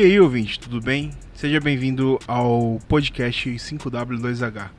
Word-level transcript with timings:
E 0.00 0.02
aí, 0.02 0.18
ouvinte, 0.18 0.58
tudo 0.58 0.80
bem? 0.80 1.10
Seja 1.34 1.60
bem-vindo 1.60 2.18
ao 2.26 2.78
podcast 2.88 3.50
5W2H. 3.50 4.70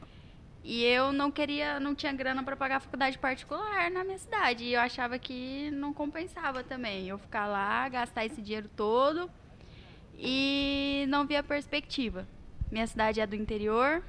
E 0.63 0.83
eu 0.83 1.13
não 1.13 1.31
queria, 1.31 1.79
não 1.79 1.95
tinha 1.95 2.13
grana 2.13 2.43
para 2.43 2.57
pagar 2.57 2.81
faculdade 2.81 3.19
particular 3.19 3.91
na 3.91 4.03
minha 4.03 4.19
cidade. 4.19 4.65
E 4.65 4.73
eu 4.73 4.81
achava 4.81 5.19
que 5.19 5.71
não 5.73 5.93
compensava 5.93 6.65
também. 6.65 7.07
Eu 7.07 7.19
ficar 7.19 7.47
lá, 7.47 7.87
gastar 7.89 8.25
esse 8.25 8.41
dinheiro 8.41 8.71
todo 8.75 9.31
e 10.19 11.05
não 11.09 11.27
via 11.27 11.43
perspectiva. 11.43 12.27
Minha 12.71 12.87
cidade 12.87 13.21
é 13.21 13.27
do 13.27 13.37
interior, 13.37 14.03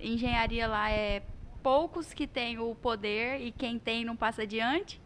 engenharia 0.00 0.66
lá 0.66 0.90
é 0.90 1.22
poucos 1.62 2.14
que 2.14 2.26
têm 2.26 2.58
o 2.58 2.74
poder 2.74 3.40
e 3.40 3.52
quem 3.52 3.78
tem 3.78 4.04
não 4.04 4.16
passa 4.16 4.42
adiante. 4.42 5.00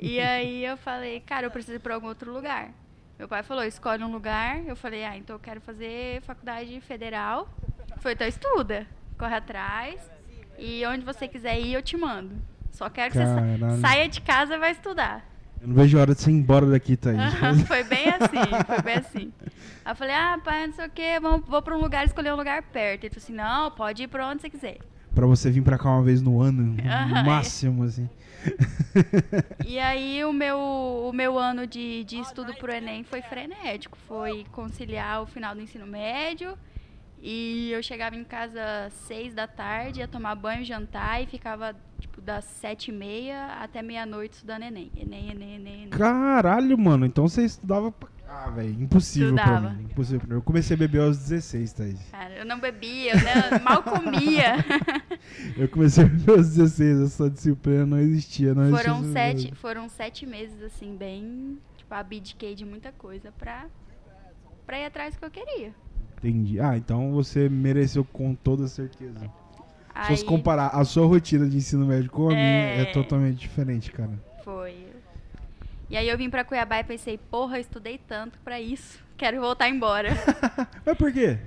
e 0.00 0.20
aí 0.20 0.64
eu 0.64 0.76
falei, 0.76 1.20
cara, 1.20 1.46
eu 1.46 1.50
preciso 1.50 1.76
ir 1.76 1.80
para 1.80 1.94
algum 1.94 2.08
outro 2.08 2.32
lugar. 2.32 2.72
Meu 3.18 3.28
pai 3.28 3.42
falou, 3.42 3.64
escolhe 3.64 4.02
um 4.02 4.10
lugar. 4.10 4.64
Eu 4.66 4.76
falei, 4.76 5.04
ah, 5.04 5.16
então 5.16 5.36
eu 5.36 5.40
quero 5.40 5.60
fazer 5.60 6.20
faculdade 6.22 6.80
federal. 6.80 7.48
Foi, 7.98 8.12
então 8.12 8.26
estuda, 8.26 8.86
corre 9.18 9.36
atrás. 9.36 10.00
E 10.58 10.84
onde 10.86 11.04
você 11.04 11.26
quiser 11.26 11.58
ir, 11.60 11.72
eu 11.72 11.82
te 11.82 11.96
mando. 11.96 12.36
Só 12.70 12.90
quero 12.90 13.12
que 13.12 13.18
Caralho. 13.18 13.58
você 13.58 13.80
saia 13.80 14.08
de 14.08 14.20
casa 14.20 14.56
e 14.56 14.58
vai 14.58 14.72
estudar. 14.72 15.24
Eu 15.64 15.68
não 15.68 15.74
vejo 15.76 15.96
a 15.96 16.02
hora 16.02 16.14
de 16.14 16.20
você 16.20 16.30
ir 16.30 16.34
embora 16.34 16.66
daqui, 16.66 16.94
Thaís. 16.94 17.18
foi 17.66 17.82
bem 17.84 18.06
assim, 18.10 18.66
foi 18.66 18.82
bem 18.82 18.96
assim. 18.96 19.32
Aí 19.82 19.92
eu 19.92 19.96
falei, 19.96 20.14
ah, 20.14 20.38
pai, 20.44 20.66
não 20.66 20.74
sei 20.74 20.86
o 20.86 20.90
quê, 20.90 21.18
vou, 21.18 21.40
vou 21.40 21.62
pra 21.62 21.74
um 21.74 21.80
lugar, 21.80 22.04
escolher 22.04 22.34
um 22.34 22.36
lugar 22.36 22.62
perto. 22.64 23.04
Ele 23.04 23.14
falou 23.14 23.24
assim, 23.24 23.32
não, 23.32 23.70
pode 23.70 24.02
ir 24.02 24.08
pra 24.08 24.28
onde 24.28 24.42
você 24.42 24.50
quiser. 24.50 24.76
Pra 25.14 25.24
você 25.26 25.50
vir 25.50 25.62
pra 25.62 25.78
cá 25.78 25.88
uma 25.88 26.02
vez 26.02 26.20
no 26.20 26.42
ano, 26.42 26.62
no 26.62 27.24
máximo, 27.24 27.84
assim. 27.84 28.06
E 29.64 29.78
aí 29.78 30.22
o 30.22 30.34
meu, 30.34 30.58
o 30.58 31.12
meu 31.14 31.38
ano 31.38 31.66
de, 31.66 32.04
de 32.04 32.18
estudo 32.18 32.52
pro 32.56 32.70
Enem 32.70 33.02
foi 33.02 33.22
frenético. 33.22 33.96
Foi 34.06 34.44
conciliar 34.52 35.22
o 35.22 35.26
final 35.26 35.54
do 35.54 35.62
ensino 35.62 35.86
médio 35.86 36.58
e 37.26 37.72
eu 37.72 37.82
chegava 37.82 38.14
em 38.14 38.22
casa 38.22 38.84
às 38.84 38.92
seis 38.92 39.32
da 39.32 39.46
tarde, 39.46 40.00
ia 40.00 40.06
tomar 40.06 40.34
banho, 40.34 40.62
jantar 40.62 41.22
e 41.22 41.26
ficava, 41.26 41.74
tipo, 41.98 42.20
das 42.20 42.44
sete 42.44 42.90
e 42.90 42.92
meia 42.92 43.46
até 43.62 43.80
meia-noite 43.80 44.34
estudando 44.34 44.64
Enem. 44.64 44.92
Enem, 44.94 45.30
Enem, 45.30 45.54
Enem, 45.54 45.74
Enem. 45.84 45.88
Caralho, 45.88 46.76
mano. 46.76 47.06
Então 47.06 47.26
você 47.26 47.42
estudava 47.42 47.90
pra... 47.90 48.10
Ah, 48.28 48.50
velho, 48.50 48.78
impossível 48.78 49.30
Estudava. 49.30 49.60
pra 49.60 49.70
mim. 49.70 49.84
Impossível 49.84 50.20
pra 50.20 50.28
mim. 50.28 50.34
Eu 50.34 50.42
comecei 50.42 50.76
a 50.76 50.78
beber 50.78 51.00
aos 51.00 51.16
16, 51.16 51.72
Thaís. 51.72 52.10
Cara, 52.10 52.34
eu 52.34 52.44
não 52.44 52.60
bebia, 52.60 53.12
eu 53.14 53.60
mal 53.60 53.82
comia. 53.82 54.56
eu 55.56 55.68
comecei 55.70 56.04
a 56.04 56.06
beber 56.06 56.30
aos 56.36 56.48
16, 56.54 57.00
essa 57.00 57.30
disciplina 57.30 57.86
não 57.86 58.00
existia. 58.00 58.54
Não 58.54 58.70
foram, 58.76 58.98
existia 58.98 59.12
sete, 59.12 59.54
foram 59.54 59.88
sete 59.88 60.26
meses, 60.26 60.60
assim, 60.62 60.94
bem... 60.94 61.58
Tipo, 61.78 61.94
abdiquei 61.94 62.54
de 62.54 62.66
muita 62.66 62.92
coisa 62.92 63.32
pra, 63.32 63.64
pra 64.66 64.78
ir 64.78 64.84
atrás 64.84 65.14
do 65.14 65.20
que 65.20 65.24
eu 65.24 65.30
queria. 65.30 65.74
Entendi. 66.24 66.58
Ah, 66.58 66.76
então 66.76 67.12
você 67.12 67.48
mereceu 67.48 68.04
com 68.04 68.34
toda 68.34 68.66
certeza. 68.66 69.30
Aí... 69.94 70.04
Se 70.04 70.08
fosse 70.08 70.24
comparar 70.24 70.68
a 70.68 70.84
sua 70.84 71.06
rotina 71.06 71.48
de 71.48 71.56
ensino 71.56 71.86
médio 71.86 72.10
com 72.10 72.28
a 72.28 72.32
é... 72.32 72.34
minha, 72.34 72.82
é 72.82 72.92
totalmente 72.92 73.36
diferente, 73.36 73.92
cara. 73.92 74.12
Foi. 74.42 74.74
E 75.90 75.96
aí 75.96 76.08
eu 76.08 76.16
vim 76.16 76.30
pra 76.30 76.44
Cuiabá 76.44 76.80
e 76.80 76.84
pensei, 76.84 77.18
porra, 77.18 77.58
eu 77.58 77.60
estudei 77.60 77.98
tanto 77.98 78.38
pra 78.38 78.60
isso. 78.60 78.98
Quero 79.16 79.40
voltar 79.40 79.68
embora. 79.68 80.10
Mas 80.84 80.96
por 80.96 81.12
quê? 81.12 81.38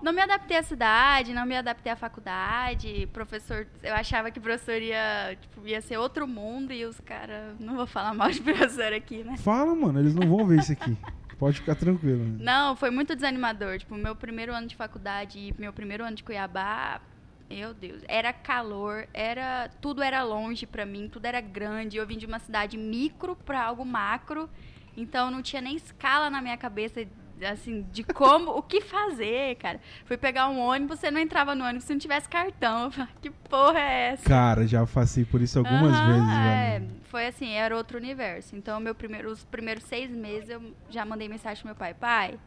Não 0.00 0.12
me 0.12 0.20
adaptei 0.20 0.56
à 0.56 0.62
cidade, 0.62 1.32
não 1.32 1.44
me 1.44 1.56
adaptei 1.56 1.90
à 1.90 1.96
faculdade. 1.96 3.08
Professor, 3.12 3.66
eu 3.82 3.94
achava 3.94 4.30
que 4.30 4.38
professor 4.38 4.80
ia, 4.80 5.36
tipo, 5.40 5.66
ia 5.66 5.80
ser 5.80 5.96
outro 5.96 6.28
mundo 6.28 6.72
e 6.72 6.84
os 6.84 7.00
caras. 7.00 7.58
Não 7.58 7.74
vou 7.74 7.86
falar 7.86 8.14
mal 8.14 8.30
de 8.30 8.40
professor 8.42 8.92
aqui, 8.92 9.24
né? 9.24 9.36
Fala, 9.38 9.74
mano, 9.74 9.98
eles 9.98 10.14
não 10.14 10.28
vão 10.28 10.46
ver 10.46 10.60
isso 10.60 10.70
aqui. 10.70 10.96
Pode 11.38 11.60
ficar 11.60 11.76
tranquilo. 11.76 12.24
Né? 12.24 12.36
Não, 12.40 12.74
foi 12.74 12.90
muito 12.90 13.14
desanimador. 13.14 13.78
Tipo, 13.78 13.94
meu 13.94 14.16
primeiro 14.16 14.52
ano 14.52 14.66
de 14.66 14.74
faculdade 14.74 15.38
e 15.38 15.54
meu 15.58 15.72
primeiro 15.72 16.04
ano 16.04 16.16
de 16.16 16.24
Cuiabá, 16.24 17.00
meu 17.48 17.72
Deus, 17.72 18.02
era 18.08 18.32
calor, 18.32 19.08
era 19.14 19.70
tudo 19.80 20.02
era 20.02 20.22
longe 20.22 20.66
para 20.66 20.84
mim, 20.84 21.08
tudo 21.08 21.26
era 21.26 21.40
grande. 21.40 21.96
Eu 21.96 22.06
vim 22.06 22.18
de 22.18 22.26
uma 22.26 22.38
cidade 22.38 22.76
micro 22.76 23.36
para 23.36 23.62
algo 23.62 23.84
macro, 23.84 24.50
então 24.96 25.30
não 25.30 25.40
tinha 25.40 25.62
nem 25.62 25.76
escala 25.76 26.28
na 26.28 26.42
minha 26.42 26.56
cabeça 26.56 27.06
assim, 27.44 27.86
de 27.92 28.02
como, 28.02 28.50
o 28.50 28.62
que 28.62 28.80
fazer, 28.80 29.56
cara. 29.56 29.80
Fui 30.04 30.16
pegar 30.16 30.48
um 30.48 30.58
ônibus, 30.58 30.98
você 30.98 31.10
não 31.10 31.20
entrava 31.20 31.54
no 31.54 31.64
ônibus 31.64 31.84
se 31.84 31.92
não 31.92 31.98
tivesse 31.98 32.28
cartão. 32.28 32.84
Eu 32.84 32.90
falei, 32.90 33.12
que 33.20 33.30
porra 33.30 33.80
é 33.80 34.12
essa? 34.12 34.28
Cara, 34.28 34.66
já 34.66 34.86
passei 34.86 35.24
por 35.24 35.40
isso 35.40 35.58
algumas 35.58 35.98
uhum, 35.98 36.06
vezes, 36.06 36.28
é, 36.28 36.78
velho. 36.78 36.90
Foi 37.04 37.26
assim, 37.26 37.50
era 37.50 37.76
outro 37.76 37.98
universo. 37.98 38.56
Então, 38.56 38.78
meu 38.80 38.94
primeiro, 38.94 39.30
os 39.30 39.44
primeiros 39.44 39.84
seis 39.84 40.10
meses 40.10 40.50
eu 40.50 40.74
já 40.90 41.04
mandei 41.04 41.28
mensagem 41.28 41.62
pro 41.62 41.68
meu 41.68 41.76
pai, 41.76 41.94
pai, 41.94 42.38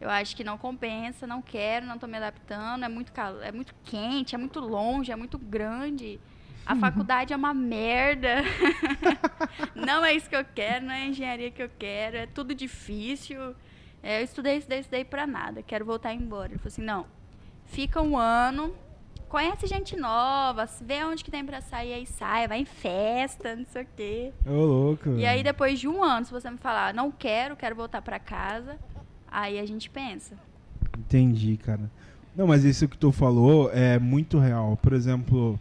eu 0.00 0.08
acho 0.08 0.34
que 0.34 0.42
não 0.42 0.56
compensa, 0.56 1.26
não 1.26 1.42
quero, 1.42 1.84
não 1.84 1.98
tô 1.98 2.06
me 2.06 2.16
adaptando, 2.16 2.84
é 2.84 2.88
muito, 2.88 3.12
é 3.42 3.52
muito 3.52 3.74
quente, 3.84 4.34
é 4.34 4.38
muito 4.38 4.58
longe, 4.58 5.12
é 5.12 5.16
muito 5.16 5.36
grande. 5.36 6.18
A 6.64 6.76
faculdade 6.76 7.32
é 7.32 7.36
uma 7.36 7.52
merda. 7.52 8.36
não 9.74 10.04
é 10.04 10.14
isso 10.14 10.28
que 10.28 10.36
eu 10.36 10.44
quero, 10.44 10.86
não 10.86 10.94
é 10.94 11.02
a 11.02 11.06
engenharia 11.06 11.50
que 11.50 11.62
eu 11.62 11.70
quero, 11.78 12.16
é 12.16 12.26
tudo 12.26 12.54
difícil. 12.54 13.54
É, 14.02 14.20
eu 14.20 14.24
estudei, 14.24 14.56
estudei, 14.56 14.80
estudei 14.80 15.04
pra 15.04 15.26
nada, 15.26 15.62
quero 15.62 15.84
voltar 15.84 16.14
embora. 16.14 16.52
Ele 16.52 16.58
falou 16.58 16.68
assim, 16.68 16.82
não, 16.82 17.06
fica 17.66 18.00
um 18.00 18.16
ano, 18.16 18.72
conhece 19.28 19.66
gente 19.66 19.96
nova, 19.96 20.66
vê 20.80 21.04
onde 21.04 21.22
que 21.22 21.30
tem 21.30 21.44
pra 21.44 21.60
sair, 21.60 21.92
aí 21.92 22.06
sai, 22.06 22.48
vai 22.48 22.60
em 22.60 22.64
festa, 22.64 23.54
não 23.54 23.66
sei 23.66 23.82
o 23.82 23.86
quê. 23.96 24.32
Ô, 24.46 24.64
louco. 24.64 25.10
E 25.10 25.26
aí, 25.26 25.42
depois 25.42 25.78
de 25.78 25.86
um 25.86 26.02
ano, 26.02 26.26
se 26.26 26.32
você 26.32 26.50
me 26.50 26.58
falar, 26.58 26.94
não 26.94 27.10
quero, 27.10 27.56
quero 27.56 27.76
voltar 27.76 28.00
pra 28.02 28.18
casa, 28.18 28.78
aí 29.30 29.58
a 29.58 29.66
gente 29.66 29.90
pensa. 29.90 30.34
Entendi, 30.98 31.56
cara. 31.56 31.90
Não, 32.34 32.46
mas 32.46 32.64
isso 32.64 32.88
que 32.88 32.96
tu 32.96 33.12
falou 33.12 33.70
é 33.72 33.98
muito 33.98 34.38
real. 34.38 34.78
Por 34.80 34.92
exemplo, 34.92 35.58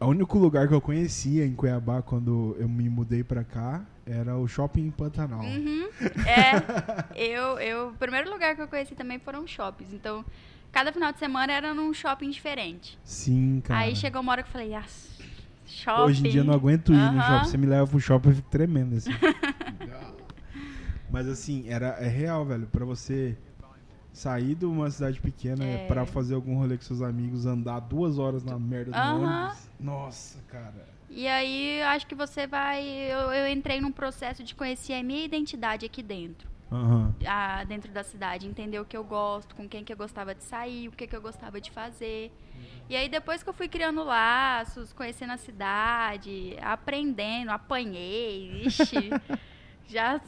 O 0.00 0.06
único 0.06 0.38
lugar 0.38 0.68
que 0.68 0.74
eu 0.74 0.80
conhecia 0.80 1.46
em 1.46 1.54
Cuiabá 1.54 2.02
quando 2.02 2.54
eu 2.58 2.68
me 2.68 2.88
mudei 2.90 3.24
pra 3.24 3.42
cá 3.42 3.80
era 4.06 4.36
o 4.36 4.46
shopping 4.46 4.90
Pantanal. 4.90 5.40
Uhum. 5.44 5.88
É, 6.26 6.54
eu, 7.14 7.58
eu, 7.58 7.88
o 7.90 7.94
primeiro 7.94 8.30
lugar 8.30 8.54
que 8.54 8.62
eu 8.62 8.68
conheci 8.68 8.94
também 8.94 9.18
foram 9.18 9.46
shoppings. 9.46 9.92
Então, 9.92 10.24
cada 10.72 10.92
final 10.92 11.12
de 11.12 11.18
semana 11.18 11.52
era 11.52 11.72
num 11.74 11.92
shopping 11.94 12.30
diferente. 12.30 12.98
Sim, 13.04 13.62
cara. 13.64 13.80
Aí 13.80 13.96
chegou 13.96 14.20
uma 14.20 14.32
hora 14.32 14.42
que 14.42 14.48
eu 14.48 14.52
falei, 14.52 14.74
ah, 14.74 14.84
shopping. 15.66 16.02
Hoje 16.02 16.26
em 16.26 16.30
dia 16.30 16.40
eu 16.40 16.44
não 16.44 16.54
aguento 16.54 16.92
ir 16.92 16.96
no 16.96 17.18
Aham. 17.18 17.22
shopping. 17.22 17.48
Você 17.50 17.56
me 17.56 17.66
leva 17.66 17.86
pro 17.86 18.00
shopping, 18.00 18.28
eu 18.30 18.34
fico 18.36 18.50
tremendo 18.50 18.96
assim. 18.96 19.10
Mas 21.10 21.28
assim, 21.28 21.68
era, 21.68 21.88
é 22.00 22.08
real, 22.08 22.44
velho. 22.44 22.66
Pra 22.66 22.84
você 22.84 23.38
sair 24.12 24.54
de 24.54 24.64
uma 24.64 24.90
cidade 24.90 25.20
pequena 25.20 25.64
É. 25.64 25.86
pra 25.86 26.04
fazer 26.06 26.34
algum 26.34 26.56
rolê 26.56 26.76
com 26.76 26.82
seus 26.84 27.02
amigos, 27.02 27.46
andar 27.46 27.80
duas 27.80 28.18
horas 28.18 28.44
na 28.44 28.58
merda 28.58 28.90
do 28.92 28.98
Aham. 28.98 29.22
ônibus. 29.22 29.68
Nossa, 29.78 30.38
cara. 30.48 30.93
E 31.16 31.28
aí, 31.28 31.80
acho 31.82 32.06
que 32.08 32.14
você 32.14 32.44
vai. 32.46 32.84
Eu, 32.84 33.32
eu 33.32 33.48
entrei 33.48 33.80
num 33.80 33.92
processo 33.92 34.42
de 34.42 34.52
conhecer 34.54 34.94
a 34.94 35.02
minha 35.02 35.24
identidade 35.24 35.86
aqui 35.86 36.02
dentro. 36.02 36.52
Aham. 36.72 37.14
a- 37.24 37.62
dentro 37.64 37.92
da 37.92 38.02
cidade, 38.02 38.48
entender 38.48 38.80
o 38.80 38.84
que 38.84 38.96
eu 38.96 39.04
gosto, 39.04 39.54
com 39.54 39.68
quem 39.68 39.84
que 39.84 39.92
eu 39.92 39.96
gostava 39.96 40.34
de 40.34 40.42
sair, 40.42 40.88
o 40.88 40.92
que 40.92 41.06
que 41.06 41.14
eu 41.14 41.22
gostava 41.22 41.60
de 41.60 41.70
fazer. 41.70 42.32
E 42.90 42.96
aí 42.96 43.08
depois 43.08 43.42
que 43.44 43.48
eu 43.48 43.54
fui 43.54 43.68
criando 43.68 44.02
laços, 44.02 44.92
conhecendo 44.92 45.32
a 45.32 45.36
cidade, 45.36 46.56
aprendendo, 46.60 47.50
apanhei, 47.50 48.62
ixi, 48.66 49.10
já 49.86 50.20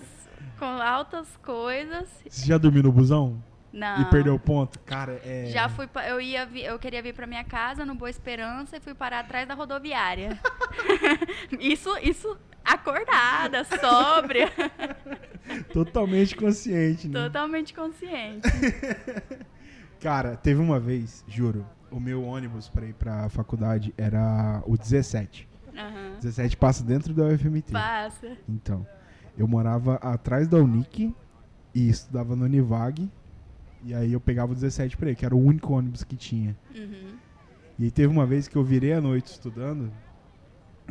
com 0.58 0.64
altas 0.66 1.36
coisas. 1.38 2.08
Você 2.28 2.46
já 2.46 2.56
dormiu 2.58 2.84
no 2.84 2.92
busão? 2.92 3.42
Não. 3.76 4.00
E 4.00 4.04
perdeu 4.06 4.34
o 4.34 4.38
ponto? 4.38 4.78
Cara, 4.80 5.20
é. 5.22 5.46
Já 5.50 5.68
fui, 5.68 5.86
eu 6.08 6.18
ia, 6.18 6.48
eu 6.64 6.78
queria 6.78 7.02
vir 7.02 7.12
pra 7.12 7.26
minha 7.26 7.44
casa 7.44 7.84
no 7.84 7.94
Boa 7.94 8.08
Esperança 8.08 8.78
e 8.78 8.80
fui 8.80 8.94
parar 8.94 9.20
atrás 9.20 9.46
da 9.46 9.52
rodoviária. 9.52 10.40
isso, 11.60 11.94
isso 12.02 12.38
acordada, 12.64 13.64
sóbria, 13.64 14.50
Totalmente 15.72 16.34
consciente, 16.34 17.06
né? 17.06 17.22
totalmente 17.22 17.74
consciente. 17.74 18.48
Cara, 20.00 20.36
teve 20.36 20.58
uma 20.58 20.80
vez, 20.80 21.22
juro, 21.28 21.64
o 21.90 22.00
meu 22.00 22.24
ônibus 22.24 22.68
pra 22.70 22.86
ir 22.86 22.94
pra 22.94 23.28
faculdade 23.28 23.94
era 23.96 24.62
o 24.66 24.76
17. 24.76 25.46
Aham. 25.76 26.16
17 26.20 26.56
passa 26.56 26.82
dentro 26.82 27.12
da 27.12 27.24
UFMT. 27.26 27.72
Passa. 27.72 28.36
Então, 28.48 28.86
eu 29.36 29.46
morava 29.46 29.96
atrás 29.96 30.48
da 30.48 30.56
Unic 30.56 31.14
e 31.74 31.88
estudava 31.88 32.34
no 32.34 32.46
Univag. 32.46 33.10
E 33.86 33.94
aí 33.94 34.12
eu 34.12 34.20
pegava 34.20 34.50
o 34.50 34.54
17 34.54 34.96
pra 34.96 35.12
ir, 35.12 35.14
que 35.14 35.24
era 35.24 35.34
o 35.34 35.40
único 35.40 35.72
ônibus 35.72 36.02
que 36.02 36.16
tinha. 36.16 36.56
Uhum. 36.74 37.16
E 37.78 37.84
aí 37.84 37.90
teve 37.92 38.08
uma 38.08 38.26
vez 38.26 38.48
que 38.48 38.56
eu 38.56 38.64
virei 38.64 38.92
a 38.92 39.00
noite 39.00 39.28
estudando. 39.28 39.92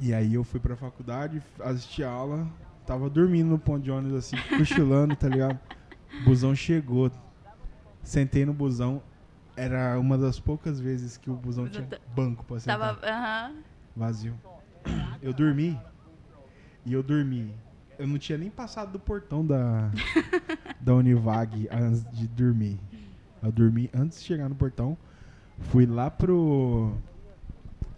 E 0.01 0.13
aí 0.13 0.33
eu 0.33 0.45
fui 0.45 0.62
pra 0.62 0.77
faculdade, 0.77 1.44
assisti 1.59 2.06
a 2.06 2.09
aula, 2.09 2.47
tava 2.88 3.09
dormindo 3.09 3.50
no 3.50 3.59
ponto 3.59 3.83
de 3.83 3.92
ônibus 3.92 4.19
assim, 4.19 4.38
cochilando, 4.57 5.13
tá 5.13 5.27
ligado? 5.27 5.59
O 6.21 6.24
busão 6.24 6.56
chegou. 6.56 7.12
Sentei 8.01 8.45
no 8.45 8.53
busão. 8.53 9.03
Era 9.57 10.00
uma 10.00 10.18
das 10.18 10.39
poucas 10.39 10.80
vezes 10.80 11.18
que 11.18 11.30
o 11.30 11.33
busão 11.33 11.68
tinha 11.68 11.86
banco 12.15 12.45
pra 12.45 12.62
sentar. 12.62 12.80
Tava. 12.80 13.06
Aham. 13.06 13.56
Vazio. 13.94 14.39
Eu 15.21 15.33
dormi. 15.33 15.77
E 16.86 16.94
eu 16.94 17.03
dormi. 17.03 17.53
Eu 17.97 18.07
não 18.07 18.18
tinha 18.18 18.38
nem 18.38 18.50
passado 18.50 18.92
do 18.92 19.00
portão 19.00 19.45
da, 19.45 19.89
da 20.81 20.94
Univag 20.95 21.68
antes 21.71 22.06
de 22.12 22.27
dormir. 22.27 22.80
Eu 23.42 23.51
dormi 23.51 23.89
antes 23.94 24.19
de 24.19 24.25
chegar 24.25 24.50
no 24.50 24.56
portão. 24.56 24.97
Fui 25.59 25.86
lá 25.86 26.09
pro. 26.09 26.94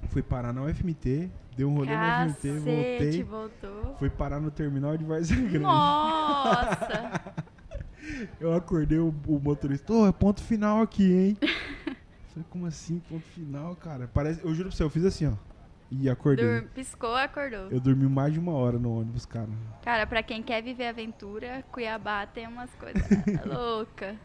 Fui 0.09 0.21
parar 0.21 0.53
na 0.53 0.63
UFMT. 0.63 1.29
Dei 1.55 1.65
um 1.65 1.73
rolê 1.73 1.95
na 1.95 2.25
UFMT, 2.27 2.47
Cacete, 2.47 2.59
voltei. 2.59 3.23
voltou. 3.23 3.95
Fui 3.97 4.09
parar 4.09 4.39
no 4.39 4.51
terminal 4.51 4.95
de 4.95 5.03
Várzea 5.03 5.35
Grande. 5.37 5.59
Nossa! 5.59 7.33
Eu 8.39 8.53
acordei 8.53 8.99
o, 8.99 9.13
o 9.27 9.39
motorista. 9.39 9.91
Ô, 9.91 10.07
é 10.07 10.11
ponto 10.11 10.41
final 10.41 10.81
aqui, 10.81 11.11
hein? 11.11 11.37
Falei, 12.29 12.45
como 12.49 12.65
assim, 12.65 12.99
ponto 13.09 13.25
final, 13.25 13.75
cara? 13.75 14.07
Parece, 14.13 14.41
eu 14.43 14.53
juro 14.53 14.69
pra 14.69 14.77
você, 14.77 14.83
eu 14.83 14.89
fiz 14.89 15.03
assim, 15.03 15.25
ó. 15.27 15.33
E 15.89 16.09
acordei. 16.09 16.61
Dur- 16.61 16.69
piscou, 16.69 17.15
acordou. 17.15 17.69
Eu 17.71 17.79
dormi 17.79 18.07
mais 18.07 18.33
de 18.33 18.39
uma 18.39 18.51
hora 18.53 18.77
no 18.77 18.99
ônibus, 18.99 19.25
cara. 19.25 19.47
Cara, 19.83 20.05
pra 20.05 20.21
quem 20.21 20.43
quer 20.43 20.61
viver 20.61 20.87
aventura, 20.87 21.63
Cuiabá 21.71 22.25
tem 22.25 22.45
umas 22.47 22.69
coisas 22.75 23.01
loucas. 23.45 24.15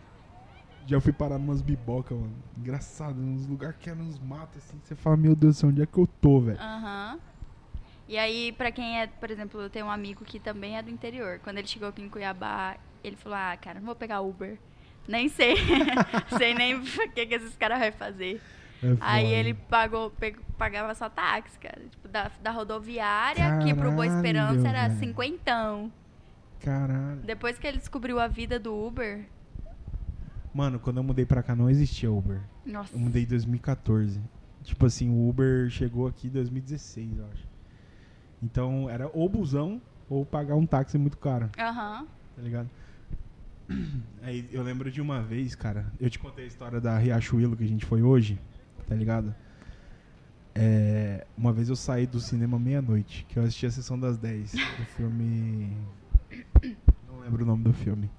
Já 0.87 1.01
fui 1.01 1.13
parar 1.13 1.39
numas 1.39 1.63
biboca, 1.63 2.13
mano. 2.15 2.35
Engraçado, 2.59 3.15
nos 3.15 3.47
lugares 3.47 3.77
que 3.79 3.89
eram 3.89 4.01
uns 4.03 4.19
matos, 4.19 4.59
assim. 4.59 4.81
Você 4.83 4.97
fala, 4.97 5.17
meu 5.17 5.37
Deus 5.37 5.55
do 5.57 5.59
céu, 5.61 5.69
onde 5.69 5.83
é 5.83 5.87
que 5.87 5.97
eu 5.97 6.09
tô, 6.21 6.41
velho? 6.41 6.59
Aham. 6.61 7.21
E 8.09 8.19
aí, 8.19 8.51
pra 8.53 8.73
quem 8.73 9.01
é, 9.01 9.07
por 9.07 9.31
exemplo, 9.31 9.61
eu 9.61 9.71
tenho 9.71 9.87
um 9.87 9.91
amigo 9.91 10.25
que 10.25 10.41
também 10.41 10.77
é 10.77 10.83
do 10.83 10.91
interior. 10.91 11.39
Quando 11.45 11.59
ele 11.59 11.69
chegou 11.69 11.89
aqui 11.89 12.03
em 12.03 12.09
Cuiabá, 12.09 12.77
ele 13.05 13.15
falou: 13.15 13.39
Ah, 13.39 13.57
cara, 13.57 13.79
não 13.79 13.87
vou 13.87 13.95
pegar 13.95 14.21
Uber. 14.21 14.59
Nem 15.07 15.29
sei. 15.29 15.55
sei 16.37 16.53
nem 16.55 16.75
o 16.75 16.83
que, 17.15 17.27
que 17.27 17.35
esses 17.37 17.57
caras 17.57 17.79
vão 17.79 17.93
fazer. 17.93 18.41
É 18.83 18.97
Aí 19.01 19.33
ele 19.33 19.55
pagou, 19.55 20.11
pegou- 20.11 20.43
pagava 20.59 20.95
só 20.95 21.09
táxi, 21.09 21.59
cara. 21.59 21.81
Tipo, 21.91 22.09
da, 22.09 22.31
da 22.43 22.51
rodoviária 22.51 23.47
aqui 23.55 23.73
pro 23.75 23.93
Boa 23.93 24.07
Caralho, 24.07 24.17
Esperança 24.17 24.69
era 24.69 24.89
velho. 24.89 24.99
cinquentão. 25.01 25.93
Caralho. 26.61 27.21
Depois 27.23 27.59
que 27.59 27.67
ele 27.67 27.79
descobriu 27.79 28.19
a 28.19 28.27
vida 28.29 28.59
do 28.59 28.75
Uber, 28.75 29.25
Mano, 30.55 30.79
quando 30.79 30.99
eu 30.99 31.03
mudei 31.03 31.25
pra 31.25 31.43
cá 31.43 31.57
não 31.57 31.71
existia 31.71 32.11
Uber. 32.13 32.41
nossa. 32.67 32.95
Eu 32.95 32.99
mudei 33.01 33.23
em 33.23 33.27
2014. 33.27 34.21
Tipo 34.63 34.85
assim, 34.87 35.09
o 35.09 35.29
Uber 35.29 35.71
chegou 35.71 36.07
aqui 36.07 36.27
em 36.27 36.31
2016, 36.31 37.17
eu 37.19 37.25
acho. 37.33 37.47
Então 38.43 38.89
era 38.91 39.09
ou 39.15 39.29
busão 39.29 39.81
ou 40.11 40.27
pagar 40.27 40.55
um 40.57 40.67
táxi 40.67 40.99
muito 40.99 41.17
caro, 41.17 41.49
Aham. 41.59 42.07
tá 42.37 42.43
ligado? 42.43 42.69
Aí 44.23 44.49
eu 44.53 44.63
lembro 44.63 44.91
de 44.91 45.01
uma 45.01 45.23
vez, 45.23 45.55
cara, 45.55 45.87
eu 45.99 46.11
te 46.11 46.19
contei 46.19 46.45
a 46.45 46.49
história 46.49 46.81
da 46.81 46.99
Riachuelo 46.99 47.57
que 47.57 47.65
a 47.65 47.69
gente 47.69 47.87
foi 47.87 48.03
hoje, 48.03 48.39
tá 48.93 48.99
ligado? 48.99 49.35
É, 50.55 51.27
uma 51.37 51.51
vez 51.51 51.71
eu 51.71 51.77
saí 51.77 52.07
do 52.07 52.21
cinema 52.21 52.59
meia-noite, 52.59 53.25
que 53.27 53.39
eu 53.39 53.43
assisti 53.43 53.65
a 53.65 53.71
sessão 53.71 53.99
das 53.99 54.19
10 54.19 54.53
do 54.53 54.85
filme. 54.85 55.75
Não 57.09 57.21
lembro 57.21 57.43
o 57.43 57.47
nome 57.47 57.65
do 57.65 57.73
filme. 57.73 58.11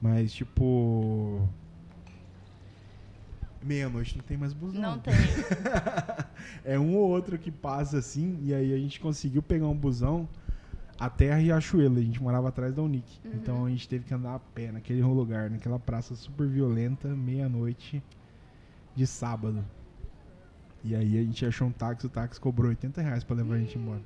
Mas 0.00 0.32
tipo. 0.32 1.48
Meia-noite 3.60 4.16
não 4.16 4.24
tem 4.24 4.36
mais 4.36 4.52
busão. 4.52 4.80
Não 4.80 4.98
tem. 5.02 5.12
é 6.64 6.78
um 6.78 6.94
ou 6.94 7.10
outro 7.10 7.36
que 7.36 7.50
passa 7.50 7.98
assim, 7.98 8.38
e 8.44 8.54
aí 8.54 8.72
a 8.72 8.78
gente 8.78 9.00
conseguiu 9.00 9.42
pegar 9.42 9.66
um 9.66 9.74
busão 9.74 10.28
até 10.96 11.32
a 11.32 11.36
Riachuelo. 11.36 11.98
A 11.98 12.02
gente 12.02 12.22
morava 12.22 12.48
atrás 12.48 12.72
da 12.72 12.82
Unic. 12.82 13.18
Uhum. 13.24 13.32
Então 13.34 13.64
a 13.66 13.68
gente 13.68 13.88
teve 13.88 14.04
que 14.04 14.14
andar 14.14 14.36
a 14.36 14.38
pé 14.38 14.70
naquele 14.70 15.02
lugar, 15.02 15.50
naquela 15.50 15.80
praça 15.80 16.14
super 16.14 16.46
violenta, 16.46 17.08
meia-noite 17.08 18.00
de 18.94 19.04
sábado. 19.04 19.64
E 20.84 20.94
aí 20.94 21.18
a 21.18 21.22
gente 21.22 21.44
achou 21.44 21.68
um 21.68 21.72
táxi, 21.72 22.06
o 22.06 22.08
táxi 22.08 22.40
cobrou 22.40 22.68
80 22.70 23.00
reais 23.02 23.24
pra 23.24 23.36
levar 23.36 23.54
a 23.54 23.58
gente 23.58 23.76
embora. 23.76 24.00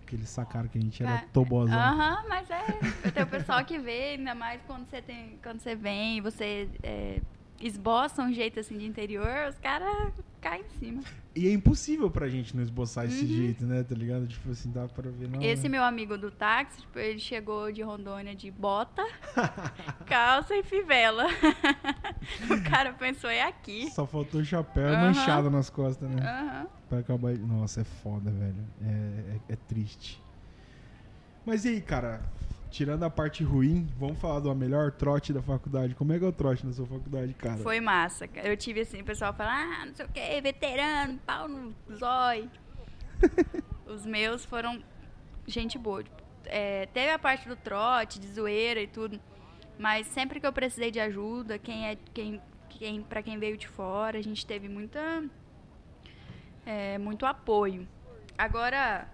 Porque 0.00 0.16
eles 0.16 0.28
sacaram 0.28 0.68
que 0.68 0.76
a 0.76 0.80
gente 0.80 1.02
era 1.02 1.14
Ah, 1.14 1.24
tobozão. 1.32 1.78
Aham, 1.78 2.24
mas 2.28 2.50
é. 2.50 2.62
Tem 3.10 3.22
o 3.22 3.26
pessoal 3.26 3.64
que 3.64 3.78
vê, 3.78 4.14
ainda 4.16 4.34
mais 4.34 4.60
quando 4.66 4.86
você 4.86 5.00
tem. 5.00 5.38
Quando 5.42 5.60
você 5.60 5.74
vem 5.74 6.18
e 6.18 6.20
você 6.20 6.68
é, 6.82 7.20
esboça 7.60 8.22
um 8.22 8.32
jeito 8.32 8.60
assim 8.60 8.76
de 8.76 8.84
interior, 8.84 9.48
os 9.48 9.58
caras 9.58 10.12
caem 10.40 10.62
em 10.62 10.78
cima. 10.78 11.02
E 11.36 11.48
é 11.48 11.52
impossível 11.52 12.08
pra 12.10 12.28
gente 12.28 12.54
não 12.54 12.62
esboçar 12.62 13.06
esse 13.06 13.24
Uhum. 13.24 13.30
jeito, 13.30 13.66
né? 13.66 13.82
Tá 13.82 13.94
ligado? 13.94 14.26
Tipo 14.28 14.50
assim, 14.50 14.70
dá 14.70 14.86
pra 14.86 15.10
ver. 15.10 15.28
Não, 15.28 15.42
Esse 15.42 15.64
né? 15.64 15.70
meu 15.70 15.82
amigo 15.82 16.16
do 16.16 16.30
táxi, 16.30 16.80
tipo, 16.82 16.96
ele 16.98 17.18
chegou 17.18 17.72
de 17.72 17.82
Rondônia 17.82 18.36
de 18.36 18.52
bota, 18.52 19.02
calça 20.06 20.54
e 20.54 20.62
fivela. 20.62 21.24
o 22.48 22.70
cara 22.70 22.92
pensou, 22.92 23.28
é 23.28 23.42
aqui. 23.42 23.90
Só 23.90 24.06
faltou 24.06 24.40
o 24.40 24.44
chapéu 24.44 24.90
Aham. 24.92 25.00
manchado 25.08 25.50
nas 25.50 25.68
costas, 25.68 26.08
né? 26.08 26.22
Aham. 26.22 26.66
Pra 26.88 26.98
acabar. 27.00 27.36
Nossa, 27.36 27.80
é 27.80 27.84
foda, 27.84 28.30
velho. 28.30 28.64
É, 28.80 29.36
é, 29.50 29.54
é 29.54 29.56
triste. 29.56 30.20
Mas 31.44 31.64
e 31.64 31.68
aí, 31.70 31.80
cara? 31.80 32.22
Tirando 32.74 33.04
a 33.04 33.08
parte 33.08 33.44
ruim, 33.44 33.86
vamos 33.96 34.18
falar 34.18 34.40
do 34.40 34.52
melhor 34.52 34.90
trote 34.90 35.32
da 35.32 35.40
faculdade. 35.40 35.94
Como 35.94 36.12
é 36.12 36.18
que 36.18 36.24
é 36.24 36.26
o 36.26 36.32
trote 36.32 36.66
na 36.66 36.72
sua 36.72 36.84
faculdade, 36.84 37.32
cara? 37.34 37.58
Foi 37.58 37.78
massa. 37.78 38.26
cara. 38.26 38.48
Eu 38.48 38.56
tive 38.56 38.80
assim, 38.80 39.00
o 39.00 39.04
pessoal 39.04 39.32
fala, 39.32 39.52
ah, 39.52 39.86
não 39.86 39.94
sei 39.94 40.04
o 40.04 40.08
que, 40.08 40.40
veterano, 40.40 41.16
pau 41.24 41.46
no 41.46 41.72
zóio. 41.94 42.50
Os 43.86 44.04
meus 44.04 44.44
foram 44.44 44.82
gente 45.46 45.78
boa. 45.78 46.02
tipo, 46.02 46.16
é, 46.46 46.86
teve 46.86 47.12
a 47.12 47.18
parte 47.18 47.48
do 47.48 47.54
trote, 47.54 48.18
de 48.18 48.26
zoeira 48.26 48.80
e 48.80 48.88
tudo. 48.88 49.20
Mas 49.78 50.08
sempre 50.08 50.40
que 50.40 50.46
eu 50.46 50.52
precisei 50.52 50.90
de 50.90 50.98
ajuda, 50.98 51.60
quem 51.60 51.86
é 51.86 51.96
quem, 52.12 52.42
quem 52.70 53.02
para 53.02 53.22
quem 53.22 53.38
veio 53.38 53.56
de 53.56 53.68
fora, 53.68 54.18
a 54.18 54.22
gente 54.22 54.44
teve 54.44 54.68
muita 54.68 55.22
é, 56.66 56.98
muito 56.98 57.24
apoio. 57.24 57.86
Agora 58.36 59.08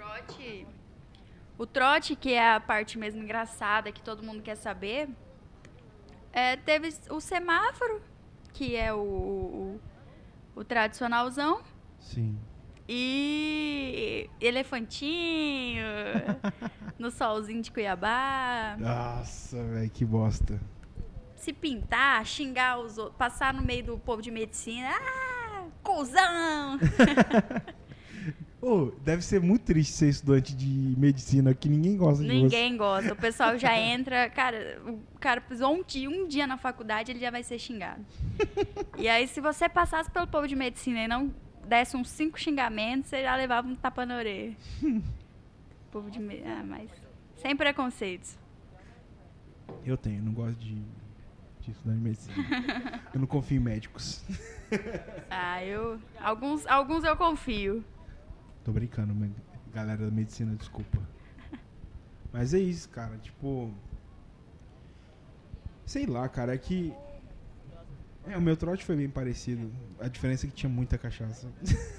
trote 0.00 0.66
o 1.60 1.66
trote, 1.66 2.16
que 2.16 2.32
é 2.32 2.54
a 2.54 2.58
parte 2.58 2.98
mesmo 2.98 3.22
engraçada, 3.22 3.92
que 3.92 4.00
todo 4.00 4.22
mundo 4.22 4.42
quer 4.42 4.54
saber, 4.54 5.10
é, 6.32 6.56
teve 6.56 6.88
o 7.10 7.20
semáforo. 7.20 8.00
que 8.54 8.74
é 8.74 8.94
o, 8.94 8.98
o, 8.98 9.80
o 10.56 10.64
tradicionalzão. 10.64 11.60
Sim. 11.98 12.38
E 12.88 14.28
elefantinho, 14.40 15.84
no 16.98 17.10
solzinho 17.10 17.60
de 17.60 17.70
Cuiabá. 17.70 18.76
Nossa, 18.78 19.62
velho, 19.62 19.90
que 19.90 20.04
bosta. 20.04 20.58
Se 21.36 21.52
pintar, 21.52 22.24
xingar 22.24 22.80
os 22.80 22.96
outros, 22.96 23.18
passar 23.18 23.52
no 23.52 23.62
meio 23.62 23.84
do 23.84 23.98
povo 23.98 24.22
de 24.22 24.30
medicina. 24.30 24.88
Ah, 24.92 25.66
cuzão! 25.82 26.78
Ô, 28.62 28.92
deve 29.02 29.22
ser 29.22 29.40
muito 29.40 29.62
triste 29.62 29.92
ser 29.94 30.10
estudante 30.10 30.54
de 30.54 30.94
medicina, 30.98 31.54
que 31.54 31.66
ninguém 31.66 31.96
gosta 31.96 32.22
de 32.22 32.28
você. 32.28 32.34
Ninguém 32.34 32.76
gosta. 32.76 33.12
O 33.14 33.16
pessoal 33.16 33.56
já 33.56 33.76
entra. 33.78 34.28
Cara, 34.28 34.82
o 34.86 35.18
cara 35.18 35.40
pisou 35.40 35.74
um 35.74 35.82
dia, 35.82 36.10
um 36.10 36.28
dia 36.28 36.46
na 36.46 36.58
faculdade, 36.58 37.10
ele 37.10 37.18
já 37.18 37.30
vai 37.30 37.42
ser 37.42 37.58
xingado. 37.58 38.04
e 38.98 39.08
aí, 39.08 39.26
se 39.26 39.40
você 39.40 39.66
passasse 39.66 40.10
pelo 40.10 40.26
povo 40.26 40.46
de 40.46 40.54
medicina 40.54 41.04
e 41.04 41.08
não 41.08 41.34
desse 41.66 41.96
uns 41.96 42.10
cinco 42.10 42.38
xingamentos, 42.38 43.08
você 43.08 43.22
já 43.22 43.34
levava 43.34 43.66
um 43.66 43.74
tapa 43.74 44.04
na 44.04 44.18
orelha. 44.18 44.54
povo 45.90 46.10
de 46.10 46.18
medicina. 46.18 46.58
Ah, 46.60 46.62
mas. 46.62 46.90
Sem 47.36 47.56
preconceitos. 47.56 48.38
Eu 49.86 49.96
tenho, 49.96 50.22
não 50.22 50.32
gosto 50.32 50.58
de, 50.58 50.74
de 51.60 51.70
estudar 51.70 51.94
de 51.94 52.00
medicina. 52.00 52.34
eu 53.14 53.20
não 53.20 53.26
confio 53.26 53.56
em 53.56 53.60
médicos. 53.60 54.22
Ah, 55.30 55.64
eu. 55.64 55.98
Alguns, 56.20 56.66
alguns 56.66 57.04
eu 57.04 57.16
confio. 57.16 57.82
Tô 58.70 58.74
brincando, 58.74 59.12
galera 59.72 60.04
da 60.04 60.12
medicina, 60.12 60.54
desculpa. 60.54 60.96
Mas 62.32 62.54
é 62.54 62.60
isso, 62.60 62.88
cara, 62.88 63.18
tipo. 63.18 63.74
Sei 65.84 66.06
lá, 66.06 66.28
cara, 66.28 66.54
é 66.54 66.58
que. 66.58 66.94
É, 68.28 68.36
o 68.36 68.40
meu 68.40 68.56
trote 68.56 68.84
foi 68.84 68.94
bem 68.94 69.10
parecido. 69.10 69.72
A 69.98 70.06
diferença 70.06 70.46
é 70.46 70.50
que 70.50 70.54
tinha 70.54 70.70
muita 70.70 70.96
cachaça. 70.96 71.48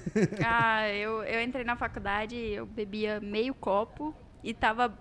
Ah, 0.42 0.88
eu, 0.88 1.22
eu 1.24 1.42
entrei 1.42 1.62
na 1.62 1.76
faculdade, 1.76 2.36
eu 2.36 2.64
bebia 2.64 3.20
meio 3.20 3.52
copo 3.52 4.14
e 4.42 4.54
tava 4.54 4.98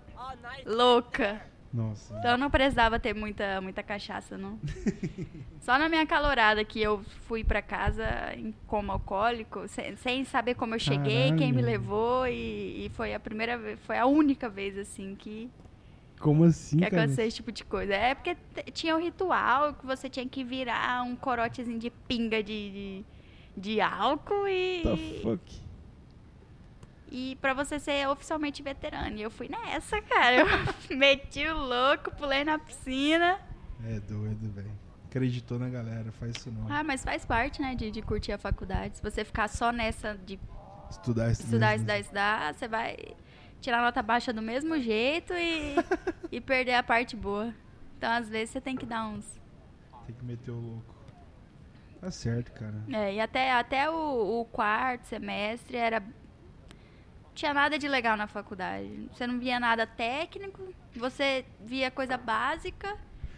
louca. 0.65 1.41
Nossa. 1.73 2.13
Então 2.17 2.31
eu 2.31 2.37
não 2.37 2.49
precisava 2.49 2.99
ter 2.99 3.13
muita, 3.13 3.61
muita 3.61 3.81
cachaça, 3.81 4.37
não. 4.37 4.59
Só 5.61 5.77
na 5.77 5.87
minha 5.87 6.05
calorada 6.05 6.63
que 6.65 6.81
eu 6.81 7.01
fui 7.27 7.43
pra 7.43 7.61
casa 7.61 8.05
em 8.35 8.53
coma 8.67 8.93
alcoólico, 8.93 9.67
sem, 9.67 9.95
sem 9.95 10.25
saber 10.25 10.55
como 10.55 10.75
eu 10.75 10.79
cheguei, 10.79 11.31
quem 11.37 11.53
me 11.53 11.61
Caralho. 11.61 11.65
levou 11.65 12.27
e, 12.27 12.85
e 12.85 12.91
foi 12.93 13.13
a 13.13 13.19
primeira 13.19 13.57
vez, 13.57 13.79
foi 13.81 13.97
a 13.97 14.05
única 14.05 14.49
vez 14.49 14.77
assim 14.77 15.15
que, 15.15 15.49
Como 16.19 16.43
assim, 16.43 16.77
que 16.77 16.85
aconteceu 16.85 17.25
esse 17.25 17.37
tipo 17.37 17.51
de 17.51 17.63
coisa. 17.63 17.93
É 17.93 18.15
porque 18.15 18.35
tinha 18.73 18.95
o 18.95 18.99
ritual 18.99 19.73
que 19.73 19.85
você 19.85 20.09
tinha 20.09 20.27
que 20.27 20.43
virar 20.43 21.03
um 21.03 21.15
corotezinho 21.15 21.79
de 21.79 21.89
pinga 21.89 22.43
de, 22.43 22.71
de, 22.71 23.05
de 23.55 23.81
álcool 23.81 24.47
e. 24.47 24.81
The 24.83 25.21
fuck? 25.21 25.70
E 27.11 27.35
pra 27.41 27.53
você 27.53 27.77
ser 27.77 28.07
oficialmente 28.07 28.63
veterano. 28.63 29.17
E 29.17 29.21
eu 29.21 29.29
fui 29.29 29.49
nessa, 29.49 30.01
cara. 30.01 30.37
Eu 30.37 30.47
meti 30.97 31.45
o 31.45 31.57
louco, 31.57 32.09
pulei 32.15 32.45
na 32.45 32.57
piscina. 32.57 33.37
É 33.85 33.99
doido, 33.99 34.49
velho. 34.49 34.71
Acreditou 35.07 35.59
na 35.59 35.67
galera, 35.67 36.09
faz 36.13 36.37
isso 36.37 36.49
não. 36.49 36.71
Ah, 36.73 36.83
mas 36.85 37.03
faz 37.03 37.25
parte, 37.25 37.61
né, 37.61 37.75
de, 37.75 37.91
de 37.91 38.01
curtir 38.01 38.31
a 38.31 38.37
faculdade. 38.37 38.95
Se 38.95 39.03
você 39.03 39.25
ficar 39.25 39.49
só 39.49 39.71
nessa 39.71 40.17
de 40.25 40.39
Estudar, 40.89 41.31
estudar, 41.31 41.75
estudar, 41.75 41.99
estudar, 41.99 42.53
você 42.53 42.67
vai 42.67 42.97
tirar 43.61 43.81
nota 43.81 44.01
baixa 44.01 44.33
do 44.33 44.41
mesmo 44.41 44.79
jeito 44.79 45.33
e, 45.33 45.75
e 46.31 46.41
perder 46.41 46.73
a 46.73 46.83
parte 46.83 47.15
boa. 47.15 47.53
Então, 47.97 48.11
às 48.11 48.27
vezes, 48.27 48.49
você 48.49 48.61
tem 48.61 48.75
que 48.75 48.85
dar 48.85 49.05
uns. 49.07 49.39
Tem 50.05 50.15
que 50.15 50.25
meter 50.25 50.51
o 50.51 50.59
louco. 50.59 50.95
Tá 52.01 52.09
certo, 52.09 52.51
cara. 52.53 52.83
É, 52.91 53.13
e 53.13 53.21
até, 53.21 53.51
até 53.51 53.89
o, 53.89 54.41
o 54.41 54.45
quarto 54.45 55.05
semestre 55.05 55.77
era. 55.77 56.03
Tinha 57.33 57.53
nada 57.53 57.77
de 57.79 57.87
legal 57.87 58.17
na 58.17 58.27
faculdade. 58.27 59.09
Você 59.13 59.25
não 59.25 59.39
via 59.39 59.59
nada 59.59 59.87
técnico, 59.87 60.61
você 60.95 61.45
via 61.63 61.89
coisa 61.89 62.17
básica, 62.17 62.95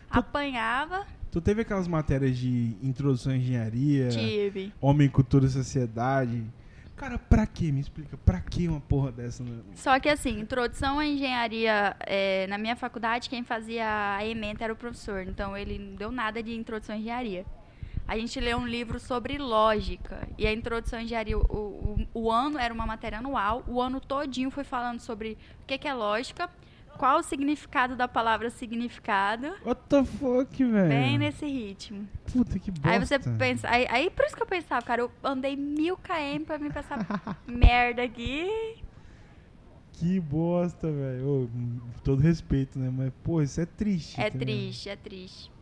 apanhava, 0.10 1.06
Tu 1.32 1.42
teve 1.42 1.64
aquelas 1.64 1.88
matérias 1.88 2.38
de 2.38 2.78
introdução 2.80 3.34
à 3.34 3.36
engenharia, 3.36 4.10
tive. 4.10 4.72
homem, 4.80 5.10
cultura 5.10 5.48
e 5.48 5.50
sociedade. 5.50 6.44
Cara, 6.96 7.18
pra 7.18 7.48
que? 7.48 7.72
Me 7.72 7.80
explica. 7.82 8.16
Pra 8.18 8.40
que 8.40 8.68
uma 8.68 8.80
porra 8.80 9.12
dessa? 9.12 9.44
né? 9.44 9.64
Só 9.74 10.00
que 10.00 10.08
assim, 10.08 10.40
introdução 10.40 11.00
à 11.00 11.06
engenharia, 11.08 11.98
é, 12.02 12.46
na 12.46 12.60
minha 12.60 12.76
faculdade, 12.76 13.32
quem 13.32 13.44
fazia 13.44 14.16
a 14.16 14.24
ementa 14.24 14.64
era 14.64 14.74
o 14.74 14.76
professor. 14.76 15.24
Então 15.28 15.58
ele 15.58 15.80
não 15.80 15.96
deu 15.96 16.12
nada 16.12 16.44
de 16.44 16.54
introdução 16.56 16.96
à 16.96 17.00
engenharia. 17.00 17.44
A 18.08 18.18
gente 18.18 18.40
leu 18.40 18.58
um 18.58 18.68
livro 18.68 19.00
sobre 19.00 19.38
lógica. 19.38 20.28
E 20.38 20.46
a 20.46 20.54
introdução 20.54 21.00
à 21.00 21.04
engenharia, 21.04 21.38
o, 21.38 21.42
o, 21.42 22.08
o 22.14 22.32
ano 22.32 22.60
era 22.60 22.74
uma 22.74 22.86
matéria 22.86 23.20
anual. 23.20 23.64
O 23.68 23.82
ano 23.82 24.00
todinho 24.00 24.52
foi 24.52 24.64
falando 24.64 25.00
sobre 25.00 25.38
o 25.62 25.66
que, 25.66 25.78
que 25.78 25.88
é 25.88 25.94
lógica, 25.94 26.50
qual 26.98 27.20
o 27.20 27.24
significado 27.24 27.96
da 27.96 28.08
palavra 28.08 28.50
significado. 28.50 29.48
What 29.66 29.82
the 29.90 30.04
fuck, 30.04 30.64
velho? 30.64 30.90
Bem 30.90 31.18
nesse 31.18 31.46
ritmo. 31.46 32.08
Puta 32.32 32.60
que 32.60 32.72
bosta. 32.72 32.90
Aí 32.90 33.00
você 33.00 33.20
pensa. 33.20 33.70
Aí, 33.70 33.88
aí 33.90 34.10
por 34.10 34.26
isso 34.26 34.36
que 34.36 34.44
eu 34.44 34.48
pensava, 34.48 34.86
cara, 34.86 35.02
eu 35.02 35.12
andei 35.24 35.56
mil 35.56 35.98
km 35.98 36.44
pra 36.46 36.58
vir 36.58 36.72
pra 36.72 36.82
essa 36.82 36.96
merda 37.48 38.04
aqui. 38.04 38.78
Que 39.94 40.20
bosta, 40.20 40.92
velho. 40.92 41.50
Todo 42.04 42.22
respeito, 42.22 42.78
né? 42.78 42.92
Mas, 42.92 43.14
pô, 43.24 43.42
isso 43.42 43.62
é 43.62 43.66
triste. 43.66 44.20
É 44.20 44.30
triste, 44.30 44.90
é 44.90 44.96
triste. 44.96 45.53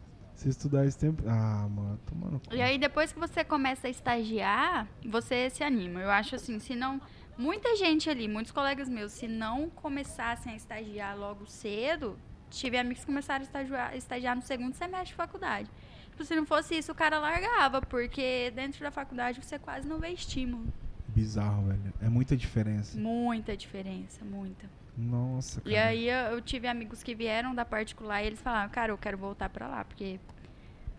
Você 0.42 0.50
estudar 0.50 0.88
esse 0.88 0.98
tempo. 0.98 1.22
Ah, 1.28 1.68
mano, 1.70 2.00
tomando 2.04 2.40
cu. 2.40 2.56
E 2.56 2.60
aí 2.60 2.80
depois 2.80 3.12
que 3.12 3.20
você 3.20 3.44
começa 3.44 3.86
a 3.86 3.92
estagiar, 3.92 4.88
você 5.06 5.52
se 5.52 5.64
anima. 5.64 6.00
Eu 6.00 6.10
acho 6.10 6.34
assim, 6.34 6.58
se 6.58 6.76
não 6.76 7.00
muita 7.38 7.76
gente 7.76 8.10
ali, 8.10 8.28
muitos 8.28 8.52
colegas 8.52 8.90
meus, 8.90 9.12
se 9.12 9.28
não 9.28 9.70
começassem 9.70 10.54
a 10.54 10.56
estagiar 10.56 11.16
logo 11.16 11.46
cedo, 11.46 12.18
tive 12.50 12.76
amigos 12.80 13.02
que 13.02 13.06
começaram 13.06 13.42
a 13.42 13.44
estagiar, 13.44 13.96
estagiar 13.96 14.36
no 14.36 14.42
segundo 14.42 14.74
semestre 14.74 15.10
de 15.10 15.14
faculdade. 15.14 15.70
Tipo, 16.10 16.26
se 16.26 16.36
não 16.36 16.48
fosse 16.48 16.76
isso, 16.76 16.92
o 16.92 16.96
cara 16.96 17.20
largava, 17.20 17.80
porque 17.80 18.52
dentro 18.56 18.82
da 18.82 18.90
faculdade 18.90 19.40
você 19.44 19.60
quase 19.60 19.88
não 19.88 20.00
vê 20.00 20.10
estímulo. 20.10 20.74
Bizarro, 21.10 21.68
velho. 21.68 21.94
É 22.02 22.10
muita 22.10 22.36
diferença. 22.36 23.00
Muita 23.00 23.56
diferença, 23.56 24.26
muita. 24.26 24.68
Nossa, 24.98 25.62
cara. 25.62 25.74
E 25.74 25.78
aí 25.78 26.08
eu, 26.10 26.34
eu 26.34 26.42
tive 26.42 26.68
amigos 26.68 27.02
que 27.04 27.16
vieram 27.16 27.56
da 27.56 27.66
particular 27.66 28.22
e 28.24 28.28
eles 28.28 28.42
falaram, 28.42 28.70
cara, 28.70 28.92
eu 28.92 28.98
quero 28.98 29.18
voltar 29.18 29.50
pra 29.50 29.68
lá, 29.68 29.86
porque 29.86 30.20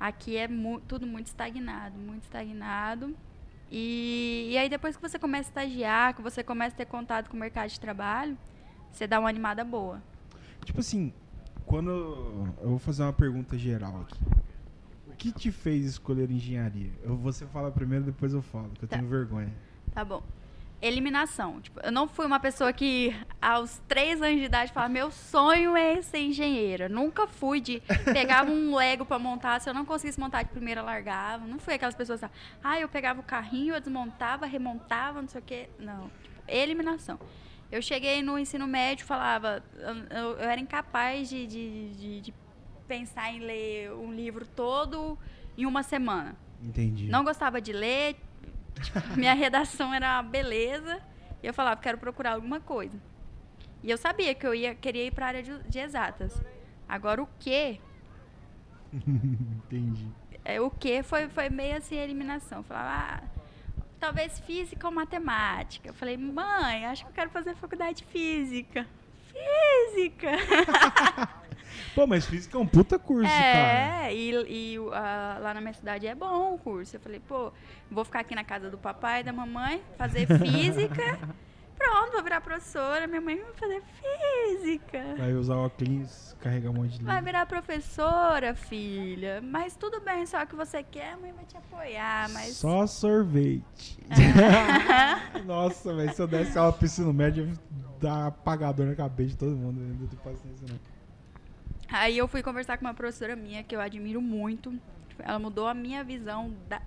aqui 0.00 0.36
é 0.36 0.48
mu- 0.48 0.80
tudo 0.80 1.06
muito 1.06 1.26
estagnado, 1.26 1.98
muito 1.98 2.24
estagnado. 2.24 3.14
E, 3.70 4.48
e 4.50 4.58
aí 4.58 4.68
depois 4.68 4.96
que 4.96 5.02
você 5.02 5.18
começa 5.18 5.48
a 5.48 5.64
estagiar, 5.64 6.14
que 6.14 6.22
você 6.22 6.42
começa 6.42 6.74
a 6.74 6.78
ter 6.78 6.86
contato 6.86 7.28
com 7.30 7.36
o 7.36 7.40
mercado 7.40 7.70
de 7.70 7.80
trabalho, 7.80 8.36
você 8.90 9.06
dá 9.06 9.18
uma 9.18 9.28
animada 9.28 9.64
boa. 9.64 10.02
Tipo 10.64 10.80
assim, 10.80 11.12
quando. 11.66 11.90
Eu 12.60 12.70
vou 12.70 12.78
fazer 12.78 13.02
uma 13.02 13.12
pergunta 13.12 13.56
geral 13.56 14.02
aqui. 14.02 14.20
O 15.06 15.16
que 15.16 15.32
te 15.32 15.50
fez 15.52 15.84
escolher 15.86 16.30
engenharia? 16.30 16.90
Eu, 17.02 17.16
você 17.16 17.46
fala 17.46 17.70
primeiro, 17.70 18.04
depois 18.04 18.32
eu 18.34 18.42
falo, 18.42 18.68
que 18.70 18.84
eu 18.84 18.88
Tá. 18.88 18.96
tenho 18.96 19.08
vergonha. 19.08 19.52
Tá 19.94 20.04
bom. 20.04 20.22
Eliminação. 20.82 21.60
Tipo, 21.60 21.78
eu 21.80 21.92
não 21.92 22.08
fui 22.08 22.26
uma 22.26 22.40
pessoa 22.40 22.72
que 22.72 23.14
aos 23.40 23.80
três 23.86 24.20
anos 24.20 24.40
de 24.40 24.46
idade 24.46 24.72
falava, 24.72 24.92
meu 24.92 25.12
sonho 25.12 25.76
é 25.76 26.02
ser 26.02 26.18
engenheira. 26.18 26.88
Nunca 26.88 27.26
fui 27.28 27.60
de 27.60 27.80
pegava 28.12 28.50
um 28.50 28.74
Lego 28.76 29.04
pra 29.06 29.16
montar, 29.18 29.60
se 29.60 29.70
eu 29.70 29.74
não 29.74 29.84
conseguisse 29.84 30.18
montar 30.18 30.42
de 30.42 30.50
primeira, 30.50 30.80
eu 30.80 30.84
largava. 30.84 31.46
Não 31.46 31.60
fui 31.60 31.74
aquelas 31.74 31.94
pessoas 31.94 32.20
que 32.20 32.26
ah, 32.64 32.80
eu 32.80 32.88
pegava 32.88 33.20
o 33.20 33.22
carrinho, 33.22 33.74
eu 33.74 33.80
desmontava, 33.80 34.44
remontava, 34.44 35.22
não 35.22 35.28
sei 35.28 35.40
o 35.40 35.44
quê. 35.44 35.68
Não. 35.78 36.10
Tipo, 36.22 36.42
eliminação. 36.48 37.18
Eu 37.70 37.80
cheguei 37.80 38.20
no 38.20 38.38
ensino 38.38 38.66
médio 38.66 39.06
falava, 39.06 39.62
eu, 39.78 39.94
eu- 40.18 40.30
eu 40.38 40.50
era 40.50 40.60
incapaz 40.60 41.28
de, 41.28 41.46
de, 41.46 41.90
de- 41.94 42.20
de 42.20 42.34
pensar 42.88 43.32
em 43.32 43.38
ler 43.38 43.92
um 43.92 44.12
livro 44.12 44.44
todo 44.44 45.16
em 45.56 45.64
uma 45.64 45.82
semana. 45.84 46.34
Entendi. 46.62 47.06
Não 47.08 47.24
gostava 47.24 47.60
de 47.60 47.72
ler, 47.72 48.16
tipo, 48.80 48.98
minha 49.16 49.34
redação 49.34 49.92
era 49.92 50.14
uma 50.16 50.22
beleza. 50.22 51.00
E 51.42 51.46
eu 51.46 51.54
falava, 51.54 51.80
quero 51.80 51.98
procurar 51.98 52.32
alguma 52.32 52.60
coisa. 52.60 52.98
E 53.82 53.90
eu 53.90 53.98
sabia 53.98 54.34
que 54.34 54.46
eu 54.46 54.54
ia 54.54 54.74
queria 54.74 55.06
ir 55.06 55.10
para 55.12 55.26
a 55.26 55.28
área 55.28 55.42
de, 55.42 55.58
de 55.64 55.78
exatas. 55.78 56.40
Agora 56.88 57.22
o 57.22 57.28
que? 57.38 57.80
Entendi. 58.92 60.08
É, 60.44 60.60
o 60.60 60.70
que 60.70 61.02
foi, 61.02 61.28
foi 61.28 61.48
meio 61.48 61.76
assim 61.76 61.98
a 61.98 62.04
eliminação. 62.04 62.58
Eu 62.58 62.64
falava, 62.64 62.90
ah, 62.90 63.22
talvez 63.98 64.38
física 64.40 64.86
ou 64.86 64.92
matemática. 64.92 65.88
Eu 65.88 65.94
falei, 65.94 66.16
mãe, 66.16 66.86
acho 66.86 67.04
que 67.04 67.10
eu 67.10 67.14
quero 67.14 67.30
fazer 67.30 67.54
faculdade 67.56 67.98
de 67.98 68.04
física. 68.04 68.86
Física! 69.32 70.30
Pô, 71.94 72.06
mas 72.06 72.24
física 72.26 72.56
é 72.56 72.60
um 72.60 72.66
puta 72.66 72.98
curso, 72.98 73.30
cara. 73.30 74.06
É, 74.06 74.14
e, 74.14 74.72
e 74.74 74.78
o- 74.78 74.92
a- 74.92 75.38
lá 75.40 75.54
na 75.54 75.60
minha 75.60 75.74
cidade 75.74 76.06
é 76.06 76.14
bom 76.14 76.54
o 76.54 76.58
curso. 76.58 76.96
Eu 76.96 77.00
falei, 77.00 77.20
pô, 77.20 77.52
vou 77.90 78.04
ficar 78.04 78.20
aqui 78.20 78.34
na 78.34 78.44
casa 78.44 78.70
do 78.70 78.78
papai 78.78 79.20
e 79.20 79.24
da 79.24 79.32
mamãe, 79.32 79.82
fazer 79.98 80.26
física, 80.38 81.18
pronto, 81.76 82.12
vou 82.12 82.22
virar 82.22 82.40
professora. 82.40 83.06
Minha 83.06 83.20
mãe 83.20 83.36
vai 83.40 83.52
fazer 83.54 83.82
física. 84.00 85.02
Vai 85.18 85.32
usar 85.34 85.56
o 85.56 85.64
óculos, 85.66 86.36
carregar 86.40 86.70
um 86.70 86.74
monte 86.74 86.98
de 86.98 87.04
Vai 87.04 87.16
livro. 87.16 87.26
virar 87.26 87.46
professora, 87.46 88.54
filha. 88.54 89.40
Mas 89.42 89.76
tudo 89.76 90.00
bem, 90.00 90.24
só 90.26 90.44
que 90.46 90.54
você 90.54 90.82
quer, 90.82 91.12
a 91.12 91.16
mãe 91.16 91.32
vai 91.32 91.44
te 91.44 91.56
apoiar. 91.56 92.28
Mas. 92.30 92.56
Só 92.56 92.86
sorvete. 92.86 93.98
Nossa, 95.44 95.94
velho, 95.94 96.14
se 96.14 96.22
eu 96.22 96.26
desse 96.26 96.56
aula 96.58 96.72
pro 96.72 96.84
ensino 96.86 97.12
médio, 97.12 97.44
eu 97.44 97.48
ia 97.48 97.54
dar 98.00 98.26
apagador 98.28 98.86
na 98.86 98.94
cabeça 98.94 99.30
de 99.30 99.36
todo 99.36 99.56
mundo. 99.56 99.80
Eu 99.80 99.88
não 99.88 100.06
tenho 100.06 100.22
paciência, 100.22 100.66
não. 100.68 100.91
Aí 101.92 102.16
eu 102.16 102.26
fui 102.26 102.42
conversar 102.42 102.78
com 102.78 102.84
uma 102.86 102.94
professora 102.94 103.36
minha 103.36 103.62
que 103.62 103.76
eu 103.76 103.80
admiro 103.80 104.20
muito. 104.20 104.72
Ela 105.18 105.38
mudou 105.38 105.68
a 105.68 105.74
minha 105.74 106.02
visão 106.02 106.54
da 106.68 106.80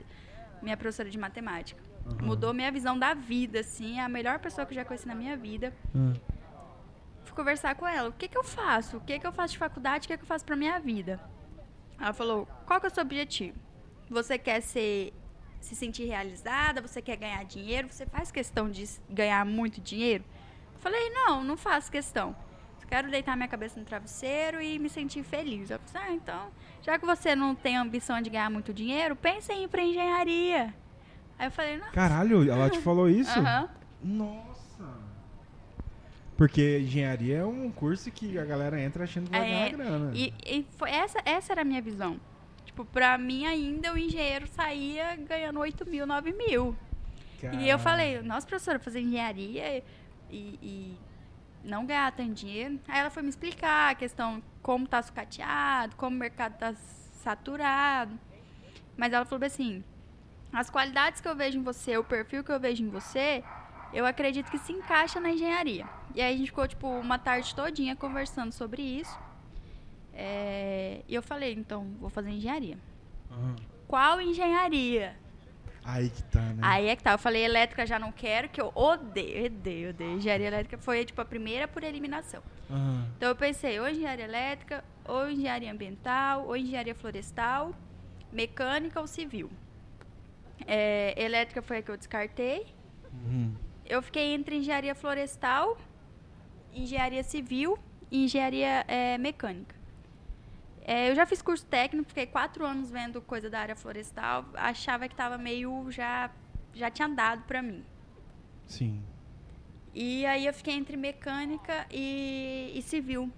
minha 0.61 0.75
professora 0.75 1.09
de 1.09 1.17
matemática. 1.17 1.81
Aham. 2.07 2.25
Mudou 2.25 2.53
minha 2.53 2.71
visão 2.71 2.97
da 2.97 3.13
vida, 3.13 3.59
assim, 3.59 3.99
é 3.99 4.03
a 4.03 4.09
melhor 4.09 4.39
pessoa 4.39 4.65
que 4.65 4.73
eu 4.73 4.75
já 4.75 4.85
conheci 4.85 5.07
na 5.07 5.15
minha 5.15 5.37
vida. 5.37 5.73
Ah, 5.95 6.13
Fui 7.23 7.35
conversar 7.35 7.75
com 7.75 7.87
ela. 7.87 8.09
O 8.09 8.13
que 8.13 8.27
que 8.27 8.37
eu 8.37 8.43
faço? 8.43 8.97
O 8.97 9.01
que 9.01 9.19
que 9.19 9.25
eu 9.27 9.31
faço 9.31 9.53
de 9.53 9.59
faculdade? 9.59 10.05
O 10.05 10.07
que 10.07 10.17
que 10.17 10.23
eu 10.23 10.27
faço 10.27 10.45
pra 10.45 10.55
minha 10.55 10.79
vida? 10.79 11.19
Ela 11.99 12.13
falou: 12.13 12.47
"Qual 12.65 12.79
que 12.79 12.87
é 12.87 12.89
o 12.89 12.93
seu 12.93 13.03
objetivo? 13.03 13.57
Você 14.09 14.37
quer 14.37 14.61
ser 14.61 15.13
se 15.59 15.75
sentir 15.75 16.05
realizada? 16.05 16.81
Você 16.81 17.01
quer 17.01 17.15
ganhar 17.15 17.43
dinheiro? 17.45 17.87
Você 17.89 18.05
faz 18.05 18.31
questão 18.31 18.69
de 18.69 18.85
ganhar 19.09 19.45
muito 19.45 19.81
dinheiro?" 19.81 20.23
Eu 20.73 20.79
falei: 20.79 21.09
"Não, 21.11 21.43
não 21.43 21.57
faço 21.57 21.91
questão. 21.91 22.35
Eu 22.85 22.89
quero 22.89 23.09
deitar 23.11 23.35
minha 23.35 23.47
cabeça 23.47 23.79
no 23.79 23.85
travesseiro 23.85 24.61
e 24.61 24.77
me 24.79 24.89
sentir 24.89 25.23
feliz." 25.23 25.71
Ela 25.71 25.81
falou: 25.85 26.07
"Ah, 26.07 26.13
então, 26.13 26.47
já 26.81 26.97
que 26.99 27.05
você 27.05 27.35
não 27.35 27.53
tem 27.55 27.75
ambição 27.77 28.21
de 28.21 28.29
ganhar 28.29 28.49
muito 28.49 28.73
dinheiro, 28.73 29.15
pense 29.15 29.51
em 29.51 29.63
ir 29.63 29.67
pra 29.67 29.83
engenharia." 29.83 30.73
Aí 31.37 31.47
eu 31.47 31.51
falei: 31.51 31.77
"Não, 31.77 31.91
Caralho, 31.91 32.49
ela 32.49 32.69
te 32.69 32.79
falou 32.79 33.09
isso? 33.09 33.37
Aham. 33.39 33.69
Nossa. 34.03 34.55
Porque 36.37 36.79
engenharia 36.79 37.37
é 37.37 37.45
um 37.45 37.71
curso 37.71 38.11
que 38.11 38.37
a 38.37 38.43
galera 38.43 38.79
entra 38.81 39.05
achando 39.05 39.25
que 39.25 39.31
vai 39.31 39.49
É, 39.49 39.69
ganhar 39.69 39.77
grana. 39.77 40.11
E, 40.13 40.33
e 40.45 40.65
foi 40.77 40.91
essa, 40.91 41.19
essa 41.25 41.53
era 41.53 41.61
a 41.61 41.65
minha 41.65 41.81
visão. 41.81 42.19
Tipo, 42.65 42.83
pra 42.83 43.17
mim 43.17 43.45
ainda 43.45 43.93
o 43.93 43.97
engenheiro 43.97 44.45
saía 44.47 45.15
ganhando 45.15 45.59
8 45.59 45.85
mil, 45.89 46.05
9 46.05 46.33
mil. 46.33 46.75
E 47.41 47.45
eu 47.45 47.77
Caralho. 47.77 47.79
falei, 47.79 48.21
nossa, 48.21 48.45
professora, 48.45 48.79
fazer 48.79 48.99
engenharia 48.99 49.81
e, 50.29 50.59
e 50.61 50.97
não 51.65 51.85
ganhar 51.85 52.11
tanto 52.11 52.33
dinheiro. 52.33 52.79
Aí 52.87 52.99
ela 52.99 53.09
foi 53.09 53.23
me 53.23 53.29
explicar 53.29 53.91
a 53.91 53.95
questão 53.95 54.41
como 54.61 54.87
tá 54.87 55.01
sucateado, 55.01 55.95
como 55.95 56.15
o 56.15 56.19
mercado 56.19 56.57
tá 56.57 56.73
saturado. 56.75 58.17
Mas 58.95 59.11
ela 59.11 59.25
falou 59.25 59.45
assim, 59.45 59.83
as 60.53 60.69
qualidades 60.69 61.19
que 61.19 61.27
eu 61.27 61.35
vejo 61.35 61.57
em 61.59 61.63
você, 61.63 61.97
o 61.97 62.03
perfil 62.03 62.43
que 62.43 62.51
eu 62.51 62.59
vejo 62.59 62.83
em 62.83 62.89
você, 62.89 63.43
eu 63.91 64.05
acredito 64.05 64.49
que 64.49 64.57
se 64.57 64.71
encaixa 64.71 65.19
na 65.19 65.31
engenharia. 65.31 65.87
E 66.13 66.21
aí 66.21 66.33
a 66.33 66.37
gente 66.37 66.47
ficou, 66.47 66.67
tipo, 66.67 66.87
uma 66.87 67.17
tarde 67.19 67.53
todinha 67.53 67.95
conversando 67.95 68.51
sobre 68.51 68.81
isso. 68.81 69.19
É, 70.13 71.01
E 71.07 71.13
eu 71.13 71.21
falei, 71.21 71.53
então, 71.53 71.93
vou 71.99 72.09
fazer 72.09 72.29
engenharia. 72.29 72.77
Aham. 73.29 73.55
Qual 73.87 74.21
engenharia? 74.21 75.17
Aí 75.85 76.09
que 76.09 76.23
tá, 76.23 76.41
né? 76.41 76.57
Aí 76.63 76.87
é 76.87 76.95
que 76.95 77.03
tá. 77.03 77.11
Eu 77.11 77.19
falei, 77.19 77.45
elétrica 77.45 77.85
já 77.85 77.99
não 77.99 78.11
quero, 78.11 78.49
que 78.49 78.59
eu 78.59 78.71
odeio, 78.73 79.45
odeio, 79.45 79.89
odeio. 79.91 80.17
Engenharia 80.17 80.47
elétrica 80.47 80.79
foi, 80.79 81.05
tipo, 81.05 81.21
a 81.21 81.25
primeira 81.25 81.67
por 81.67 81.83
eliminação. 81.83 82.41
Aham. 82.69 83.07
Então 83.15 83.29
eu 83.29 83.35
pensei, 83.35 83.79
ou 83.79 83.87
engenharia 83.87 84.25
elétrica, 84.25 84.83
ou 85.07 85.29
engenharia 85.29 85.71
ambiental, 85.71 86.47
ou 86.47 86.57
engenharia 86.57 86.95
florestal, 86.95 87.71
mecânica 88.31 88.99
ou 88.99 89.05
civil. 89.05 89.51
É, 90.65 91.13
elétrica 91.21 91.61
foi 91.61 91.77
a 91.77 91.81
que 91.83 91.91
eu 91.91 91.97
descartei. 91.97 92.65
Uhum. 93.13 93.53
Eu 93.85 94.01
fiquei 94.01 94.33
entre 94.33 94.57
engenharia 94.57 94.95
florestal, 94.95 95.77
engenharia 96.73 97.21
civil 97.23 97.77
e 98.09 98.25
engenharia 98.25 98.83
é, 98.87 99.19
mecânica. 99.19 99.74
É, 100.87 101.09
eu 101.09 101.15
já 101.15 101.25
fiz 101.25 101.41
curso 101.41 101.65
técnico, 101.65 102.09
fiquei 102.09 102.27
quatro 102.27 102.63
anos 102.63 102.91
vendo 102.91 103.19
coisa 103.19 103.49
da 103.49 103.59
área 103.59 103.75
florestal, 103.75 104.45
achava 104.53 105.09
que 105.09 105.15
tava 105.15 105.35
meio 105.35 105.91
já 105.91 106.29
já 106.75 106.91
tinha 106.91 107.07
dado 107.09 107.41
pra 107.43 107.59
mim. 107.61 107.83
Sim. 108.67 109.01
E 109.95 110.25
aí 110.27 110.45
eu 110.45 110.53
fiquei 110.53 110.75
entre 110.75 110.95
mecânica 110.95 111.87
e, 111.89 112.71
e 112.75 112.81
civil. 112.83 113.31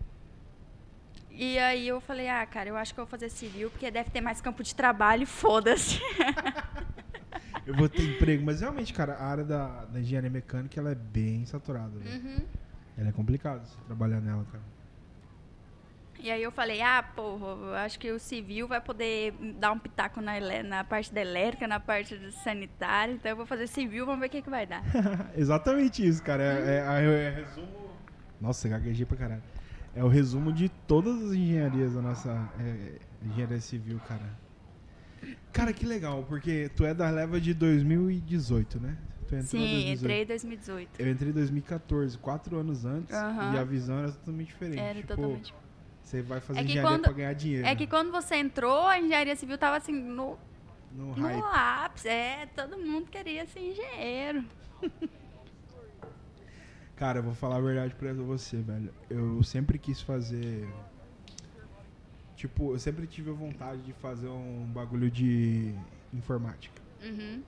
E 1.30 1.58
aí 1.60 1.88
eu 1.88 2.02
falei, 2.02 2.28
ah, 2.28 2.46
cara, 2.46 2.68
eu 2.68 2.76
acho 2.76 2.94
que 2.94 3.00
eu 3.00 3.06
vou 3.06 3.10
fazer 3.12 3.30
civil, 3.30 3.70
porque 3.70 3.90
deve 3.92 4.10
ter 4.10 4.22
mais 4.22 4.42
campo 4.42 4.64
de 4.64 4.74
trabalho, 4.74 5.24
e 5.24 5.26
foda-se. 5.28 6.02
Eu 7.66 7.76
vou 7.76 7.88
ter 7.88 8.02
emprego, 8.02 8.44
mas 8.44 8.60
realmente, 8.60 8.92
cara, 8.92 9.14
a 9.14 9.26
área 9.26 9.44
da, 9.44 9.86
da 9.86 10.00
engenharia 10.00 10.32
mecânica 10.32 10.80
ela 10.80 10.92
é 10.92 10.96
bem 10.96 11.46
saturada. 11.46 11.98
velho. 12.00 12.24
Uhum. 12.24 12.46
Ela 12.98 13.10
é 13.10 13.12
complicado 13.12 13.68
você 13.68 13.78
trabalhar 13.86 14.20
nela, 14.20 14.44
cara. 14.52 14.64
E 16.20 16.32
aí 16.32 16.42
eu 16.42 16.52
falei, 16.52 16.82
ah, 16.82 17.04
porra, 17.04 17.78
acho 17.86 18.00
que 18.00 18.12
o 18.12 18.20
civil 18.20 18.68
vai 18.68 18.82
poder 18.82 19.34
dar 19.60 19.72
um 19.72 19.80
pitaco 19.80 20.20
na, 20.20 20.34
na 20.64 20.84
parte 20.84 21.14
da 21.14 21.22
elétrica, 21.22 21.68
na 21.68 21.80
parte 21.80 22.16
do 22.16 22.32
sanitário, 22.32 23.16
então 23.16 23.30
eu 23.30 23.36
vou 23.36 23.46
fazer 23.46 23.68
civil, 23.68 24.06
vamos 24.06 24.22
ver 24.22 24.28
o 24.28 24.30
que, 24.30 24.42
que 24.42 24.50
vai 24.50 24.66
dar. 24.66 24.84
Exatamente 25.38 26.06
isso, 26.06 26.24
cara. 26.24 26.44
É, 26.44 26.48
é, 26.48 27.06
é, 27.06 27.24
é 27.24 27.30
resumo. 27.30 27.92
Nossa, 28.42 28.68
gaguejei 28.68 29.06
pra 29.06 29.18
caralho. 29.18 29.44
É 29.96 30.04
o 30.04 30.08
resumo 30.08 30.52
de 30.52 30.70
todas 30.70 31.16
as 31.24 31.34
engenharias 31.34 31.94
da 31.94 32.02
nossa 32.02 32.52
é, 32.60 33.00
engenharia 33.26 33.60
civil, 33.60 34.00
cara. 34.08 34.48
Cara, 35.52 35.74
que 35.74 35.86
legal, 35.86 36.24
porque 36.24 36.70
tu 36.76 36.86
é 36.86 36.94
da 36.94 37.10
leva 37.10 37.42
de 37.42 37.54
2018, 37.54 38.80
né? 38.80 38.98
Sim, 39.28 39.58
2018. 39.58 40.00
entrei 40.00 40.22
em 40.22 40.26
2018. 40.26 40.90
Eu 41.00 41.12
entrei 41.12 41.30
em 41.30 41.34
2014, 41.34 42.18
quatro 42.18 42.58
anos 42.58 42.86
antes, 42.86 43.12
e 43.12 43.58
a 43.58 43.64
visão 43.64 44.00
era 44.00 44.12
totalmente 44.12 44.48
diferente. 44.48 44.80
Era 44.80 44.96
tipo, 44.96 45.08
totalmente. 45.08 45.54
Você 46.08 46.22
vai 46.22 46.40
fazer 46.40 46.60
É 46.60 46.64
engenharia 46.64 46.90
quando- 46.90 47.02
pra 47.04 47.12
ganhar 47.12 47.34
dinheiro. 47.34 47.68
É 47.68 47.76
que 47.76 47.86
quando 47.86 48.12
você 48.12 48.36
entrou, 48.36 48.88
a 48.88 48.98
engenharia 48.98 49.36
civil 49.36 49.58
tava 49.58 49.76
assim, 49.76 49.92
no, 49.92 50.38
No 50.94 51.14
no 51.16 51.46
ápice. 51.46 52.08
É, 52.08 52.46
todo 52.56 52.78
mundo 52.78 53.10
queria 53.12 53.46
ser 53.46 53.60
engenheiro. 53.60 54.46
Cara, 56.96 57.20
eu 57.20 57.24
vou 57.24 57.36
falar 57.36 57.58
a 57.58 57.62
verdade 57.62 57.94
pra 57.94 58.14
você, 58.14 58.58
velho. 58.58 58.92
Eu 59.10 59.44
sempre 59.44 59.78
quis 59.78 60.02
fazer. 60.02 60.68
Tipo, 62.38 62.74
eu 62.74 62.80
sempre 62.80 63.06
tive 63.06 63.30
a 63.30 63.34
vontade 63.34 63.82
de 63.82 63.92
fazer 63.94 64.30
um 64.30 64.66
bagulho 64.74 65.12
de 65.12 65.74
informática. 66.14 66.82
Uhum. 67.04 67.44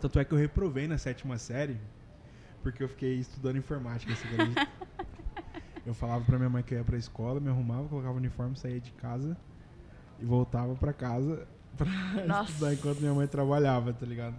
Tanto 0.00 0.18
é 0.18 0.24
que 0.24 0.32
eu 0.32 0.38
reprovei 0.38 0.88
na 0.88 0.98
sétima 0.98 1.38
série, 1.38 1.78
porque 2.62 2.82
eu 2.82 2.88
fiquei 2.88 3.14
estudando 3.14 3.56
informática, 3.58 4.14
você 4.14 4.26
acredita? 4.26 4.68
eu 5.90 5.94
falava 5.94 6.24
pra 6.24 6.38
minha 6.38 6.48
mãe 6.48 6.62
que 6.62 6.72
eu 6.72 6.78
ia 6.78 6.84
pra 6.84 6.96
escola, 6.96 7.40
me 7.40 7.48
arrumava, 7.48 7.88
colocava 7.88 8.14
o 8.14 8.16
uniforme, 8.16 8.56
saía 8.56 8.80
de 8.80 8.92
casa 8.92 9.36
e 10.20 10.24
voltava 10.24 10.74
pra 10.76 10.92
casa 10.92 11.46
pra 11.76 11.86
Nossa. 12.26 12.52
estudar 12.52 12.72
enquanto 12.74 13.00
minha 13.00 13.14
mãe 13.14 13.26
trabalhava, 13.26 13.92
tá 13.92 14.06
ligado? 14.06 14.36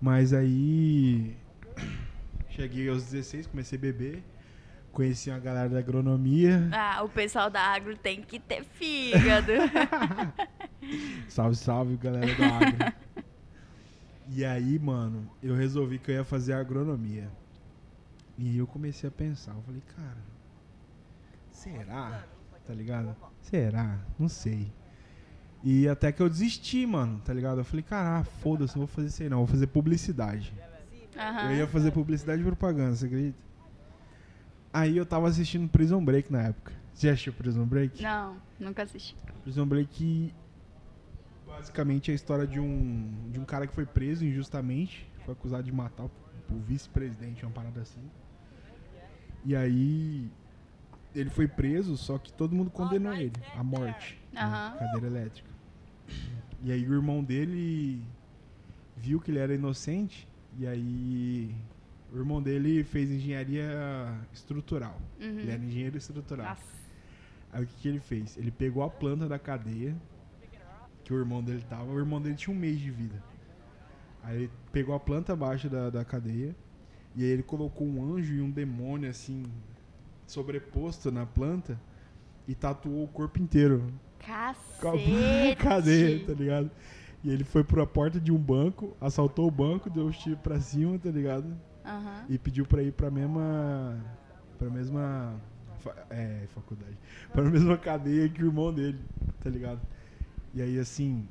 Mas 0.00 0.32
aí 0.32 1.36
cheguei 2.50 2.88
aos 2.88 3.04
16, 3.04 3.48
comecei 3.48 3.76
a 3.76 3.80
beber, 3.80 4.22
conheci 4.92 5.28
uma 5.28 5.40
galera 5.40 5.68
da 5.68 5.80
agronomia. 5.80 6.68
Ah, 6.72 7.02
o 7.02 7.08
pessoal 7.08 7.50
da 7.50 7.60
agro 7.60 7.96
tem 7.96 8.22
que 8.22 8.38
ter 8.38 8.62
fígado. 8.64 9.52
Salve, 11.28 11.56
salve, 11.56 11.96
galera 11.96 12.32
da 12.34 12.46
agro. 12.46 12.94
e 14.30 14.44
aí, 14.44 14.78
mano, 14.78 15.28
eu 15.42 15.54
resolvi 15.54 15.98
que 15.98 16.12
eu 16.12 16.14
ia 16.14 16.24
fazer 16.24 16.52
agronomia. 16.52 17.28
E 18.38 18.56
eu 18.56 18.66
comecei 18.68 19.08
a 19.08 19.10
pensar, 19.10 19.52
eu 19.52 19.62
falei, 19.62 19.82
cara, 19.96 20.22
será? 21.50 22.24
Tá 22.64 22.72
ligado? 22.72 23.16
Será? 23.42 23.98
Não 24.16 24.28
sei. 24.28 24.72
E 25.64 25.88
até 25.88 26.12
que 26.12 26.22
eu 26.22 26.28
desisti, 26.28 26.86
mano, 26.86 27.20
tá 27.24 27.34
ligado? 27.34 27.58
Eu 27.58 27.64
falei, 27.64 27.82
cara, 27.82 28.20
ah, 28.20 28.24
foda-se, 28.24 28.76
não 28.76 28.86
vou 28.86 28.94
fazer 28.94 29.08
isso 29.08 29.22
aí 29.24 29.28
não, 29.28 29.38
vou 29.38 29.46
fazer 29.48 29.66
publicidade. 29.66 30.54
Aham. 31.16 31.50
Eu 31.50 31.56
ia 31.56 31.66
fazer 31.66 31.90
publicidade 31.90 32.40
e 32.40 32.44
propaganda, 32.44 32.94
você 32.94 33.06
acredita? 33.06 33.38
Aí 34.72 34.96
eu 34.96 35.04
tava 35.04 35.26
assistindo 35.26 35.68
Prison 35.68 36.04
Break 36.04 36.30
na 36.30 36.42
época. 36.42 36.72
Você 36.94 37.08
já 37.08 37.14
assistiu 37.14 37.32
Prison 37.32 37.66
Break? 37.66 38.00
Não, 38.00 38.36
nunca 38.60 38.84
assisti. 38.84 39.16
Prison 39.42 39.66
Break 39.66 40.32
basicamente 41.44 42.10
é 42.10 42.12
a 42.12 42.14
história 42.14 42.46
de 42.46 42.60
um, 42.60 43.30
de 43.32 43.40
um 43.40 43.44
cara 43.44 43.66
que 43.66 43.74
foi 43.74 43.84
preso 43.84 44.24
injustamente, 44.24 45.10
foi 45.24 45.34
acusado 45.34 45.64
de 45.64 45.72
matar 45.72 46.04
o 46.04 46.58
vice-presidente, 46.60 47.44
uma 47.44 47.50
parada 47.50 47.80
assim. 47.80 48.00
E 49.44 49.54
aí 49.56 50.30
ele 51.14 51.30
foi 51.30 51.48
preso, 51.48 51.96
só 51.96 52.18
que 52.18 52.32
todo 52.32 52.54
mundo 52.54 52.70
condenou 52.70 53.14
ele 53.14 53.32
à 53.56 53.62
morte, 53.62 54.18
né, 54.32 54.40
Aham. 54.40 54.76
cadeira 54.78 55.06
elétrica. 55.06 55.50
E 56.62 56.72
aí 56.72 56.86
o 56.88 56.92
irmão 56.92 57.22
dele 57.22 58.02
viu 58.96 59.20
que 59.20 59.30
ele 59.30 59.38
era 59.38 59.54
inocente 59.54 60.28
e 60.58 60.66
aí 60.66 61.54
o 62.12 62.16
irmão 62.16 62.42
dele 62.42 62.82
fez 62.84 63.10
engenharia 63.10 63.64
estrutural. 64.32 65.00
Uhum. 65.20 65.38
Ele 65.38 65.50
era 65.50 65.62
engenheiro 65.62 65.96
estrutural. 65.96 66.48
Nossa. 66.48 66.78
Aí 67.52 67.64
o 67.64 67.66
que, 67.66 67.74
que 67.80 67.88
ele 67.88 68.00
fez? 68.00 68.36
Ele 68.36 68.50
pegou 68.50 68.82
a 68.82 68.90
planta 68.90 69.28
da 69.28 69.38
cadeia 69.38 69.96
que 71.04 71.12
o 71.14 71.18
irmão 71.18 71.42
dele 71.42 71.64
tava. 71.68 71.90
O 71.90 71.98
irmão 71.98 72.20
dele 72.20 72.34
tinha 72.34 72.54
um 72.54 72.58
mês 72.58 72.78
de 72.78 72.90
vida. 72.90 73.22
Aí 74.22 74.36
ele 74.36 74.50
pegou 74.70 74.94
a 74.94 75.00
planta 75.00 75.32
abaixo 75.32 75.68
da, 75.68 75.88
da 75.88 76.04
cadeia. 76.04 76.54
E 77.16 77.24
aí 77.24 77.30
ele 77.30 77.42
colocou 77.42 77.86
um 77.86 78.14
anjo 78.14 78.34
e 78.34 78.40
um 78.40 78.50
demônio, 78.50 79.10
assim, 79.10 79.44
sobreposto 80.26 81.10
na 81.10 81.26
planta. 81.26 81.78
E 82.46 82.54
tatuou 82.54 83.04
o 83.04 83.08
corpo 83.08 83.40
inteiro. 83.40 83.84
Com 84.80 84.88
a 84.88 84.92
Cacete. 84.92 85.56
cadeia, 85.62 86.26
tá 86.26 86.32
ligado? 86.32 86.70
E 87.22 87.30
ele 87.30 87.44
foi 87.44 87.64
pra 87.64 87.84
porta 87.84 88.20
de 88.20 88.30
um 88.30 88.38
banco, 88.38 88.96
assaltou 89.00 89.48
o 89.48 89.50
banco, 89.50 89.90
deu 89.90 90.06
os 90.06 90.16
tiros 90.18 90.38
pra 90.40 90.60
cima, 90.60 90.98
tá 90.98 91.10
ligado? 91.10 91.46
Aham. 91.84 92.24
E 92.28 92.38
pediu 92.38 92.64
pra 92.64 92.82
ir 92.82 92.92
pra 92.92 93.10
mesma. 93.10 93.98
pra 94.58 94.70
mesma. 94.70 95.34
é, 96.10 96.46
faculdade. 96.54 96.96
Pra 97.32 97.42
mesma 97.42 97.76
cadeia 97.76 98.28
que 98.28 98.42
o 98.42 98.46
irmão 98.46 98.72
dele, 98.72 99.00
tá 99.40 99.50
ligado? 99.50 99.80
E 100.54 100.62
aí, 100.62 100.78
assim. 100.78 101.26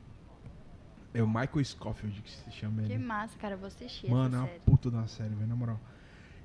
É 1.18 1.24
o 1.24 1.28
Michael 1.28 1.64
Scofield 1.66 2.22
que 2.22 2.30
se 2.30 2.52
chama 2.52 2.84
Que 2.84 2.94
ele. 2.94 3.04
massa, 3.04 3.38
cara. 3.40 3.58
Vou 3.58 3.68
assistir 3.68 4.10
Mano, 4.10 4.26
é 4.26 4.28
essa 4.28 4.38
uma 4.38 4.48
série. 4.48 4.60
puta 4.60 4.92
da 4.92 5.08
série, 5.08 5.34
velho, 5.34 5.48
na 5.48 5.56
moral. 5.56 5.80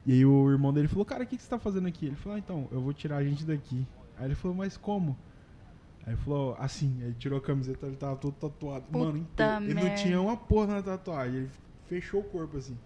E 0.07 0.13
aí 0.13 0.25
o 0.25 0.51
irmão 0.51 0.73
dele 0.73 0.89
falou, 0.89 1.05
cara, 1.05 1.25
o 1.25 1.27
que, 1.27 1.37
que 1.37 1.43
você 1.43 1.49
tá 1.51 1.59
fazendo 1.59 1.87
aqui? 1.87 2.07
Ele 2.07 2.17
falou, 2.17 2.37
ah, 2.37 2.39
então, 2.39 2.69
eu 2.73 2.81
vou 2.81 2.93
tirar 2.95 3.19
a 3.19 3.25
gente 3.25 3.45
daqui. 3.45 3.87
Aí 4.19 4.25
ele 4.27 4.35
falou, 4.35 4.57
mas 4.57 4.77
como? 4.77 5.17
Aí 6.07 6.15
ele 6.15 6.17
falou, 6.23 6.57
assim, 6.59 7.03
aí 7.05 7.13
tirou 7.15 7.39
a 7.39 7.43
camiseta, 7.43 7.87
ele 7.87 7.97
tava 7.97 8.17
todo 8.17 8.33
tatuado. 8.35 8.87
Mano, 8.91 9.13
Puta 9.13 9.19
inteiro. 9.59 9.65
ele 9.79 9.89
não 9.89 9.95
tinha 9.95 10.21
uma 10.21 10.37
porra 10.37 10.69
na 10.77 10.83
tatuagem, 10.83 11.41
ele 11.41 11.51
fechou 11.87 12.21
o 12.21 12.25
corpo 12.25 12.57
assim. 12.57 12.77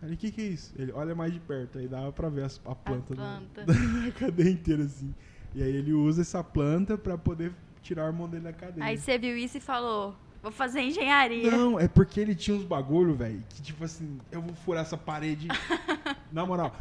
Aí 0.00 0.08
ele, 0.08 0.14
o 0.14 0.18
que 0.18 0.30
que 0.30 0.40
é 0.42 0.44
isso? 0.44 0.74
Ele, 0.78 0.92
olha 0.92 1.14
mais 1.14 1.32
de 1.32 1.40
perto, 1.40 1.78
aí 1.78 1.88
dava 1.88 2.12
pra 2.12 2.28
ver 2.28 2.44
as- 2.44 2.60
a 2.66 2.74
planta, 2.74 3.14
da- 3.14 3.22
planta. 3.54 3.64
Da, 3.66 4.12
cadeia 4.12 4.50
inteira 4.50 4.84
assim. 4.84 5.12
E 5.54 5.62
aí 5.62 5.74
ele 5.74 5.92
usa 5.92 6.20
essa 6.22 6.44
planta 6.44 6.96
pra 6.98 7.16
poder 7.16 7.52
tirar 7.82 8.04
o 8.04 8.08
irmão 8.08 8.28
dele 8.28 8.44
da 8.44 8.52
cadeia. 8.52 8.84
Aí 8.84 8.96
você 8.98 9.16
viu 9.18 9.36
isso 9.36 9.56
e 9.56 9.60
falou: 9.60 10.14
Vou 10.42 10.50
fazer 10.50 10.80
engenharia. 10.80 11.50
Não, 11.50 11.78
é 11.78 11.86
porque 11.86 12.18
ele 12.18 12.34
tinha 12.34 12.56
uns 12.56 12.64
bagulho, 12.64 13.14
velho, 13.14 13.44
que 13.48 13.62
tipo 13.62 13.84
assim, 13.84 14.18
eu 14.30 14.42
vou 14.42 14.54
furar 14.54 14.82
essa 14.82 14.96
parede. 14.96 15.46
na 16.32 16.44
moral, 16.44 16.76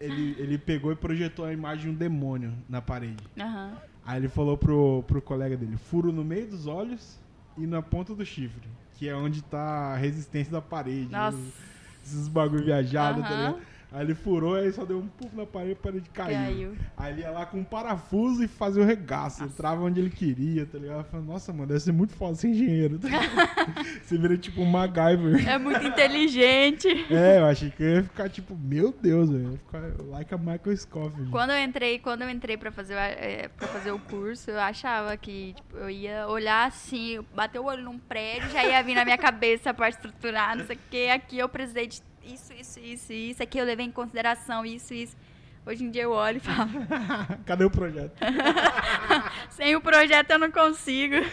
ele, 0.00 0.34
ele 0.38 0.56
pegou 0.56 0.90
e 0.90 0.96
projetou 0.96 1.44
a 1.44 1.52
imagem 1.52 1.84
de 1.84 1.90
um 1.90 1.94
demônio 1.94 2.54
na 2.68 2.80
parede. 2.80 3.22
Aham. 3.38 3.76
Aí 4.02 4.18
ele 4.18 4.28
falou 4.28 4.56
pro, 4.56 5.04
pro 5.06 5.20
colega 5.20 5.56
dele, 5.56 5.76
furo 5.76 6.10
no 6.10 6.24
meio 6.24 6.48
dos 6.48 6.66
olhos 6.66 7.20
e 7.56 7.66
na 7.66 7.82
ponta 7.82 8.14
do 8.14 8.24
chifre, 8.24 8.66
que 8.94 9.08
é 9.08 9.14
onde 9.14 9.42
tá 9.42 9.92
a 9.92 9.96
resistência 9.96 10.50
da 10.50 10.62
parede. 10.62 11.12
Nossa. 11.12 11.38
Esses 12.02 12.28
bagulho 12.28 12.64
viajado, 12.64 13.20
tá 13.20 13.28
Aham. 13.28 13.36
ligado? 13.36 13.69
Aí 13.92 14.02
ele 14.02 14.14
furou, 14.14 14.54
aí 14.54 14.70
só 14.72 14.84
deu 14.84 14.98
um 14.98 15.06
pulo 15.08 15.30
na 15.34 15.44
parede, 15.46 15.72
a 15.72 15.76
parede 15.82 16.08
caiu. 16.10 16.36
Caiu. 16.36 16.76
Aí 16.96 17.12
ele 17.12 17.22
ia 17.22 17.30
lá 17.30 17.44
com 17.44 17.58
um 17.58 17.64
parafuso 17.64 18.44
e 18.44 18.46
fazia 18.48 18.82
o 18.82 18.86
regaço. 18.86 19.42
Entrava 19.42 19.82
onde 19.82 19.98
ele 20.00 20.10
queria, 20.10 20.64
tá 20.64 20.78
ligado? 20.78 20.98
Eu 20.98 21.04
falei, 21.04 21.26
nossa, 21.26 21.52
mano, 21.52 21.66
deve 21.66 21.80
ser 21.80 21.92
muito 21.92 22.12
foda 22.14 22.34
ser 22.36 22.48
engenheiro. 22.48 22.98
tá? 22.98 23.08
Você 24.02 24.16
vira 24.16 24.36
tipo 24.38 24.60
um 24.62 24.66
MacGyver. 24.66 25.48
É 25.48 25.58
muito 25.58 25.84
inteligente. 25.84 26.88
É, 27.12 27.38
eu 27.40 27.46
achei 27.46 27.70
que 27.70 27.82
eu 27.82 27.88
ia 27.96 28.02
ficar 28.04 28.28
tipo, 28.28 28.56
meu 28.56 28.92
Deus, 28.92 29.30
velho. 29.30 29.58
Ficar 29.66 29.82
like 30.08 30.32
a 30.34 30.38
Michael 30.38 30.76
Scofield. 30.76 31.30
Quando 31.30 31.50
eu 31.50 31.58
entrei, 31.62 31.98
quando 31.98 32.22
eu 32.22 32.30
entrei 32.30 32.56
pra 32.56 32.70
fazer, 32.70 32.94
o- 32.94 32.98
é, 32.98 33.48
pra 33.48 33.66
fazer 33.68 33.90
o 33.90 33.98
curso, 33.98 34.50
eu 34.50 34.60
achava 34.60 35.16
que 35.16 35.54
tipo, 35.54 35.76
eu 35.76 35.90
ia 35.90 36.28
olhar 36.28 36.68
assim, 36.68 37.20
bater 37.34 37.58
o 37.58 37.64
olho 37.64 37.82
num 37.82 37.98
prédio, 37.98 38.50
já 38.50 38.64
ia 38.64 38.82
vir 38.82 38.94
na 38.94 39.04
minha 39.04 39.18
cabeça 39.18 39.70
a 39.70 39.74
parte 39.74 39.94
estruturar, 39.96 40.56
não 40.56 40.64
sei 40.66 40.76
o 40.76 40.78
que. 40.90 41.08
Aqui 41.08 41.38
eu 41.38 41.48
precisei 41.48 41.86
de 41.86 42.00
isso, 42.24 42.52
isso, 42.52 42.80
isso, 42.80 43.12
isso. 43.12 43.42
Aqui 43.42 43.58
eu 43.58 43.64
levei 43.64 43.86
em 43.86 43.90
consideração 43.92 44.64
isso, 44.64 44.92
isso. 44.94 45.16
Hoje 45.66 45.84
em 45.84 45.90
dia 45.90 46.02
eu 46.04 46.12
olho 46.12 46.38
e 46.38 46.40
falo, 46.40 46.70
Cadê 47.46 47.64
o 47.64 47.70
projeto? 47.70 48.12
sem 49.50 49.76
o 49.76 49.80
projeto 49.80 50.30
eu 50.30 50.38
não 50.38 50.50
consigo. 50.50 51.16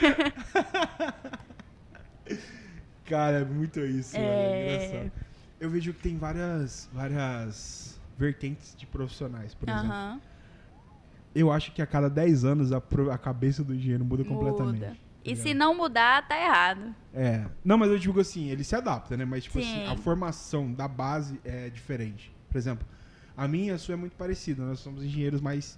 Cara, 3.06 3.40
é 3.40 3.46
muito 3.46 3.80
isso. 3.80 4.18
É 4.18 4.22
É. 4.22 4.86
engraçado. 4.88 5.12
Eu 5.60 5.70
vejo 5.70 5.94
que 5.94 6.00
tem 6.02 6.18
várias, 6.18 6.90
várias 6.94 8.00
vertentes 8.18 8.76
de 8.76 8.86
profissionais, 8.86 9.54
por 9.56 9.68
exemplo. 9.70 9.88
Aham. 9.88 10.22
Eu 11.34 11.52
acho 11.52 11.72
que 11.72 11.82
a 11.82 11.86
cada 11.88 12.10
10 12.10 12.46
anos 12.46 12.72
a, 12.72 12.82
a 13.14 13.18
cabeça 13.18 13.64
do 13.64 13.74
engenheiro 13.74 14.04
muda 14.04 14.24
completamente. 14.26 14.80
Muda. 14.80 14.88
tá 14.92 15.07
E 15.24 15.36
se 15.36 15.54
não 15.54 15.76
mudar, 15.76 16.26
tá 16.28 16.40
errado. 16.42 16.96
É. 17.14 17.46
Não, 17.64 17.78
mas 17.78 17.90
eu 17.92 18.00
digo 18.00 18.20
assim, 18.20 18.48
ele 18.50 18.64
se 18.64 18.76
adapta, 18.76 19.18
né? 19.18 19.26
Mas, 19.26 19.44
tipo 19.44 19.62
Sim. 19.62 19.84
assim, 19.84 19.92
a 19.92 19.98
formação 19.98 20.72
da 20.72 20.88
base 20.88 21.40
é 21.44 21.70
diferente. 21.70 22.32
Por 22.50 22.58
exemplo, 22.58 22.88
a 23.36 23.48
minha 23.48 23.72
e 23.72 23.76
a 23.76 23.78
sua 23.78 23.94
é 23.94 23.96
muito 23.98 24.16
parecida. 24.16 24.64
Nós 24.64 24.80
somos 24.80 25.04
engenheiros 25.04 25.42
mais 25.42 25.78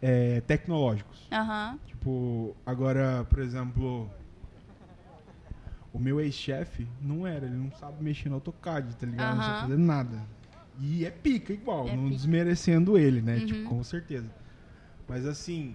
é, 0.00 0.40
tecnológicos. 0.42 1.26
Aham. 1.32 1.78
Tipo, 1.86 2.56
agora, 2.64 3.26
por 3.28 3.40
exemplo, 3.40 4.08
o 5.92 5.98
meu 5.98 6.20
ex-chefe 6.20 6.86
não 7.00 7.26
era, 7.26 7.46
ele 7.46 7.56
não 7.56 7.70
sabe 7.72 8.02
mexer 8.02 8.28
no 8.28 8.36
AutoCAD, 8.36 8.94
tá 8.96 9.06
ligado? 9.06 9.36
Não 9.36 9.42
sabe 9.44 9.60
fazer 9.62 9.78
nada. 9.78 10.22
E 10.78 11.04
é 11.04 11.10
pica 11.10 11.52
igual, 11.52 11.88
É 11.88 11.96
não 11.96 12.04
pica. 12.04 12.16
desmerecendo 12.16 12.96
ele, 12.98 13.20
né? 13.20 13.36
Uhum. 13.38 13.46
Tipo, 13.46 13.68
com 13.68 13.82
certeza. 13.84 14.28
Mas 15.08 15.26
assim, 15.26 15.74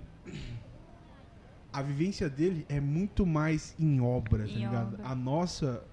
a 1.72 1.82
vivência 1.82 2.30
dele 2.30 2.66
é 2.70 2.80
muito 2.80 3.26
mais 3.26 3.76
em 3.80 4.02
obra, 4.02 4.44
tá 4.44 4.50
Em 4.50 4.56
ligado? 4.56 4.94
obra. 4.96 5.08
A 5.08 5.16
nossa 5.16 5.84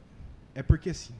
é 0.54 0.62
porque 0.62 0.90
assim, 0.90 1.14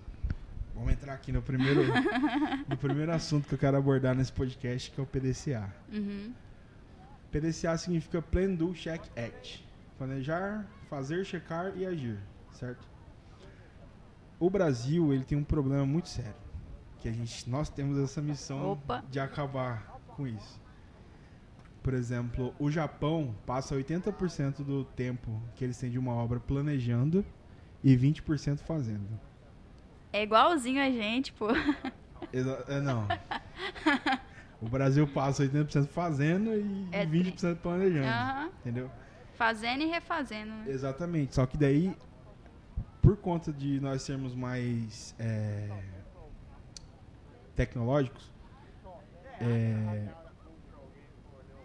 vamos 0.74 0.92
entrar 0.92 1.12
aqui 1.14 1.30
no 1.32 1.42
primeiro 1.42 1.82
no 2.68 2.76
primeiro 2.76 3.12
assunto 3.12 3.46
que 3.48 3.54
eu 3.54 3.58
quero 3.58 3.76
abordar 3.76 4.14
nesse 4.14 4.32
podcast, 4.32 4.90
que 4.90 5.00
é 5.00 5.02
o 5.02 5.06
PDCA. 5.06 5.72
Uhum. 5.92 6.32
PDCA 7.30 7.76
significa 7.76 8.22
Plan, 8.22 8.54
Do, 8.54 8.72
Check, 8.74 9.02
Act. 9.16 9.64
Planejar, 9.98 10.64
fazer, 10.88 11.24
checar 11.24 11.72
e 11.76 11.84
agir, 11.86 12.18
certo? 12.52 12.86
O 14.38 14.50
Brasil, 14.50 15.12
ele 15.14 15.24
tem 15.24 15.36
um 15.38 15.44
problema 15.44 15.86
muito 15.86 16.08
sério, 16.10 16.34
que 16.98 17.08
a 17.08 17.12
gente, 17.12 17.48
nós 17.48 17.70
temos 17.70 17.98
essa 17.98 18.20
missão 18.20 18.72
Opa. 18.72 19.02
de 19.10 19.18
acabar 19.18 19.98
com 20.08 20.26
isso. 20.26 20.60
Por 21.86 21.94
exemplo, 21.94 22.52
o 22.58 22.68
Japão 22.68 23.32
passa 23.46 23.76
80% 23.76 24.64
do 24.64 24.84
tempo 24.84 25.40
que 25.54 25.62
eles 25.62 25.78
têm 25.78 25.88
de 25.88 26.00
uma 26.00 26.14
obra 26.14 26.40
planejando 26.40 27.24
e 27.80 27.96
20% 27.96 28.58
fazendo. 28.58 29.08
É 30.12 30.20
igualzinho 30.20 30.82
a 30.82 30.90
gente, 30.90 31.32
pô. 31.32 31.46
É, 32.32 32.80
não. 32.80 33.06
O 34.60 34.68
Brasil 34.68 35.06
passa 35.06 35.44
80% 35.44 35.86
fazendo 35.86 36.52
e 36.54 36.88
É 36.90 37.06
20% 37.06 37.58
planejando, 37.58 38.08
Aham. 38.08 38.50
entendeu? 38.60 38.90
Fazendo 39.36 39.82
e 39.82 39.86
refazendo, 39.86 40.50
né? 40.50 40.64
Exatamente. 40.66 41.36
Só 41.36 41.46
que 41.46 41.56
daí, 41.56 41.96
por 43.00 43.16
conta 43.16 43.52
de 43.52 43.78
nós 43.80 44.02
sermos 44.02 44.34
mais 44.34 45.14
é, 45.20 45.68
tecnológicos, 47.54 48.32
é, 49.40 50.08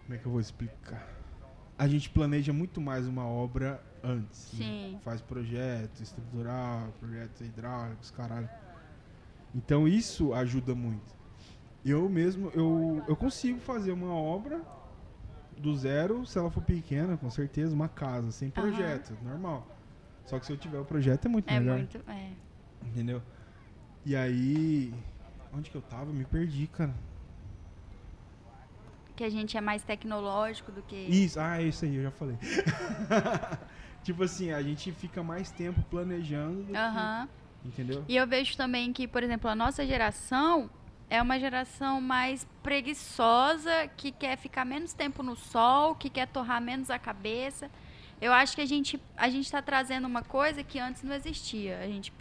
como 0.04 0.14
é 0.14 0.18
que 0.18 0.26
eu 0.26 0.32
vou 0.32 0.40
explicar? 0.40 1.08
A 1.78 1.88
gente 1.88 2.10
planeja 2.10 2.52
muito 2.52 2.80
mais 2.80 3.06
uma 3.06 3.26
obra 3.26 3.82
antes. 4.02 4.52
né? 4.54 4.58
Sim. 4.64 5.00
Faz 5.02 5.20
projeto 5.20 6.00
estrutural, 6.00 6.92
projetos 7.00 7.40
hidráulicos, 7.40 8.10
caralho. 8.10 8.48
Então 9.54 9.86
isso 9.88 10.32
ajuda 10.34 10.74
muito. 10.74 11.14
Eu 11.84 12.08
mesmo, 12.08 12.50
eu, 12.54 13.02
eu 13.08 13.16
consigo 13.16 13.58
fazer 13.58 13.90
uma 13.92 14.14
obra 14.14 14.60
do 15.58 15.74
zero, 15.76 16.24
se 16.26 16.38
ela 16.38 16.50
for 16.50 16.62
pequena, 16.62 17.16
com 17.16 17.28
certeza, 17.30 17.74
uma 17.74 17.88
casa, 17.88 18.30
sem 18.30 18.50
projeto, 18.50 19.16
normal. 19.22 19.66
Só 20.26 20.38
que 20.38 20.46
se 20.46 20.52
eu 20.52 20.56
tiver 20.56 20.78
o 20.78 20.84
projeto 20.84 21.26
é 21.26 21.28
muito 21.28 21.50
É 21.50 21.58
melhor. 21.58 21.78
muito. 21.78 21.98
É. 22.08 22.30
Entendeu? 22.84 23.20
E 24.04 24.14
aí. 24.14 24.94
Onde 25.52 25.70
que 25.70 25.76
eu 25.76 25.82
tava? 25.82 26.12
Me 26.12 26.24
perdi, 26.24 26.66
cara. 26.66 26.94
Que 29.16 29.24
a 29.24 29.30
gente 29.30 29.56
é 29.56 29.60
mais 29.60 29.82
tecnológico 29.82 30.72
do 30.72 30.82
que. 30.82 30.96
Isso, 30.96 31.38
ah, 31.40 31.60
é 31.60 31.64
isso 31.64 31.84
aí, 31.84 31.96
eu 31.96 32.02
já 32.02 32.10
falei. 32.10 32.36
tipo 34.02 34.22
assim, 34.24 34.52
a 34.52 34.62
gente 34.62 34.90
fica 34.92 35.22
mais 35.22 35.50
tempo 35.50 35.82
planejando 35.90 36.62
do 36.62 36.72
que- 36.72 36.76
Aham. 36.78 37.28
Entendeu? 37.64 38.04
E 38.08 38.16
eu 38.16 38.26
vejo 38.26 38.56
também 38.56 38.92
que, 38.92 39.06
por 39.06 39.22
exemplo, 39.22 39.48
a 39.48 39.54
nossa 39.54 39.86
geração 39.86 40.68
é 41.08 41.22
uma 41.22 41.38
geração 41.38 42.00
mais 42.00 42.46
preguiçosa, 42.62 43.88
que 43.96 44.10
quer 44.10 44.36
ficar 44.36 44.64
menos 44.64 44.92
tempo 44.92 45.22
no 45.22 45.36
sol, 45.36 45.94
que 45.94 46.10
quer 46.10 46.26
torrar 46.26 46.60
menos 46.60 46.90
a 46.90 46.98
cabeça. 46.98 47.70
Eu 48.20 48.32
acho 48.32 48.54
que 48.54 48.60
a 48.62 48.66
gente 48.66 49.00
a 49.16 49.28
gente 49.28 49.44
está 49.44 49.60
trazendo 49.60 50.06
uma 50.06 50.22
coisa 50.22 50.62
que 50.62 50.78
antes 50.78 51.02
não 51.02 51.14
existia. 51.14 51.78
A 51.80 51.86
gente 51.86 52.12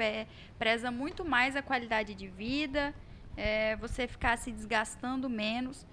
preza 0.59 0.91
muito 0.91 1.23
mais 1.23 1.55
a 1.55 1.61
qualidade 1.61 2.13
de 2.15 2.27
vida, 2.27 2.93
é, 3.37 3.75
você 3.77 4.07
ficar 4.07 4.37
se 4.37 4.51
desgastando 4.51 5.29
menos. 5.29 5.85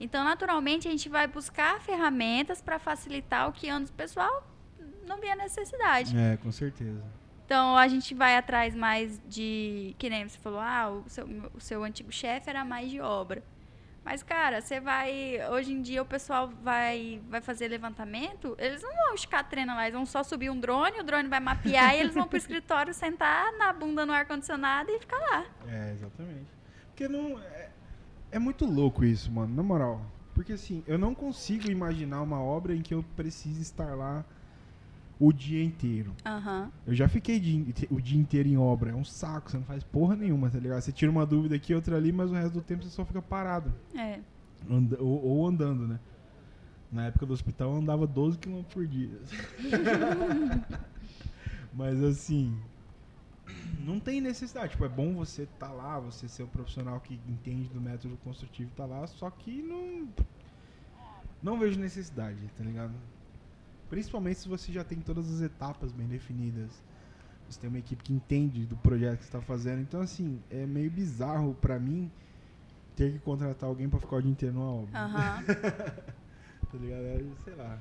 Então, 0.00 0.24
naturalmente, 0.24 0.88
a 0.88 0.90
gente 0.90 1.08
vai 1.08 1.26
buscar 1.26 1.80
ferramentas 1.80 2.60
para 2.60 2.78
facilitar 2.78 3.48
o 3.48 3.52
que 3.52 3.68
antes 3.68 3.90
o 3.90 3.94
pessoal 3.94 4.46
não 5.06 5.20
via 5.20 5.36
necessidade. 5.36 6.16
É, 6.16 6.36
com 6.36 6.50
certeza. 6.50 7.02
Então 7.44 7.76
a 7.76 7.86
gente 7.88 8.14
vai 8.14 8.36
atrás 8.36 8.74
mais 8.74 9.20
de. 9.28 9.94
Que 9.98 10.08
nem 10.08 10.26
você 10.26 10.38
falou, 10.38 10.60
ah, 10.60 10.90
o 10.90 11.08
seu, 11.08 11.26
o 11.54 11.60
seu 11.60 11.84
antigo 11.84 12.10
chefe 12.10 12.48
era 12.48 12.64
mais 12.64 12.90
de 12.90 13.00
obra. 13.00 13.42
Mas, 14.04 14.22
cara, 14.22 14.60
você 14.60 14.80
vai. 14.80 15.38
Hoje 15.50 15.72
em 15.72 15.80
dia 15.80 16.02
o 16.02 16.06
pessoal 16.06 16.48
vai, 16.62 17.22
vai 17.28 17.40
fazer 17.40 17.68
levantamento, 17.68 18.54
eles 18.58 18.82
não 18.82 18.94
vão 18.94 19.14
esticar 19.14 19.48
treino 19.48 19.74
lá, 19.74 19.82
eles 19.82 19.94
vão 19.94 20.04
só 20.04 20.22
subir 20.22 20.50
um 20.50 20.58
drone, 20.60 21.00
o 21.00 21.02
drone 21.02 21.28
vai 21.28 21.40
mapear 21.40 21.94
e 21.94 22.00
eles 22.00 22.14
vão 22.14 22.26
pro 22.26 22.36
escritório 22.38 22.92
sentar 22.92 23.52
na 23.52 23.72
bunda 23.72 24.04
no 24.04 24.12
ar-condicionado 24.12 24.90
e 24.90 24.98
ficar 24.98 25.18
lá. 25.18 25.46
É, 25.68 25.92
exatamente. 25.92 26.50
Porque 26.88 27.08
não. 27.08 27.38
É, 27.40 27.70
é 28.34 28.38
muito 28.38 28.66
louco 28.66 29.04
isso, 29.04 29.30
mano, 29.30 29.54
na 29.54 29.62
moral. 29.62 30.04
Porque 30.34 30.52
assim, 30.54 30.82
eu 30.88 30.98
não 30.98 31.14
consigo 31.14 31.70
imaginar 31.70 32.20
uma 32.20 32.40
obra 32.40 32.74
em 32.74 32.82
que 32.82 32.92
eu 32.92 33.04
precise 33.14 33.62
estar 33.62 33.94
lá 33.94 34.24
o 35.20 35.32
dia 35.32 35.62
inteiro. 35.62 36.12
Aham. 36.26 36.72
Eu 36.84 36.94
já 36.94 37.08
fiquei 37.08 37.36
o 37.88 38.00
dia 38.00 38.18
inteiro 38.20 38.48
em 38.48 38.56
obra. 38.56 38.90
É 38.90 38.94
um 38.94 39.04
saco, 39.04 39.50
você 39.50 39.56
não 39.56 39.64
faz 39.64 39.84
porra 39.84 40.16
nenhuma, 40.16 40.50
tá 40.50 40.58
ligado? 40.58 40.80
Você 40.82 40.90
tira 40.90 41.10
uma 41.10 41.24
dúvida 41.24 41.54
aqui, 41.54 41.72
outra 41.72 41.96
ali, 41.96 42.10
mas 42.10 42.30
o 42.30 42.34
resto 42.34 42.54
do 42.54 42.60
tempo 42.60 42.82
você 42.82 42.90
só 42.90 43.04
fica 43.04 43.22
parado. 43.22 43.72
É. 43.96 44.18
Anda- 44.68 45.00
ou, 45.00 45.22
ou 45.24 45.46
andando, 45.46 45.86
né? 45.86 46.00
Na 46.90 47.06
época 47.06 47.26
do 47.26 47.32
hospital 47.32 47.70
eu 47.72 47.78
andava 47.78 48.04
12 48.06 48.38
km 48.38 48.62
por 48.64 48.84
dia. 48.86 49.20
mas 51.72 52.02
assim. 52.02 52.58
Não 53.80 54.00
tem 54.00 54.20
necessidade. 54.20 54.70
Tipo, 54.70 54.84
é 54.84 54.88
bom 54.88 55.14
você 55.14 55.42
estar 55.42 55.70
lá, 55.72 55.98
você 55.98 56.28
ser 56.28 56.42
o 56.42 56.48
profissional 56.48 57.00
que 57.00 57.20
entende 57.28 57.68
do 57.68 57.80
método 57.80 58.16
construtivo 58.24 58.70
tá 58.76 58.86
lá, 58.86 59.06
só 59.06 59.30
que 59.30 59.62
não. 59.62 60.08
Não 61.42 61.58
vejo 61.58 61.78
necessidade, 61.78 62.38
tá 62.56 62.64
ligado? 62.64 62.94
Principalmente 63.90 64.40
se 64.40 64.48
você 64.48 64.72
já 64.72 64.82
tem 64.82 64.98
todas 65.00 65.30
as 65.30 65.42
etapas 65.42 65.92
bem 65.92 66.06
definidas. 66.06 66.82
Você 67.48 67.60
tem 67.60 67.68
uma 67.68 67.78
equipe 67.78 68.02
que 68.02 68.12
entende 68.12 68.64
do 68.64 68.76
projeto 68.76 69.18
que 69.18 69.24
você 69.24 69.28
está 69.28 69.42
fazendo. 69.42 69.82
Então, 69.82 70.00
assim, 70.00 70.42
é 70.50 70.64
meio 70.64 70.90
bizarro 70.90 71.54
pra 71.60 71.78
mim 71.78 72.10
ter 72.96 73.12
que 73.12 73.18
contratar 73.18 73.68
alguém 73.68 73.88
pra 73.88 74.00
ficar 74.00 74.16
o 74.16 74.22
dia 74.22 74.30
inteiro 74.30 74.54
numa 74.54 74.72
obra. 74.72 74.98
Aham. 74.98 75.44
Tá 76.72 76.78
ligado? 76.80 77.04
É, 77.04 77.22
sei 77.44 77.54
lá. 77.54 77.78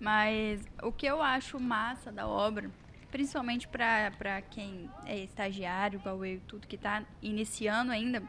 Mas 0.00 0.62
o 0.82 0.90
que 0.90 1.04
eu 1.04 1.20
acho 1.20 1.60
massa 1.60 2.10
da 2.10 2.26
obra, 2.26 2.70
principalmente 3.12 3.68
pra 3.68 4.40
quem 4.50 4.90
é 5.04 5.18
estagiário, 5.18 5.98
igual 6.00 6.24
eu 6.24 6.40
tudo, 6.48 6.66
que 6.66 6.78
tá 6.78 7.04
iniciando 7.20 7.92
ainda, 7.92 8.22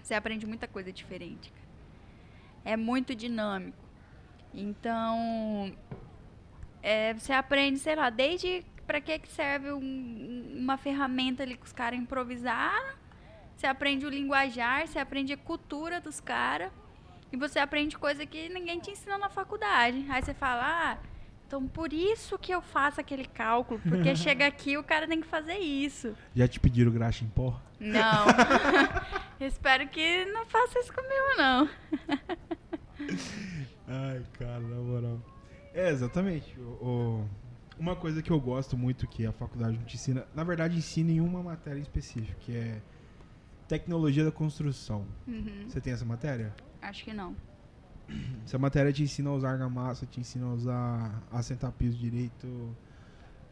você 0.00 0.14
aprende 0.14 0.46
muita 0.46 0.68
coisa 0.68 0.92
diferente. 0.92 1.50
É 2.64 2.76
muito 2.76 3.14
dinâmico. 3.14 3.82
Então, 4.52 5.74
é, 6.82 7.14
você 7.14 7.32
aprende, 7.32 7.78
sei 7.78 7.96
lá, 7.96 8.10
desde 8.10 8.62
pra 8.86 9.00
que, 9.00 9.18
que 9.18 9.28
serve 9.28 9.72
um- 9.72 10.54
uma 10.58 10.76
ferramenta 10.76 11.42
ali 11.42 11.56
que 11.56 11.64
os 11.64 11.72
caras 11.72 11.98
improvisaram, 11.98 12.94
você 13.56 13.66
aprende 13.66 14.04
o 14.04 14.10
linguajar, 14.10 14.86
você 14.86 14.98
aprende 14.98 15.32
a 15.32 15.36
cultura 15.38 15.98
dos 16.00 16.20
caras. 16.20 16.70
E 17.32 17.36
você 17.36 17.58
aprende 17.58 17.98
coisa 17.98 18.24
que 18.26 18.48
ninguém 18.50 18.78
te 18.78 18.90
ensina 18.90 19.16
na 19.18 19.28
faculdade. 19.30 20.04
Aí 20.10 20.22
você 20.22 20.34
fala, 20.34 20.62
ah, 20.92 20.98
então 21.54 21.68
por 21.68 21.92
isso 21.92 22.36
que 22.36 22.52
eu 22.52 22.60
faço 22.60 23.00
aquele 23.00 23.24
cálculo. 23.24 23.80
Porque 23.80 24.14
chega 24.16 24.44
aqui 24.46 24.76
o 24.76 24.82
cara 24.82 25.06
tem 25.06 25.20
que 25.20 25.26
fazer 25.26 25.58
isso. 25.58 26.14
Já 26.34 26.48
te 26.48 26.58
pediram 26.58 26.90
graxa 26.90 27.24
em 27.24 27.28
pó? 27.28 27.60
Não. 27.78 28.26
Espero 29.40 29.86
que 29.88 30.24
não 30.26 30.44
faça 30.46 30.78
isso 30.80 30.92
comigo, 30.92 31.36
não. 31.38 31.68
Ai, 33.86 34.22
cara, 34.38 34.60
na 34.60 34.76
moral. 34.76 35.20
É, 35.72 35.90
exatamente. 35.90 36.58
O, 36.58 36.62
o- 37.22 37.28
uma 37.78 37.94
coisa 37.96 38.22
que 38.22 38.30
eu 38.30 38.40
gosto 38.40 38.76
muito 38.76 39.06
que 39.06 39.26
a 39.26 39.32
faculdade 39.32 39.76
não 39.76 39.84
te 39.84 39.96
ensina, 39.96 40.26
na 40.34 40.44
verdade 40.44 40.76
ensina 40.76 41.10
em 41.10 41.20
uma 41.20 41.42
matéria 41.42 41.80
específica, 41.80 42.34
que 42.40 42.56
é 42.56 42.80
tecnologia 43.68 44.24
da 44.24 44.30
construção. 44.32 45.06
Uhum. 45.26 45.64
Você 45.68 45.80
tem 45.80 45.92
essa 45.92 46.04
matéria? 46.04 46.52
Acho 46.80 47.04
que 47.04 47.12
não. 47.12 47.34
Essa 48.44 48.58
matéria 48.58 48.92
te 48.92 49.02
ensina 49.02 49.30
a 49.30 49.34
usar 49.34 49.50
argamassa, 49.50 50.06
te 50.06 50.20
ensina 50.20 50.46
a 50.46 50.52
usar 50.52 51.22
assentar 51.30 51.72
piso 51.72 51.96
direito. 51.96 52.76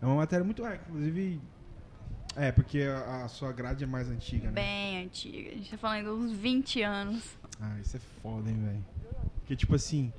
É 0.00 0.06
uma 0.06 0.16
matéria 0.16 0.44
muito 0.44 0.64
é, 0.66 0.76
inclusive 0.76 1.40
é, 2.36 2.50
porque 2.50 2.82
a, 2.82 3.24
a 3.24 3.28
sua 3.28 3.52
grade 3.52 3.84
é 3.84 3.86
mais 3.86 4.08
antiga, 4.08 4.46
né? 4.46 4.52
Bem 4.52 5.04
antiga. 5.04 5.50
A 5.50 5.54
gente 5.54 5.70
tá 5.70 5.76
falando 5.76 6.14
uns 6.14 6.32
20 6.32 6.82
anos. 6.82 7.36
Ah, 7.60 7.78
isso 7.80 7.96
é 7.96 8.00
foda, 8.22 8.50
hein, 8.50 8.58
velho. 8.64 8.84
Porque, 9.36 9.54
tipo 9.54 9.74
assim, 9.74 10.12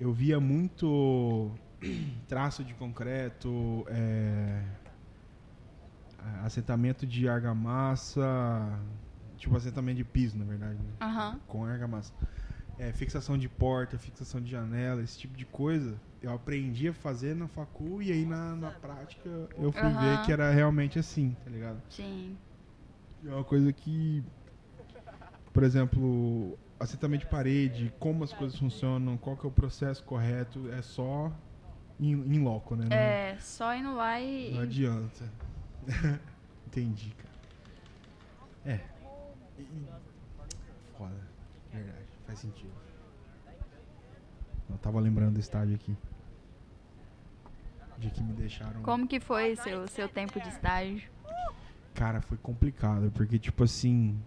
eu 0.00 0.12
via 0.12 0.40
muito 0.40 1.50
traço 2.26 2.64
de 2.64 2.74
concreto, 2.74 3.86
é, 3.88 4.62
assentamento 6.44 7.06
de 7.06 7.28
argamassa, 7.28 8.78
tipo 9.36 9.56
assentamento 9.56 9.98
de 9.98 10.04
piso, 10.04 10.36
na 10.36 10.44
verdade, 10.44 10.78
né? 10.82 10.92
Com 11.46 11.64
argamassa. 11.64 12.12
É, 12.78 12.92
fixação 12.92 13.38
de 13.38 13.48
porta, 13.48 13.98
fixação 13.98 14.40
de 14.40 14.50
janela, 14.50 15.02
esse 15.02 15.18
tipo 15.18 15.36
de 15.36 15.46
coisa. 15.46 15.98
Eu 16.20 16.32
aprendi 16.32 16.88
a 16.88 16.92
fazer 16.94 17.34
na 17.34 17.48
facu 17.48 18.02
e 18.02 18.12
aí 18.12 18.26
na, 18.26 18.54
na 18.56 18.70
prática 18.70 19.28
eu 19.56 19.72
fui 19.72 19.80
Aham. 19.88 19.98
ver 20.00 20.22
que 20.22 20.32
era 20.32 20.50
realmente 20.50 20.98
assim, 20.98 21.34
tá 21.42 21.50
ligado? 21.50 21.82
Sim. 21.88 22.36
É 23.24 23.30
uma 23.32 23.44
coisa 23.44 23.72
que, 23.72 24.22
por 25.52 25.62
exemplo, 25.62 26.58
assentamento 26.78 27.20
de 27.24 27.30
parede, 27.30 27.92
como 27.98 28.24
as 28.24 28.32
coisas 28.32 28.58
funcionam, 28.58 29.16
qual 29.16 29.36
que 29.36 29.46
é 29.46 29.48
o 29.48 29.52
processo 29.52 30.02
correto, 30.04 30.70
é 30.70 30.82
só 30.82 31.32
em, 31.98 32.42
loco, 32.42 32.76
né? 32.76 32.84
Não- 32.90 32.96
É, 32.96 33.38
só 33.40 33.74
indo 33.74 33.94
lá 33.94 34.20
e. 34.20 34.52
Não 34.52 34.60
adianta. 34.60 35.32
Entendi, 36.66 37.14
cara. 37.14 37.36
É. 38.64 38.80
E- 39.58 39.86
Foda. 40.96 41.26
Verdade. 41.72 42.05
Faz 42.26 42.38
sentido. 42.38 42.72
Eu 44.68 44.76
tava 44.78 44.98
lembrando 45.00 45.34
do 45.34 45.40
estádio 45.40 45.74
aqui. 45.74 45.96
De 47.98 48.10
que 48.10 48.22
me 48.22 48.34
deixaram. 48.34 48.82
Como 48.82 49.06
que 49.06 49.20
foi 49.20 49.56
seu, 49.56 49.86
seu 49.88 50.08
tempo 50.08 50.40
de 50.40 50.48
estágio? 50.48 51.08
Cara, 51.94 52.20
foi 52.20 52.36
complicado, 52.36 53.10
porque, 53.12 53.38
tipo 53.38 53.64
assim, 53.64 54.20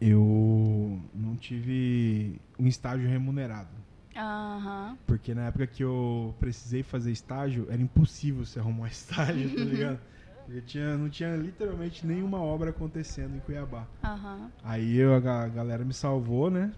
eu 0.00 1.00
não 1.12 1.34
tive 1.36 2.40
um 2.58 2.66
estágio 2.68 3.08
remunerado. 3.08 3.70
Aham. 4.14 4.96
Porque 5.06 5.34
na 5.34 5.46
época 5.46 5.66
que 5.66 5.82
eu 5.82 6.34
precisei 6.38 6.82
fazer 6.82 7.10
estágio, 7.10 7.66
era 7.70 7.82
impossível 7.82 8.44
você 8.44 8.60
arrumar 8.60 8.84
um 8.84 8.86
estágio, 8.86 9.54
tá 9.54 9.64
ligado? 9.64 10.00
Porque 10.44 10.60
tinha, 10.62 10.96
não 10.96 11.10
tinha 11.10 11.34
literalmente 11.34 12.06
nenhuma 12.06 12.38
obra 12.38 12.70
acontecendo 12.70 13.36
em 13.36 13.40
Cuiabá. 13.40 13.84
Aham. 14.04 14.50
Aí 14.62 14.96
eu, 14.96 15.12
a 15.12 15.48
galera 15.48 15.84
me 15.84 15.92
salvou, 15.92 16.50
né? 16.50 16.72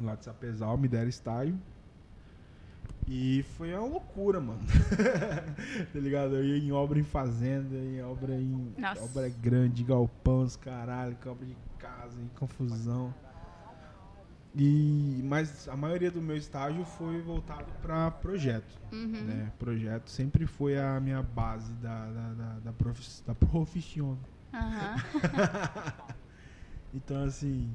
Lá 0.00 0.14
de 0.14 0.24
Sapezal, 0.24 0.76
me 0.76 0.88
deram 0.88 1.08
estágio. 1.08 1.58
E 3.06 3.42
foi 3.56 3.72
uma 3.72 3.86
loucura, 3.86 4.38
mano. 4.38 4.60
tá 5.92 5.98
ligado? 5.98 6.36
Eu 6.36 6.44
ia 6.44 6.58
em 6.58 6.70
obra 6.70 6.98
em 6.98 7.04
fazenda, 7.04 7.74
em 7.74 8.02
obra 8.02 8.34
em 8.34 8.74
Nossa. 8.76 9.02
obra 9.02 9.28
grande, 9.28 9.82
galpão, 9.82 10.42
os 10.42 10.56
caralho, 10.56 11.16
obra 11.26 11.46
de 11.46 11.56
casa, 11.78 12.20
em 12.20 12.28
confusão. 12.38 13.14
E, 14.54 15.20
mas 15.24 15.68
a 15.68 15.76
maioria 15.76 16.10
do 16.10 16.20
meu 16.20 16.36
estágio 16.36 16.84
foi 16.84 17.20
voltado 17.22 17.72
para 17.80 18.10
projeto. 18.10 18.78
Uhum. 18.92 19.22
Né? 19.24 19.52
Projeto 19.58 20.10
sempre 20.10 20.46
foi 20.46 20.78
a 20.78 21.00
minha 21.00 21.22
base 21.22 21.72
da, 21.74 22.06
da, 22.10 22.34
da, 22.34 22.60
da, 22.60 22.72
da 23.24 23.34
profissão. 23.34 24.18
Aham. 24.52 24.96
Então, 26.92 27.22
assim, 27.24 27.70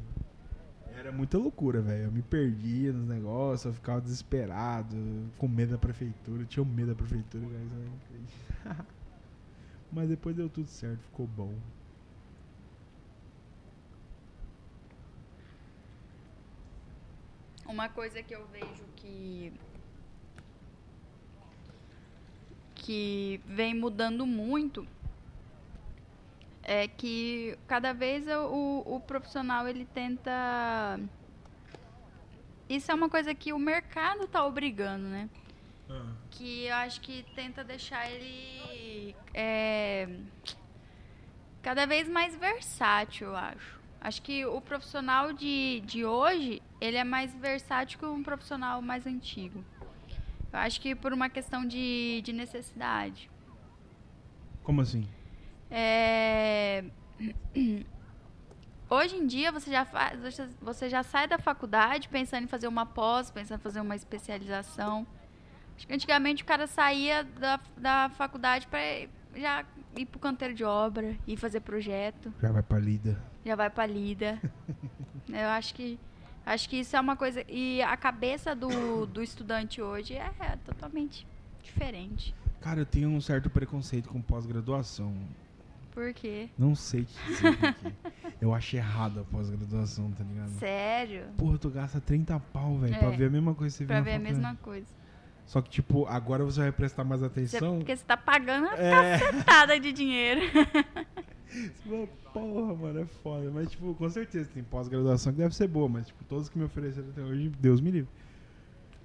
era 0.97 1.11
muita 1.11 1.37
loucura, 1.37 1.81
velho. 1.81 2.05
Eu 2.05 2.11
me 2.11 2.21
perdia 2.21 2.93
nos 2.93 3.07
negócios, 3.07 3.65
eu 3.65 3.73
ficava 3.73 4.01
desesperado, 4.01 4.95
com 5.37 5.47
medo 5.47 5.71
da 5.71 5.77
prefeitura. 5.77 6.45
Tinha 6.45 6.65
medo 6.65 6.89
da 6.89 6.95
prefeitura. 6.95 7.45
Mas 9.91 10.09
depois 10.09 10.35
deu 10.35 10.49
tudo 10.49 10.67
certo, 10.67 11.01
ficou 11.03 11.27
bom. 11.27 11.53
Uma 17.65 17.89
coisa 17.89 18.21
que 18.21 18.35
eu 18.35 18.45
vejo 18.47 18.83
que 18.95 19.53
que 22.75 23.39
vem 23.45 23.73
mudando 23.73 24.25
muito 24.25 24.85
é 26.63 26.87
que 26.87 27.57
cada 27.67 27.93
vez 27.93 28.25
o, 28.27 28.83
o 28.85 28.99
profissional 28.99 29.67
ele 29.67 29.85
tenta 29.85 30.99
isso 32.69 32.91
é 32.91 32.95
uma 32.95 33.09
coisa 33.09 33.35
que 33.35 33.53
o 33.53 33.59
mercado 33.59 34.27
tá 34.27 34.45
obrigando, 34.45 35.05
né? 35.05 35.29
que 36.31 36.65
eu 36.65 36.75
acho 36.75 37.01
que 37.01 37.23
tenta 37.35 37.63
deixar 37.63 38.09
ele 38.09 39.15
é, 39.33 40.09
cada 41.61 41.85
vez 41.85 42.09
mais 42.09 42.35
versátil, 42.35 43.27
eu 43.27 43.35
acho. 43.35 43.79
Acho 44.01 44.21
que 44.21 44.45
o 44.45 44.59
profissional 44.59 45.31
de, 45.31 45.81
de 45.85 46.03
hoje, 46.03 46.61
ele 46.81 46.97
é 46.97 47.03
mais 47.03 47.33
versátil 47.35 47.99
que 47.99 48.05
um 48.05 48.23
profissional 48.23 48.81
mais 48.81 49.05
antigo. 49.05 49.63
Eu 50.51 50.59
acho 50.59 50.81
que 50.81 50.93
por 50.93 51.13
uma 51.13 51.29
questão 51.29 51.65
de, 51.65 52.21
de 52.23 52.33
necessidade. 52.33 53.29
Como 54.61 54.81
assim? 54.81 55.07
É, 55.75 56.83
hoje 58.87 59.15
em 59.15 59.25
dia 59.25 59.51
você 59.51 59.71
já 59.71 59.83
faz, 59.85 60.19
você- 60.61 60.87
já 60.89 61.01
sai 61.01 61.27
da 61.27 61.39
faculdade 61.39 62.07
pensando 62.09 62.43
em 62.43 62.47
fazer 62.47 62.67
uma 62.67 62.85
pós, 62.85 63.31
pensando 63.31 63.59
em 63.59 63.63
fazer 63.63 63.81
uma 63.81 63.95
especialização. 63.95 65.05
Acho 65.75 65.87
que 65.87 65.93
antigamente 65.93 66.43
o 66.43 66.45
cara 66.45 66.67
saía 66.67 67.23
da, 67.23 67.59
da 67.75 68.09
faculdade 68.09 68.67
para 68.67 68.79
já 69.35 69.65
ir 69.97 70.05
pro 70.05 70.19
canteiro 70.19 70.53
de 70.53 70.63
obra, 70.63 71.15
ir 71.25 71.37
fazer 71.37 71.61
projeto, 71.61 72.31
Já 72.39 72.51
vai 72.51 72.61
pra 72.61 72.77
lida. 72.79 73.19
já 73.43 73.55
vai 73.55 73.69
pra 73.71 73.85
lida. 73.87 74.39
Eu 75.27 75.47
acho 75.49 75.73
que 75.73 75.97
acho 76.45 76.69
que 76.69 76.75
isso 76.81 76.95
é 76.95 76.99
uma 76.99 77.15
coisa 77.15 77.43
e 77.49 77.81
a 77.81 77.95
cabeça 77.97 78.53
do, 78.53 79.05
do 79.07 79.23
estudante 79.23 79.81
hoje 79.81 80.13
é, 80.13 80.29
totalmente 80.65 81.25
diferente. 81.63 82.35
Cara, 82.59 82.81
eu 82.81 82.85
tenho 82.85 83.09
um 83.09 83.19
certo 83.21 83.49
preconceito 83.49 84.07
com 84.09 84.21
pós-graduação. 84.21 85.13
Por 85.93 86.11
quê? 86.13 86.49
Não 86.57 86.73
sei 86.75 87.05
te 87.05 87.13
dizer 87.27 87.55
por 87.57 87.73
quê. 87.75 87.91
Eu 88.41 88.53
acho 88.53 88.75
errado 88.75 89.19
a 89.19 89.23
pós-graduação, 89.23 90.11
tá 90.11 90.23
ligado? 90.23 90.49
Sério? 90.59 91.25
Porra, 91.37 91.57
tu 91.57 91.69
gasta 91.69 92.01
30 92.01 92.39
pau, 92.39 92.77
velho, 92.79 92.97
pra 92.97 93.13
É. 93.13 93.15
ver 93.17 93.25
a 93.27 93.29
mesma 93.29 93.53
coisa 93.53 93.73
que 93.73 93.77
você 93.83 93.85
Pra 93.85 94.01
ver 94.01 94.13
a 94.15 94.19
mesma 94.19 94.55
coisa. 94.55 94.87
Só 95.45 95.61
que, 95.61 95.69
tipo, 95.69 96.05
agora 96.07 96.43
você 96.43 96.61
vai 96.61 96.71
prestar 96.71 97.03
mais 97.03 97.21
Você- 97.21 97.27
atenção. 97.27 97.77
porque 97.77 97.95
você 97.95 98.03
tá 98.05 98.17
pagando 98.17 98.65
uma 98.67 98.75
É. 98.75 99.19
cacetada 99.19 99.79
de 99.79 99.91
dinheiro. 99.91 100.41
Porra, 102.33 102.73
mano, 102.75 102.99
é 103.01 103.05
foda. 103.05 103.51
Mas, 103.51 103.69
tipo, 103.69 103.93
com 103.93 104.09
certeza 104.09 104.49
tem 104.53 104.63
pós-graduação 104.63 105.31
que 105.31 105.37
deve 105.39 105.55
ser 105.55 105.67
boa, 105.67 105.87
mas, 105.87 106.07
tipo, 106.07 106.23
todos 106.23 106.49
que 106.49 106.57
me 106.57 106.63
ofereceram 106.65 107.09
até 107.09 107.21
hoje, 107.21 107.49
Deus 107.59 107.79
me 107.79 107.91
livre. 107.91 108.09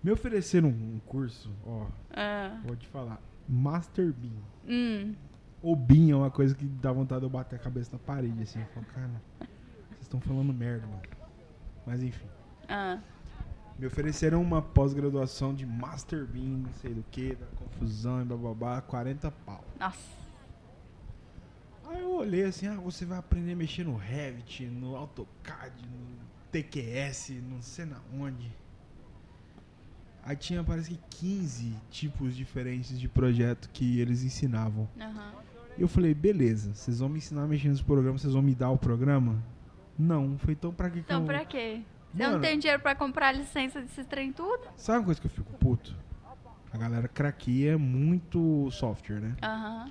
Me 0.02 0.10
ofereceram 0.12 0.68
um 0.68 1.00
curso, 1.06 1.52
ó, 1.66 1.86
Ah, 2.10 2.58
vou 2.64 2.76
te 2.76 2.86
falar, 2.86 3.20
Master 3.48 4.12
Bean. 4.12 4.30
hum, 4.66 5.14
O 5.62 5.74
Bean 5.74 6.10
é 6.12 6.14
uma 6.14 6.30
coisa 6.30 6.54
que 6.54 6.64
dá 6.64 6.92
vontade 6.92 7.20
de 7.20 7.26
eu 7.26 7.30
bater 7.30 7.56
a 7.56 7.58
cabeça 7.58 7.90
na 7.92 7.98
parede, 7.98 8.42
assim. 8.42 8.60
Eu 8.60 8.66
falo, 8.66 8.86
cara, 8.86 9.10
vocês 9.88 10.02
estão 10.02 10.20
falando 10.20 10.52
merda, 10.52 10.86
mano. 10.86 11.02
Mas, 11.86 12.02
enfim. 12.02 12.26
ah, 12.68 13.00
Me 13.78 13.86
ofereceram 13.86 14.40
uma 14.42 14.62
pós-graduação 14.62 15.54
de 15.54 15.64
Master 15.66 16.26
Bean, 16.26 16.58
não 16.58 16.72
sei 16.74 16.94
do 16.94 17.02
que, 17.10 17.34
da 17.34 17.46
confusão 17.56 18.20
e 18.22 18.24
bababá, 18.24 18.80
40 18.80 19.30
pau. 19.30 19.64
nossa. 19.78 20.18
Aí 21.88 22.00
eu 22.02 22.16
olhei 22.16 22.44
assim, 22.44 22.66
ah, 22.66 22.74
você 22.74 23.06
vai 23.06 23.16
aprender 23.18 23.52
a 23.52 23.56
mexer 23.56 23.82
no 23.82 23.96
Revit, 23.96 24.66
no 24.66 24.94
AutoCAD, 24.94 25.74
no 25.88 26.18
TQS, 26.52 27.30
não 27.42 27.62
sei 27.62 27.86
na 27.86 27.96
onde. 28.12 28.52
Aí 30.22 30.36
tinha, 30.36 30.62
parece 30.62 30.90
que 30.90 31.00
15 31.18 31.72
tipos 31.90 32.36
diferentes 32.36 32.98
de 33.00 33.08
projeto 33.08 33.70
que 33.72 33.98
eles 34.00 34.22
ensinavam. 34.22 34.86
Aham. 35.00 35.32
E 35.78 35.82
eu 35.82 35.86
falei, 35.88 36.12
beleza, 36.12 36.74
vocês 36.74 36.98
vão 36.98 37.08
me 37.08 37.18
ensinar 37.18 37.44
a 37.44 37.46
mexer 37.46 37.68
nos 37.68 37.80
programas, 37.80 38.20
vocês 38.20 38.32
vão 38.34 38.42
me 38.42 38.52
dar 38.52 38.70
o 38.70 38.76
programa? 38.76 39.40
Não, 39.96 40.36
foi 40.36 40.54
então 40.54 40.72
pra 40.72 40.90
que 40.90 40.96
que 40.96 41.00
Então 41.00 41.20
eu... 41.20 41.26
pra 41.26 41.44
quê? 41.44 41.82
Mano, 42.12 42.32
não 42.32 42.40
tem 42.40 42.58
dinheiro 42.58 42.82
pra 42.82 42.96
comprar 42.96 43.28
a 43.28 43.32
licença 43.32 43.80
desses 43.80 44.04
trem 44.06 44.32
tudo? 44.32 44.60
Sabe 44.76 44.98
uma 44.98 45.04
coisa 45.04 45.20
que 45.20 45.28
eu 45.28 45.30
fico 45.30 45.52
puto? 45.54 45.94
A 46.72 46.76
galera 46.76 47.06
craqueia 47.06 47.78
muito 47.78 48.68
software, 48.72 49.20
né? 49.20 49.36
Aham. 49.40 49.90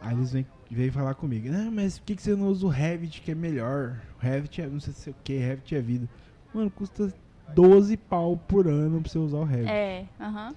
Aí 0.00 0.14
eles 0.14 0.32
vêm, 0.32 0.46
vêm 0.70 0.90
falar 0.90 1.14
comigo, 1.14 1.48
ah, 1.54 1.70
mas 1.70 1.98
por 1.98 2.06
que, 2.06 2.16
que 2.16 2.22
você 2.22 2.34
não 2.34 2.48
usa 2.48 2.64
o 2.64 2.70
Revit 2.70 3.20
que 3.20 3.30
é 3.30 3.34
melhor? 3.34 4.00
O 4.18 4.22
Revit 4.22 4.62
é 4.62 4.66
não 4.66 4.80
sei 4.80 4.94
se 4.94 5.10
é 5.10 5.12
o 5.12 5.16
que, 5.22 5.36
Revit 5.36 5.74
é 5.74 5.80
vida. 5.82 6.08
Mano, 6.54 6.70
custa 6.70 7.12
12 7.54 7.96
pau 7.96 8.36
por 8.36 8.66
ano 8.66 9.02
pra 9.02 9.10
você 9.10 9.18
usar 9.18 9.38
o 9.38 9.44
Revit, 9.44 9.70
É, 9.70 10.06
aham. 10.18 10.54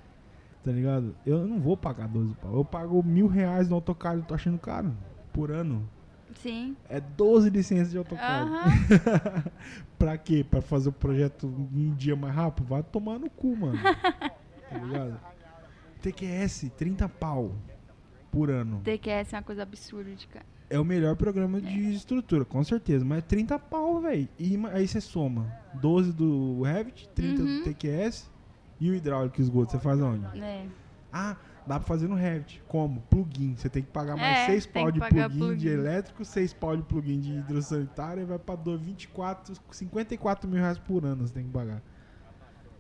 Tá 0.64 0.72
ligado? 0.72 1.16
Eu 1.26 1.46
não 1.48 1.60
vou 1.60 1.76
pagar 1.78 2.08
12 2.08 2.34
pau. 2.36 2.54
Eu 2.56 2.66
pago 2.66 3.02
mil 3.04 3.28
reais 3.28 3.68
no 3.70 3.76
AutoCAD, 3.76 4.18
eu 4.20 4.26
tô 4.26 4.34
achando 4.34 4.58
caro, 4.58 4.94
por 5.34 5.52
ano. 5.52 5.88
Sim. 6.42 6.76
É 6.88 7.00
12 7.00 7.50
licenças 7.50 7.92
de 7.92 7.98
AutoCAD. 7.98 8.50
Aham. 8.50 9.44
pra 9.98 10.18
quê? 10.18 10.46
Pra 10.50 10.62
fazer 10.62 10.90
o 10.90 10.94
projeto 10.94 11.48
um 11.48 11.94
dia 11.96 12.16
mais 12.16 12.34
rápido? 12.36 12.68
Vai 12.68 12.84
tomar 12.84 13.18
no 13.20 13.30
cu, 13.30 13.56
mano. 13.56 13.78
tá 14.70 14.78
ligado? 14.78 15.20
TQS, 16.02 16.72
30 16.78 17.10
pau 17.10 17.52
por 18.32 18.50
ano. 18.50 18.80
TQS 18.84 19.34
é 19.34 19.38
uma 19.38 19.44
coisa 19.44 19.64
absurda 19.64 20.14
de 20.16 20.28
cara. 20.28 20.46
É 20.70 20.80
o 20.80 20.86
melhor 20.86 21.16
programa 21.16 21.60
de 21.60 21.94
estrutura, 21.96 22.46
com 22.46 22.64
certeza. 22.64 23.04
Mas 23.04 23.18
é 23.18 23.22
30 23.22 23.58
pau, 23.58 24.00
velho. 24.00 24.30
E 24.38 24.56
aí 24.72 24.88
você 24.88 25.02
soma 25.02 25.52
12 25.74 26.14
do 26.14 26.62
Revit, 26.62 27.10
30 27.10 27.42
Uhum. 27.42 27.58
do 27.58 27.64
TQS 27.64 28.30
e 28.80 28.90
o 28.90 28.96
hidráulico 28.96 29.40
e 29.40 29.44
esgoto. 29.44 29.72
Você 29.72 29.80
faz 29.80 30.00
aonde? 30.02 30.26
É. 30.42 30.66
Ah, 31.12 31.36
dá 31.68 31.80
pra 31.80 31.88
fazer 31.88 32.08
no 32.08 32.16
Revit. 32.16 32.62
Como? 32.68 33.02
Plugin. 33.10 33.56
Você 33.56 33.68
tem 33.70 33.82
que 33.84 33.90
pagar 33.92 34.16
mais 34.16 34.40
É, 34.40 34.46
6 34.48 34.66
tem 34.68 34.84
pau 34.84 34.92
de 34.92 35.00
pagar 35.00 35.30
plugin, 35.30 35.34
de 35.34 35.40
plugin. 35.40 35.68
elétrico, 35.68 36.24
6 36.26 36.54
pau 36.54 36.78
de 36.78 36.84
plugin 36.84 37.20
de 37.20 37.32
hidrossanitário 37.40 38.22
e 38.24 38.26
vai 38.26 38.40
pra 38.40 38.56
do- 38.56 38.78
24, 38.78 39.56
54 39.72 40.48
mil 40.50 40.60
reais 40.60 40.78
por 40.78 41.04
ano 41.06 41.28
você 41.28 41.34
tem 41.34 41.44
que 41.46 41.52
pagar. 41.52 41.82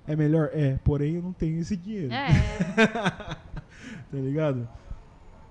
É 0.07 0.15
melhor? 0.15 0.49
É, 0.53 0.77
porém 0.83 1.15
eu 1.15 1.21
não 1.21 1.33
tenho 1.33 1.59
esse 1.59 1.75
dinheiro. 1.77 2.11
É. 2.13 2.27
tá 3.35 3.37
ligado? 4.13 4.67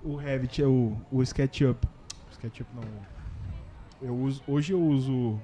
O 0.03 0.15
Revit 0.15 0.61
é 0.61 0.65
o, 0.67 0.97
o 1.11 1.21
SketchUp. 1.21 1.85
SketchUp 2.31 2.67
não. 2.73 2.83
Eu 4.01 4.15
uso, 4.15 4.41
hoje 4.47 4.71
eu 4.73 4.81
uso 4.81 5.39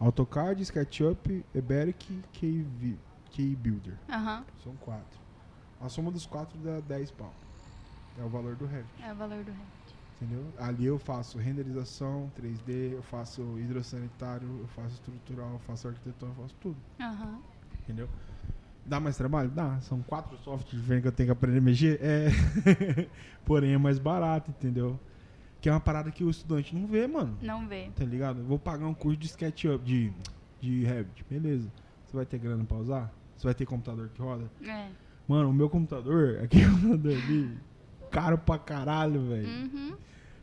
AutoCAD, 0.00 0.62
SketchUp, 0.62 1.44
Eberic 1.54 2.20
e 2.42 2.64
KV 3.32 3.56
KBuilder. 3.56 3.94
Aham. 4.08 4.44
São 4.62 4.74
quatro. 4.76 5.20
A 5.80 5.88
soma 5.88 6.10
dos 6.10 6.26
quatro 6.26 6.58
dá 6.60 6.80
10 6.80 7.10
pau. 7.12 7.32
É 8.18 8.22
o 8.24 8.28
valor 8.28 8.54
do 8.56 8.66
Revit, 8.66 9.02
É 9.02 9.12
o 9.12 9.16
valor 9.16 9.42
do 9.42 9.50
Revit. 9.50 9.66
entendeu? 10.20 10.44
Ali 10.58 10.84
eu 10.84 10.98
faço 10.98 11.38
renderização 11.38 12.30
3D, 12.38 12.92
eu 12.92 13.02
faço 13.02 13.58
hidrossanitário, 13.58 14.46
eu 14.60 14.66
faço 14.68 14.94
estrutural, 14.94 15.52
eu 15.54 15.58
faço 15.60 15.88
arquitetônico, 15.88 16.38
eu 16.40 16.42
faço 16.44 16.54
tudo, 16.60 16.76
Aham. 17.00 17.40
entendeu? 17.82 18.08
Dá 18.84 19.00
mais 19.00 19.16
trabalho? 19.16 19.48
Dá. 19.50 19.80
São 19.80 20.02
quatro 20.02 20.36
softwares 20.38 20.70
diferentes 20.70 21.02
que 21.02 21.08
eu 21.08 21.12
tenho 21.12 21.26
que 21.28 21.32
aprender 21.32 21.58
a 21.58 21.62
mexer? 21.62 21.98
É. 22.02 22.28
Porém 23.46 23.72
é 23.72 23.78
mais 23.78 23.98
barato, 23.98 24.50
entendeu? 24.50 24.98
Que 25.60 25.68
é 25.68 25.72
uma 25.72 25.80
parada 25.80 26.10
que 26.10 26.24
o 26.24 26.28
estudante 26.30 26.74
não 26.74 26.86
vê, 26.86 27.06
mano. 27.06 27.38
Não 27.40 27.66
vê. 27.68 27.90
Tá 27.94 28.04
ligado? 28.04 28.40
Eu 28.40 28.44
vou 28.44 28.58
pagar 28.58 28.86
um 28.86 28.94
curso 28.94 29.16
de 29.18 29.26
SketchUp, 29.28 29.84
de, 29.84 30.12
de 30.60 30.84
Revit. 30.84 31.24
Beleza. 31.30 31.70
Você 32.04 32.16
vai 32.16 32.26
ter 32.26 32.38
grana 32.38 32.64
pra 32.64 32.76
usar? 32.76 33.12
Você 33.42 33.48
vai 33.48 33.54
ter 33.56 33.66
computador 33.66 34.08
que 34.10 34.22
roda? 34.22 34.48
É. 34.64 34.88
Mano, 35.26 35.50
o 35.50 35.52
meu 35.52 35.68
computador, 35.68 36.38
aquele 36.44 36.64
computador 36.64 37.12
ali, 37.12 37.58
caro 38.08 38.38
pra 38.38 38.56
caralho, 38.56 39.20
velho. 39.26 39.48
Uhum. 39.48 39.96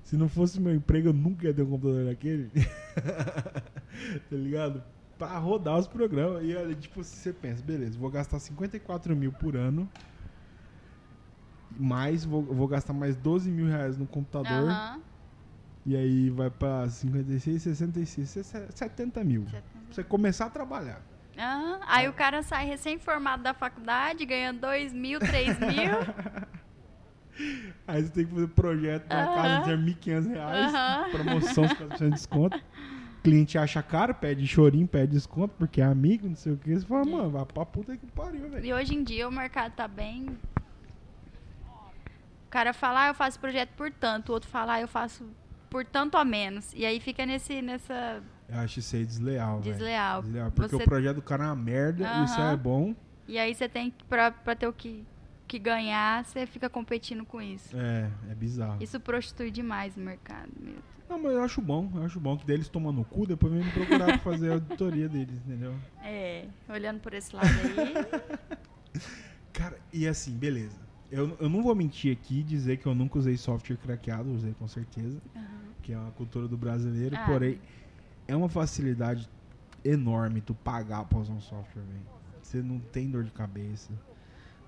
Se 0.04 0.18
não 0.18 0.28
fosse 0.28 0.60
meu 0.60 0.76
emprego, 0.76 1.08
eu 1.08 1.14
nunca 1.14 1.48
ia 1.48 1.54
ter 1.54 1.62
um 1.62 1.70
computador 1.70 2.04
daquele. 2.04 2.52
tá 4.30 4.36
ligado? 4.36 4.84
Pra 5.18 5.38
rodar 5.38 5.78
os 5.78 5.88
programas. 5.88 6.44
E 6.44 6.54
olha, 6.54 6.76
tipo, 6.76 7.02
se 7.02 7.16
você 7.16 7.32
pensa, 7.32 7.64
beleza, 7.64 7.98
vou 7.98 8.10
gastar 8.10 8.38
54 8.38 9.16
mil 9.16 9.32
por 9.32 9.56
ano. 9.56 9.90
Mais, 11.80 12.26
vou, 12.26 12.44
vou 12.44 12.68
gastar 12.68 12.92
mais 12.92 13.16
12 13.16 13.50
mil 13.50 13.68
reais 13.68 13.98
no 13.98 14.06
computador. 14.06 14.70
Aham. 14.70 15.02
E 15.86 15.96
aí 15.96 16.30
vai 16.30 16.50
pra 16.50 16.90
56, 16.90 17.64
66, 17.64 18.46
70 18.76 19.24
mil. 19.24 19.46
Pra 19.46 19.62
você 19.90 20.04
começar 20.04 20.48
a 20.48 20.50
trabalhar. 20.50 21.02
Aham. 21.38 21.80
Aí 21.88 22.08
o 22.08 22.14
cara 22.14 22.44
sai 22.44 22.66
recém-formado 22.66 23.44
da 23.44 23.54
faculdade, 23.54 24.26
ganha 24.26 24.52
2 24.54 24.94
mil, 24.94 25.20
3 25.20 25.58
mil. 25.60 25.94
Aí 27.88 28.04
você 28.04 28.10
tem 28.12 28.26
que 28.26 28.34
fazer 28.34 28.48
projeto 28.50 29.08
na 29.08 29.24
Aham. 29.24 29.34
casa 29.36 29.78
de 29.78 29.84
1.500 29.94 30.28
reais. 30.28 30.74
Aham. 30.74 31.10
Promoção 31.12 31.64
50% 31.66 31.98
de 31.98 32.10
desconto. 32.12 32.62
Cliente 33.24 33.58
acha 33.58 33.82
caro, 33.84 34.14
pede 34.16 34.46
chorinho, 34.48 34.88
pede 34.88 35.14
desconto, 35.14 35.54
porque 35.58 35.82
é 35.82 35.86
amigo, 35.86 36.28
não 36.28 36.36
sei 36.36 36.54
o 36.54 36.58
que. 36.58 36.74
Você 36.74 36.86
fala, 36.86 37.02
É. 37.02 37.06
mano, 37.06 37.30
vai 37.30 37.46
pra 37.46 37.66
puta 37.66 37.96
que 37.96 38.06
pariu, 38.08 38.50
velho. 38.50 38.66
E 38.66 38.74
hoje 38.74 38.94
em 38.96 39.04
dia 39.04 39.28
o 39.28 39.32
mercado 39.32 39.72
tá 39.74 39.88
bem. 39.88 40.26
O 42.46 42.50
cara 42.50 42.74
fala, 42.74 43.04
ah, 43.04 43.08
eu 43.10 43.14
faço 43.14 43.40
projeto 43.40 43.70
por 43.78 43.92
tanto, 43.92 44.30
o 44.30 44.34
outro 44.34 44.50
fala, 44.50 44.74
ah, 44.74 44.82
eu 44.82 44.88
faço 44.88 45.26
por 45.70 45.86
tanto 45.86 46.18
a 46.18 46.26
menos. 46.26 46.74
E 46.74 46.86
aí 46.86 47.00
fica 47.00 47.26
nesse, 47.26 47.62
nessa 47.62 48.24
Eu 48.52 48.60
acho 48.60 48.80
isso 48.80 48.96
aí 48.96 49.06
desleal, 49.06 49.62
desleal. 49.62 50.22
Desleal, 50.24 50.52
porque 50.52 50.76
Você- 50.76 50.84
o 50.84 50.86
projeto 50.86 51.16
do 51.18 51.22
cara 51.22 51.44
é 51.44 51.48
uma 51.48 51.56
merda, 51.56 52.08
Aham. 52.10 52.26
isso 52.26 52.42
é 52.42 52.58
bom. 52.58 52.96
E 53.28 53.38
aí 53.38 53.54
você 53.54 53.70
tem 53.70 53.92
que, 53.92 54.04
pra, 54.06 54.32
pra 54.32 54.56
ter 54.56 54.68
o 54.68 54.74
que, 54.74 55.06
que 55.48 55.60
ganhar, 55.60 56.26
você 56.26 56.48
fica 56.48 56.68
competindo 56.70 57.24
com 57.26 57.40
isso. 57.42 57.76
É, 57.78 58.10
é 58.32 58.36
bizarro. 58.36 58.82
Isso 58.82 59.00
prostitui 59.00 59.52
demais 59.52 59.96
o 59.96 60.00
mercado. 60.00 60.50
Não, 61.08 61.22
mas 61.22 61.32
eu 61.34 61.44
acho 61.44 61.62
bom, 61.62 61.92
eu 61.96 62.04
acho 62.04 62.20
bom 62.20 62.38
que 62.38 62.46
daí 62.46 62.56
eles 62.56 62.70
tomam 62.70 62.92
no 62.92 63.04
cu, 63.04 63.26
depois 63.28 63.52
vem 63.54 63.64
me 63.64 63.72
procurar 63.72 64.06
pra 64.06 64.18
fazer 64.20 64.50
a 64.50 64.54
auditoria 64.56 65.08
deles, 65.10 65.36
entendeu? 65.46 65.74
É, 66.04 66.46
olhando 66.68 67.00
por 67.00 67.14
esse 67.14 67.36
lado 67.36 67.48
aí. 67.48 68.60
Cara, 69.54 69.78
e 69.92 70.08
assim, 70.08 70.32
beleza. 70.38 70.78
Eu, 71.12 71.36
eu 71.40 71.50
não 71.50 71.64
vou 71.64 71.74
mentir 71.74 72.12
aqui 72.16 72.40
e 72.40 72.44
dizer 72.44 72.78
que 72.78 72.86
eu 72.86 72.94
nunca 72.94 73.18
usei 73.18 73.36
software 73.38 73.78
craqueado, 73.78 74.32
usei 74.32 74.54
com 74.54 74.68
certeza, 74.68 75.20
que 75.82 75.92
é 75.92 75.98
uma 75.98 76.12
cultura 76.12 76.48
do 76.48 76.56
brasileiro, 76.58 77.16
Ah. 77.16 77.26
porém 77.26 77.54
é 77.54 77.58
uma 78.36 78.50
facilidade 78.50 79.30
enorme 79.84 80.42
tu 80.42 80.54
pagar 80.54 81.06
pra 81.06 81.20
usar 81.20 81.34
um 81.34 81.42
software, 81.42 81.84
velho. 81.84 82.06
Você 82.42 82.62
não 82.62 82.80
tem 82.80 83.10
dor 83.10 83.24
de 83.24 83.32
cabeça, 83.32 83.94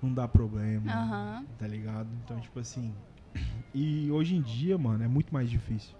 não 0.00 0.12
dá 0.12 0.26
problema, 0.28 0.90
Aham. 0.90 1.46
tá 1.58 1.66
ligado? 1.66 2.08
Então, 2.24 2.40
tipo 2.40 2.58
assim, 2.58 2.94
e 3.74 4.10
hoje 4.10 4.36
em 4.36 4.40
dia, 4.40 4.78
mano, 4.78 5.02
é 5.02 5.08
muito 5.08 5.32
mais 5.32 5.50
difícil. 5.50 5.94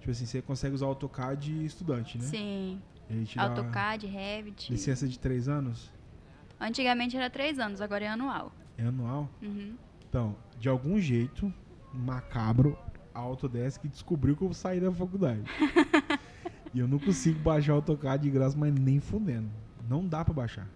Tipo 0.00 0.10
assim, 0.12 0.26
você 0.26 0.40
consegue 0.40 0.74
usar 0.74 0.86
o 0.86 0.90
AutoCAD 0.90 1.64
estudante, 1.64 2.16
né? 2.18 2.24
Sim. 2.24 2.80
AutoCAD, 3.36 4.06
Revit. 4.06 4.70
licença 4.72 5.06
de 5.08 5.18
três 5.18 5.48
anos? 5.48 5.90
Antigamente 6.60 7.16
era 7.16 7.30
três 7.30 7.58
anos, 7.58 7.80
agora 7.80 8.04
é 8.04 8.08
anual. 8.08 8.52
É 8.76 8.84
anual? 8.84 9.28
Uhum. 9.42 9.76
Então, 10.08 10.36
de 10.58 10.68
algum 10.68 10.98
jeito, 10.98 11.52
macabro, 11.92 12.76
a 13.14 13.18
Autodesk 13.20 13.86
descobriu 13.86 14.36
que 14.36 14.42
eu 14.42 14.52
saí 14.54 14.80
da 14.80 14.92
faculdade. 14.92 15.42
e 16.78 16.80
eu 16.80 16.86
não 16.86 16.98
consigo 17.00 17.40
baixar 17.40 17.72
o 17.72 17.76
AutoCAD 17.76 18.22
de 18.22 18.30
graça, 18.30 18.56
mas 18.56 18.72
nem 18.72 19.00
fudendo. 19.00 19.50
Não 19.88 20.06
dá 20.06 20.24
pra 20.24 20.32
baixar. 20.32 20.68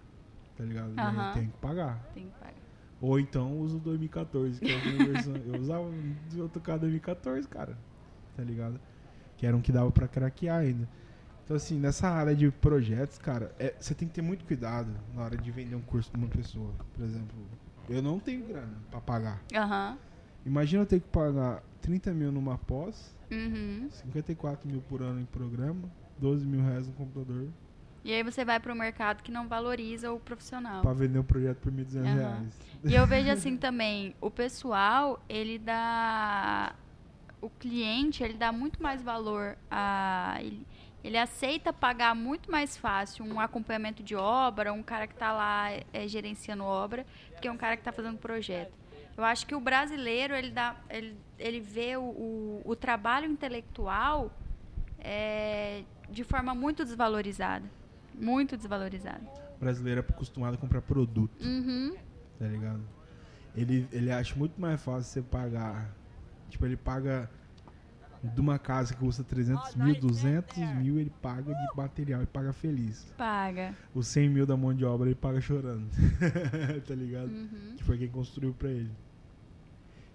Tá 0.57 0.63
ligado? 0.65 0.91
Eu 0.91 0.99
Aham. 1.03 1.33
tenho 1.33 1.49
que 1.49 1.57
pagar. 1.59 1.97
Tem 2.13 2.25
que 2.25 2.31
pagar. 2.39 2.53
Ou 2.99 3.17
então 3.19 3.57
uso 3.59 3.77
o 3.77 3.79
2014, 3.79 4.59
que 4.59 4.69
é 4.69 4.75
a 4.81 4.85
minha 4.85 5.11
versão. 5.13 5.33
Eu 5.45 5.59
usava 5.61 5.83
o 5.85 6.41
AutoCAD 6.41 6.79
2014, 6.81 7.47
cara. 7.47 7.77
Tá 8.35 8.43
ligado? 8.43 8.79
Que 9.37 9.45
era 9.45 9.55
um 9.55 9.61
que 9.61 9.71
dava 9.71 9.89
pra 9.91 10.07
craquear 10.07 10.59
ainda. 10.59 10.87
Então, 11.45 11.55
assim, 11.55 11.79
nessa 11.79 12.09
área 12.09 12.35
de 12.35 12.49
projetos, 12.51 13.17
cara, 13.17 13.53
é- 13.59 13.73
você 13.79 13.93
tem 13.95 14.07
que 14.07 14.13
ter 14.13 14.21
muito 14.21 14.43
cuidado 14.45 14.89
na 15.13 15.23
hora 15.23 15.37
de 15.37 15.51
vender 15.51 15.75
um 15.75 15.81
curso 15.81 16.11
pra 16.11 16.19
uma 16.19 16.27
pessoa. 16.29 16.71
Por 16.93 17.03
exemplo, 17.03 17.37
eu 17.89 18.01
não 18.01 18.19
tenho 18.19 18.45
grana 18.45 18.73
pra 18.91 18.99
pagar. 19.01 19.41
Aham. 19.55 19.97
Imagina 20.45 20.83
eu 20.83 20.85
ter 20.85 20.99
que 20.99 21.07
pagar 21.07 21.63
30 21.81 22.13
mil 22.13 22.31
numa 22.31 22.57
pós, 22.57 23.15
Uhum. 23.33 23.87
54 23.89 24.69
mil 24.69 24.81
por 24.81 25.01
ano 25.01 25.19
em 25.19 25.25
programa, 25.25 25.89
12 26.19 26.45
mil 26.45 26.61
reais 26.61 26.87
no 26.87 26.93
computador, 26.93 27.47
E 28.05 28.13
aí 28.13 28.21
você 28.21 28.43
vai 28.45 28.59
pro 28.59 28.75
mercado 28.75 29.23
que 29.23 29.31
não 29.31 29.47
valoriza 29.47 30.11
o 30.11 30.19
profissional. 30.19 30.81
pra 30.81 30.93
vender 30.93 31.19
um 31.19 31.23
projeto 31.23 31.57
por 31.59 31.71
1.200 31.71 32.05
Aham. 32.05 32.15
reais. 32.15 32.59
E 32.85 32.93
eu 32.93 33.07
vejo 33.07 33.29
assim 33.31 33.57
também, 33.57 34.13
o 34.21 34.29
pessoal, 34.29 35.23
ele 35.29 35.57
dá. 35.57 36.75
O 37.41 37.49
cliente, 37.49 38.23
ele 38.23 38.35
dá 38.35 38.51
muito 38.51 38.81
mais 38.81 39.01
valor 39.01 39.57
a. 39.69 40.37
Ele, 40.39 40.65
ele 41.03 41.17
aceita 41.17 41.73
pagar 41.73 42.15
muito 42.15 42.49
mais 42.49 42.77
fácil 42.77 43.25
um 43.25 43.37
acompanhamento 43.39 44.01
de 44.01 44.15
obra, 44.15 44.71
um 44.71 44.81
cara 44.81 45.05
que 45.07 45.13
está 45.13 45.33
lá 45.33 45.69
é, 45.91 46.07
gerenciando 46.07 46.63
obra, 46.63 47.05
do 47.35 47.41
que 47.41 47.49
um 47.49 47.57
cara 47.57 47.75
que 47.75 47.81
está 47.81 47.91
fazendo 47.91 48.17
projeto. 48.17 48.71
Eu 49.15 49.23
acho 49.23 49.45
que 49.45 49.53
o 49.53 49.59
brasileiro, 49.59 50.33
ele, 50.33 50.49
dá, 50.49 50.75
ele, 50.89 51.15
ele 51.37 51.59
vê 51.59 51.95
o, 51.95 52.01
o, 52.01 52.61
o 52.65 52.75
trabalho 52.75 53.27
intelectual 53.27 54.31
é, 54.99 55.83
de 56.09 56.23
forma 56.23 56.55
muito 56.55 56.83
desvalorizada. 56.83 57.65
Muito 58.15 58.57
desvalorizada. 58.57 59.21
O 59.55 59.59
brasileiro 59.59 60.01
é 60.01 60.13
acostumado 60.13 60.55
a 60.55 60.57
comprar 60.57 60.81
produto. 60.81 61.43
Uhum. 61.43 61.95
tá 62.39 62.45
ligado? 62.45 62.81
Ele, 63.55 63.87
ele 63.91 64.11
acha 64.11 64.35
muito 64.35 64.59
mais 64.59 64.81
fácil 64.81 65.03
você 65.03 65.21
pagar. 65.21 65.93
Tipo, 66.49 66.65
ele 66.65 66.77
paga 66.77 67.29
de 68.23 68.39
uma 68.39 68.57
casa 68.57 68.93
que 68.93 68.99
custa 69.01 69.23
300 69.23 69.75
mil, 69.75 69.99
200 69.99 70.57
mil, 70.77 70.97
ele 70.99 71.09
paga 71.21 71.53
de 71.53 71.67
material 71.77 72.23
e 72.23 72.25
paga 72.25 72.53
feliz. 72.53 73.11
Paga. 73.17 73.75
Os 73.93 74.07
100 74.07 74.29
mil 74.29 74.45
da 74.45 74.55
mão 74.55 74.73
de 74.73 74.85
obra 74.85 75.07
ele 75.09 75.15
paga 75.15 75.41
chorando. 75.41 75.89
tá 76.87 76.95
ligado? 76.95 77.29
Uhum. 77.29 77.73
Que 77.75 77.83
foi 77.83 77.97
quem 77.97 78.07
construiu 78.07 78.53
pra 78.53 78.69
ele. 78.69 78.91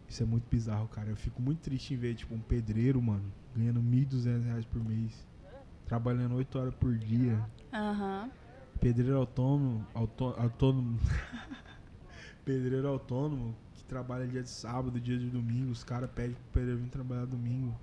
Isso 0.08 0.22
é 0.22 0.26
muito 0.26 0.48
bizarro, 0.48 0.88
cara. 0.88 1.10
Eu 1.10 1.16
fico 1.16 1.42
muito 1.42 1.58
triste 1.60 1.92
em 1.92 1.98
ver, 1.98 2.14
tipo, 2.14 2.34
um 2.34 2.40
pedreiro, 2.40 3.00
mano, 3.02 3.30
ganhando 3.54 3.82
1.200 3.82 4.42
reais 4.44 4.64
por 4.64 4.82
mês. 4.82 5.26
Trabalhando 5.84 6.34
8 6.36 6.58
horas 6.58 6.74
por 6.74 6.96
dia. 6.96 7.38
Aham. 7.72 8.30
Pedreiro 8.80 9.18
autônomo, 9.18 9.84
autô- 9.92 10.34
autônomo, 10.38 10.98
pedreiro 12.44 12.88
autônomo 12.88 13.54
que 13.74 13.84
trabalha 13.84 14.26
dia 14.26 14.42
de 14.42 14.48
sábado, 14.48 15.00
dia 15.00 15.18
de 15.18 15.28
domingo, 15.28 15.70
os 15.72 15.82
caras 15.84 16.08
pedem 16.10 16.34
pro 16.34 16.44
pedreiro 16.52 16.80
vir 16.80 16.88
trabalhar 16.88 17.26
domingo 17.26 17.74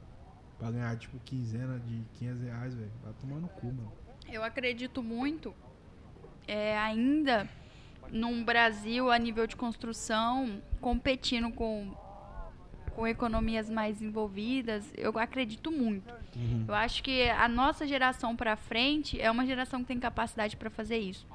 pra 0.58 0.72
ganhar 0.72 0.96
tipo 0.98 1.20
quinzena 1.20 1.80
de 1.80 2.04
500 2.18 2.42
reais, 2.44 2.76
velho. 2.76 2.92
Vai 3.04 3.14
tomar 3.14 3.40
no 3.40 3.48
cu, 3.48 3.68
mano. 3.68 3.92
Eu 4.28 4.44
acredito 4.44 5.04
muito 5.04 5.54
é, 6.48 6.78
ainda 6.78 7.48
num 8.12 8.44
Brasil 8.44 9.12
a 9.12 9.18
nível 9.18 9.48
de 9.48 9.56
construção 9.56 10.62
competindo 10.80 11.52
com, 11.52 11.94
com 12.92 13.08
economias 13.08 13.70
mais 13.70 14.02
envolvidas. 14.02 14.92
Eu 14.96 15.18
acredito 15.18 15.72
muito. 15.72 16.14
Eu 16.68 16.74
acho 16.74 17.02
que 17.02 17.30
a 17.30 17.48
nossa 17.48 17.88
geração 17.88 18.36
para 18.36 18.56
frente 18.56 19.20
é 19.20 19.30
uma 19.32 19.46
geração 19.46 19.82
que 19.82 19.88
tem 19.88 20.00
capacidade 20.00 20.58
para 20.58 20.70
fazer 20.70 20.98
isso. 20.98 21.26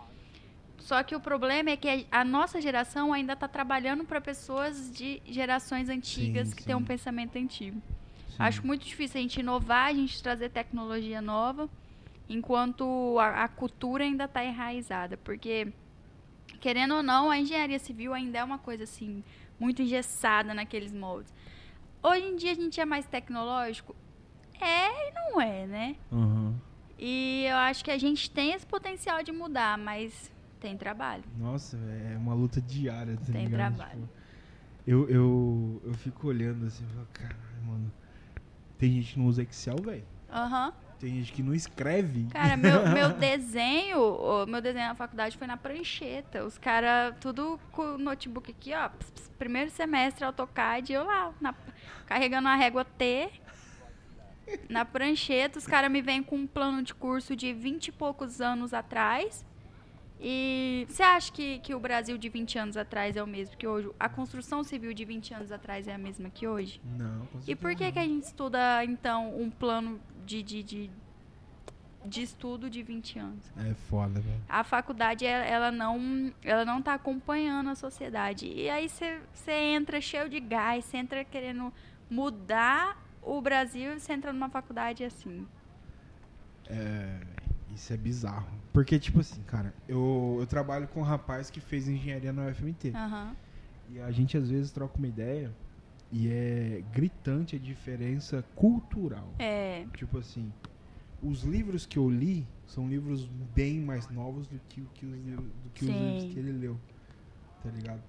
Só 0.79 1.03
que 1.03 1.15
o 1.15 1.21
problema 1.21 1.71
é 1.71 1.77
que 1.77 2.07
a 2.11 2.25
nossa 2.25 2.61
geração 2.61 3.13
ainda 3.13 3.35
está 3.35 3.47
trabalhando 3.47 4.05
para 4.05 4.21
pessoas 4.21 4.91
de 4.91 5.23
gerações 5.27 5.89
antigas 5.89 6.49
Sim, 6.49 6.57
que 6.57 6.65
têm 6.65 6.75
um 6.75 6.85
pensamento 6.85 7.37
antigo. 7.37 7.81
Acho 8.41 8.67
muito 8.67 8.85
difícil 8.85 9.19
a 9.19 9.23
gente 9.23 9.41
inovar, 9.41 9.87
a 9.89 9.93
gente 9.93 10.23
trazer 10.23 10.49
tecnologia 10.49 11.21
nova, 11.21 11.69
enquanto 12.29 13.19
a, 13.19 13.45
a 13.45 13.49
cultura 13.49 14.05
ainda 14.05 14.25
está 14.25 14.45
enraizada. 14.45 15.17
Porque, 15.17 15.73
querendo 16.61 16.95
ou 16.95 17.03
não, 17.03 17.31
a 17.31 17.39
engenharia 17.39 17.79
civil 17.79 18.15
ainda 18.15 18.39
é 18.39 18.45
uma 18.45 18.59
coisa 18.59 18.85
assim, 18.85 19.23
muito 19.59 19.83
engessada 19.83 20.55
naqueles 20.55 20.93
moldes. 20.93 21.33
Hoje 22.03 22.25
em 22.25 22.37
dia 22.37 22.53
a 22.53 22.55
gente 22.55 22.81
é 22.81 22.85
mais 22.85 23.07
tecnológico? 23.07 23.95
É 24.61 25.09
e 25.09 25.13
não 25.13 25.41
é, 25.41 25.67
né? 25.67 25.97
Aham. 26.11 26.55
E 26.99 27.47
eu 27.49 27.57
acho 27.57 27.83
que 27.85 27.91
a 27.91 27.97
gente 27.99 28.31
tem 28.31 28.53
esse 28.53 28.67
potencial 28.67 29.23
de 29.23 29.33
mudar, 29.33 29.79
mas 29.79 30.31
tem 30.61 30.77
trabalho. 30.77 31.25
Nossa, 31.39 31.77
é 31.77 32.17
uma 32.17 32.35
luta 32.35 32.61
diária, 32.61 33.17
tá 33.17 33.33
Tem 33.33 33.47
ligado? 33.47 33.77
trabalho. 33.77 34.01
Tipo, 34.01 34.09
eu, 34.87 35.09
eu, 35.09 35.83
eu 35.85 35.95
fico 35.95 36.29
olhando 36.29 36.67
assim 36.67 36.85
e 36.85 36.95
falo, 36.95 37.09
caralho, 37.13 37.63
mano. 37.67 37.93
Tem 38.81 38.91
gente 38.95 39.13
que 39.13 39.19
não 39.21 39.27
usa 39.27 39.43
Excel, 39.43 39.77
velho. 39.77 40.05
Aham. 40.33 40.73
Tem 40.99 41.11
gente 41.15 41.33
que 41.33 41.43
não 41.43 41.55
escreve. 41.55 42.27
Cara, 42.33 42.57
meu, 42.57 42.89
meu 42.93 43.09
desenho, 43.11 43.99
o 44.01 44.47
meu 44.47 44.61
desenho 44.61 44.89
na 44.89 44.95
faculdade 44.95 45.37
foi 45.39 45.47
na 45.47 45.57
prancheta. 45.57 46.45
Os 46.45 46.59
caras, 46.59 47.15
tudo 47.21 47.61
com 47.73 47.95
o 47.95 47.99
notebook 47.99 48.51
aqui, 48.51 48.75
ó. 48.75 48.89
ps, 48.89 49.11
ps, 49.11 49.31
primeiro 49.39 49.71
semestre 49.71 50.25
AutoCAD, 50.25 50.93
eu 50.93 51.05
lá, 51.05 51.33
na- 51.41 51.55
carregando 52.07 52.49
a 52.49 52.55
régua 52.57 52.85
T. 52.85 53.31
Na 54.69 54.85
prancheta, 54.85 55.59
os 55.59 55.67
caras 55.67 55.91
me 55.91 56.03
vêm 56.03 56.23
com 56.23 56.37
um 56.37 56.47
plano 56.47 56.83
de 56.83 56.93
curso 56.93 57.37
de 57.37 57.53
20 57.53 57.89
e 57.89 57.93
poucos 57.93 58.41
anos 58.41 58.75
atrás. 58.75 59.45
E 60.23 60.87
você 60.89 61.03
acha 61.03 61.33
que, 61.33 61.59
que 61.61 61.75
o 61.75 61.81
Brasil 61.81 62.19
de 62.19 62.29
20 62.29 62.59
anos 62.59 62.77
atrás 62.77 63.17
é 63.17 63.23
o 63.23 63.27
mesmo 63.27 63.57
que 63.57 63.67
hoje? 63.67 63.91
A 63.99 64.09
construção 64.09 64.63
civil 64.63 64.93
de 64.93 65.05
20 65.05 65.33
anos 65.33 65.51
atrás 65.51 65.89
é 65.89 65.95
a 65.95 65.99
mesma 65.99 66.29
que 66.29 66.47
hoje? 66.47 66.79
Não, 66.85 67.27
E 67.47 67.57
por 67.57 67.71
que, 67.71 67.85
certeza 67.85 67.93
que 67.93 67.99
a 67.99 68.05
gente 68.05 68.25
estuda, 68.25 68.85
então, 68.85 69.35
um 69.41 69.51
plano 69.51 69.99
de, 70.27 70.43
de, 70.43 70.63
de, 70.63 70.91
de 72.05 72.23
estudo 72.23 72.69
de 72.69 72.83
20 72.83 73.19
anos? 73.19 73.51
não. 73.57 73.71
É 73.71 73.75
foda, 73.89 74.21
velho. 74.21 74.41
A 74.47 74.63
faculdade, 74.63 75.25
ela, 75.25 75.45
ela 75.45 75.73
não 75.73 76.33
ela 76.43 76.67
não 76.67 76.81
está 76.81 76.93
acompanhando 76.93 77.71
a 77.71 77.75
sociedade. 77.75 78.47
E 78.47 78.69
aí 78.69 78.89
você 78.91 79.53
entra 79.53 80.03
cheio 80.03 80.29
de 80.29 80.39
gás, 80.39 80.85
você 80.85 80.99
entra 80.99 81.25
querendo 81.25 81.73
mudar 82.11 83.03
o 83.23 83.41
Brasil 83.41 83.95
e 83.95 84.01
você 84.01 84.13
entra 84.13 84.35
numa 84.35 84.51
faculdade 84.51 85.03
assim. 85.03 85.47
É, 86.69 87.21
isso 87.75 87.93
é 87.93 87.97
bizarro. 87.97 88.49
Porque, 88.73 88.99
tipo 88.99 89.21
assim, 89.21 89.43
cara, 89.43 89.75
eu, 89.89 90.37
eu 90.41 90.47
trabalho 90.47 90.89
com 90.89 91.01
um 91.01 91.05
rapaz 91.05 91.51
que 91.51 91.61
fez 91.61 91.89
engenharia 91.89 92.33
na 92.33 92.47
UFMT. 92.47 92.93
Aham. 92.95 93.37
E 93.91 94.01
a 94.01 94.11
gente 94.11 94.37
às 94.37 94.49
vezes 94.49 94.71
troca 94.71 94.97
uma 94.99 95.09
ideia 95.09 95.51
e 96.13 96.29
é 96.29 96.83
gritante 96.93 97.57
a 97.57 97.59
diferença 97.59 98.45
cultural. 98.55 99.33
É. 99.39 99.85
Tipo 99.97 100.19
assim, 100.19 100.53
os 101.23 101.43
livros 101.43 101.87
que 101.87 101.99
eu 101.99 102.09
li 102.09 102.47
são 102.67 102.89
livros 102.89 103.27
bem 103.55 103.81
mais 103.81 104.09
novos 104.09 104.47
do 104.47 104.59
que, 104.69 104.83
que 104.95 105.07
os, 105.07 105.13
do 105.13 105.71
que 105.75 105.85
os 105.85 105.91
livros 105.91 106.25
que 106.33 106.39
ele 106.39 106.53
leu. 106.53 106.79
Tá 107.63 107.71
ligado? 107.71 108.03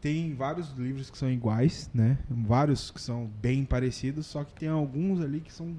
Tem 0.00 0.34
vários 0.34 0.72
livros 0.72 1.10
que 1.10 1.18
são 1.18 1.30
iguais, 1.30 1.90
né? 1.94 2.18
Vários 2.28 2.90
que 2.90 3.00
são 3.00 3.26
bem 3.40 3.64
parecidos, 3.64 4.26
só 4.26 4.42
que 4.42 4.52
tem 4.54 4.68
alguns 4.68 5.20
ali 5.20 5.40
que 5.40 5.52
são 5.52 5.76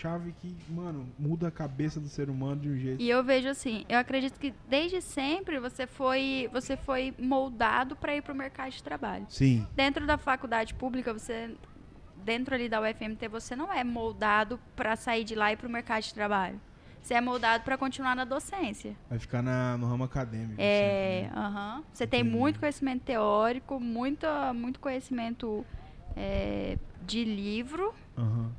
chave 0.00 0.32
que, 0.32 0.56
mano, 0.68 1.08
muda 1.18 1.48
a 1.48 1.50
cabeça 1.50 1.98
do 1.98 2.08
ser 2.08 2.30
humano 2.30 2.60
de 2.60 2.68
um 2.68 2.76
jeito. 2.76 3.02
E 3.02 3.10
eu 3.10 3.22
vejo 3.24 3.48
assim, 3.48 3.84
eu 3.88 3.98
acredito 3.98 4.38
que 4.38 4.54
desde 4.68 5.00
sempre 5.00 5.58
você 5.58 5.86
foi, 5.86 6.48
você 6.52 6.76
foi 6.76 7.12
moldado 7.18 7.96
para 7.96 8.14
ir 8.14 8.22
para 8.22 8.32
o 8.32 8.36
mercado 8.36 8.70
de 8.70 8.82
trabalho. 8.82 9.26
Sim, 9.28 9.66
Dentro 9.74 10.06
da 10.06 10.16
faculdade 10.16 10.72
pública, 10.74 11.12
você 11.12 11.54
dentro 12.16 12.54
ali 12.54 12.68
da 12.68 12.80
UFMT, 12.80 13.28
você 13.28 13.56
não 13.56 13.72
é 13.72 13.82
moldado 13.82 14.60
para 14.76 14.94
sair 14.96 15.24
de 15.24 15.34
lá 15.34 15.52
e 15.52 15.56
para 15.56 15.66
o 15.66 15.70
mercado 15.70 16.02
de 16.02 16.14
trabalho. 16.14 16.60
Você 17.00 17.14
é 17.14 17.20
moldado 17.20 17.64
para 17.64 17.78
continuar 17.78 18.14
na 18.14 18.24
docência. 18.24 18.94
vai 19.08 19.18
ficar 19.18 19.42
na, 19.42 19.78
no 19.78 19.86
ramo 19.86 20.04
acadêmico. 20.04 20.60
É, 20.60 21.22
sempre, 21.22 21.36
né? 21.36 21.46
aham. 21.46 21.84
Você 21.92 22.06
tem 22.06 22.22
muito 22.22 22.60
conhecimento 22.60 23.02
teórico, 23.02 23.80
muito, 23.80 24.26
muito 24.54 24.78
conhecimento 24.78 25.64
é, 26.16 26.76
de 27.02 27.24
livro, 27.24 27.94
Aham. 28.16 28.52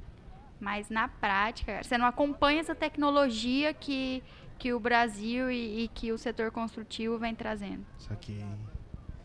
Mas 0.59 0.89
na 0.89 1.07
prática, 1.07 1.81
você 1.83 1.97
não 1.97 2.05
acompanha 2.05 2.59
essa 2.59 2.75
tecnologia 2.75 3.73
que, 3.73 4.21
que 4.57 4.73
o 4.73 4.79
Brasil 4.79 5.49
e, 5.51 5.83
e 5.83 5.87
que 5.87 6.11
o 6.11 6.17
setor 6.17 6.51
construtivo 6.51 7.17
vem 7.17 7.33
trazendo. 7.35 7.85
Saquei. 7.97 8.43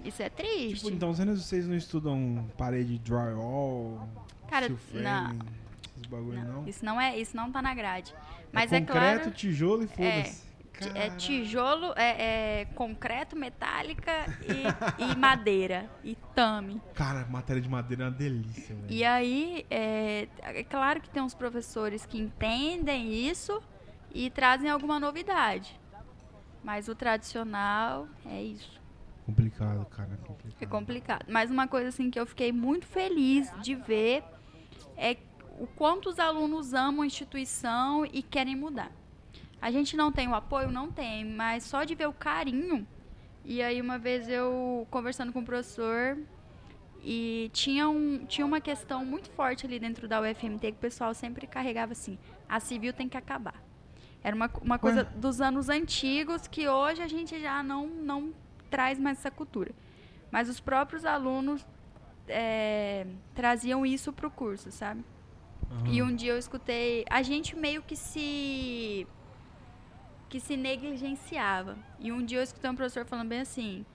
Isso 0.04 0.22
é 0.22 0.28
triste. 0.28 0.76
Tipo, 0.84 0.90
então 0.90 1.14
vocês- 1.14 1.42
vocês 1.42 1.66
não 1.66 1.74
estudam 1.76 2.46
parede 2.58 2.98
drywall, 2.98 4.06
Cara, 4.48 4.68
frame, 4.76 5.02
na- 5.02 5.34
esses 5.96 6.06
bagulho 6.06 6.44
não. 6.44 6.52
Não, 6.62 6.68
isso 6.68 6.84
não 6.84 7.00
é, 7.00 7.18
isso 7.18 7.34
não 7.36 7.50
tá 7.50 7.62
na 7.62 7.74
grade. 7.74 8.14
Mas 8.52 8.70
é 8.72 8.76
é, 8.76 8.80
concreto, 8.80 9.20
claro, 9.22 9.30
tijolo 9.32 9.82
e 9.84 9.86
foda-se. 9.86 10.42
ti- 10.42 10.43
é 10.94 11.10
tijolo, 11.10 11.92
é, 11.96 12.60
é 12.60 12.64
concreto, 12.74 13.36
metálica 13.36 14.12
e, 14.42 15.02
e 15.02 15.14
madeira 15.16 15.90
e 16.02 16.16
tame. 16.34 16.80
Cara, 16.94 17.26
matéria 17.26 17.62
de 17.62 17.68
madeira 17.68 18.04
é 18.04 18.06
uma 18.06 18.12
delícia, 18.12 18.74
velho. 18.74 18.86
E 18.88 19.04
aí, 19.04 19.66
é, 19.70 20.28
é 20.38 20.64
claro 20.64 21.00
que 21.00 21.10
tem 21.10 21.22
uns 21.22 21.34
professores 21.34 22.04
que 22.04 22.18
entendem 22.18 23.12
isso 23.12 23.62
e 24.12 24.30
trazem 24.30 24.70
alguma 24.70 24.98
novidade. 24.98 25.78
Mas 26.62 26.88
o 26.88 26.94
tradicional 26.94 28.08
é 28.26 28.42
isso. 28.42 28.80
Complicado, 29.26 29.84
cara. 29.86 30.18
Complicado. 30.26 30.62
É 30.62 30.66
complicado. 30.66 31.26
Mas 31.28 31.50
uma 31.50 31.66
coisa 31.66 31.88
assim 31.88 32.10
que 32.10 32.18
eu 32.18 32.26
fiquei 32.26 32.52
muito 32.52 32.86
feliz 32.86 33.52
de 33.60 33.74
ver 33.74 34.22
é 34.96 35.16
o 35.58 35.66
quanto 35.66 36.08
os 36.08 36.18
alunos 36.18 36.74
amam 36.74 37.02
a 37.02 37.06
instituição 37.06 38.04
e 38.06 38.22
querem 38.22 38.56
mudar. 38.56 38.90
A 39.64 39.70
gente 39.70 39.96
não 39.96 40.12
tem 40.12 40.28
o 40.28 40.34
apoio, 40.34 40.70
não 40.70 40.90
tem, 40.92 41.24
mas 41.24 41.64
só 41.64 41.84
de 41.84 41.94
ver 41.94 42.06
o 42.06 42.12
carinho. 42.12 42.86
E 43.42 43.62
aí 43.62 43.80
uma 43.80 43.98
vez 43.98 44.28
eu 44.28 44.86
conversando 44.90 45.32
com 45.32 45.40
o 45.40 45.42
professor 45.42 46.18
e 47.02 47.50
tinha, 47.50 47.88
um, 47.88 48.26
tinha 48.26 48.46
uma 48.46 48.60
questão 48.60 49.06
muito 49.06 49.30
forte 49.30 49.64
ali 49.64 49.78
dentro 49.78 50.06
da 50.06 50.20
UFMT 50.20 50.72
que 50.72 50.76
o 50.76 50.80
pessoal 50.88 51.14
sempre 51.14 51.46
carregava 51.46 51.92
assim: 51.92 52.18
a 52.46 52.60
civil 52.60 52.92
tem 52.92 53.08
que 53.08 53.16
acabar. 53.16 53.54
Era 54.22 54.36
uma, 54.36 54.50
uma 54.60 54.78
coisa 54.78 55.02
dos 55.02 55.40
anos 55.40 55.70
antigos 55.70 56.46
que 56.46 56.68
hoje 56.68 57.00
a 57.00 57.08
gente 57.08 57.40
já 57.40 57.62
não, 57.62 57.86
não 57.86 58.34
traz 58.68 58.98
mais 58.98 59.16
essa 59.16 59.30
cultura. 59.30 59.72
Mas 60.30 60.50
os 60.50 60.60
próprios 60.60 61.06
alunos 61.06 61.66
é, 62.28 63.06
traziam 63.34 63.86
isso 63.86 64.12
para 64.12 64.26
o 64.26 64.30
curso, 64.30 64.70
sabe? 64.70 65.02
Aham. 65.70 65.88
E 65.88 66.02
um 66.02 66.14
dia 66.14 66.32
eu 66.32 66.38
escutei. 66.38 67.06
A 67.08 67.22
gente 67.22 67.56
meio 67.56 67.80
que 67.80 67.96
se. 67.96 69.06
Que 70.34 70.40
se 70.40 70.56
negligenciava. 70.56 71.76
E 72.00 72.10
um 72.10 72.20
dia 72.20 72.38
eu 72.38 72.42
escutei 72.42 72.68
um 72.68 72.74
professor 72.74 73.04
falando 73.06 73.28
bem 73.28 73.38
assim. 73.42 73.86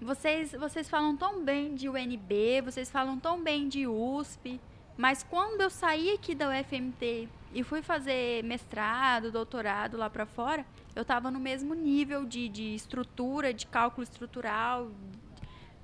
Vocês, 0.00 0.52
vocês 0.52 0.88
falam 0.88 1.14
tão 1.14 1.44
bem 1.44 1.74
de 1.74 1.90
UNB, 1.90 2.62
vocês 2.64 2.90
falam 2.90 3.18
tão 3.20 3.42
bem 3.44 3.68
de 3.68 3.86
USP, 3.86 4.58
mas 4.96 5.22
quando 5.22 5.60
eu 5.60 5.68
saí 5.68 6.10
aqui 6.14 6.34
da 6.34 6.48
UFMT 6.48 7.28
e 7.52 7.62
fui 7.62 7.82
fazer 7.82 8.42
mestrado, 8.44 9.30
doutorado 9.30 9.98
lá 9.98 10.08
pra 10.08 10.24
fora, 10.24 10.64
eu 10.94 11.04
tava 11.04 11.30
no 11.30 11.38
mesmo 11.38 11.74
nível 11.74 12.24
de, 12.24 12.48
de 12.48 12.74
estrutura, 12.74 13.52
de 13.52 13.66
cálculo 13.66 14.04
estrutural. 14.04 14.90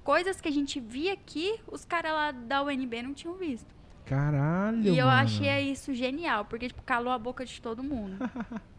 Coisas 0.03 0.41
que 0.41 0.49
a 0.49 0.53
gente 0.53 0.81
via 0.81 1.13
aqui, 1.13 1.61
os 1.71 1.85
caras 1.85 2.13
lá 2.13 2.31
da 2.33 2.63
UNB 2.63 3.03
não 3.03 3.13
tinham 3.13 3.35
visto. 3.35 3.69
Caralho, 4.07 4.81
E 4.83 4.97
eu 4.99 5.05
mano. 5.05 5.21
achei 5.21 5.71
isso 5.71 5.93
genial, 5.93 6.47
porque, 6.47 6.69
tipo, 6.69 6.81
calou 6.85 7.13
a 7.13 7.19
boca 7.19 7.45
de 7.45 7.61
todo 7.61 7.83
mundo. 7.83 8.17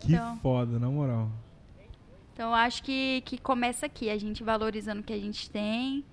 Que 0.00 0.12
Então. 0.14 0.36
foda, 0.38 0.78
na 0.78 0.88
moral. 0.88 1.30
Então, 2.32 2.50
eu 2.50 2.54
acho 2.54 2.82
que, 2.84 3.20
que 3.24 3.36
começa 3.38 3.86
aqui, 3.86 4.08
a 4.10 4.16
gente 4.18 4.44
valorizando 4.44 5.00
o 5.00 5.04
que 5.04 5.12
a 5.12 5.18
gente 5.18 5.50
tem 5.50 6.04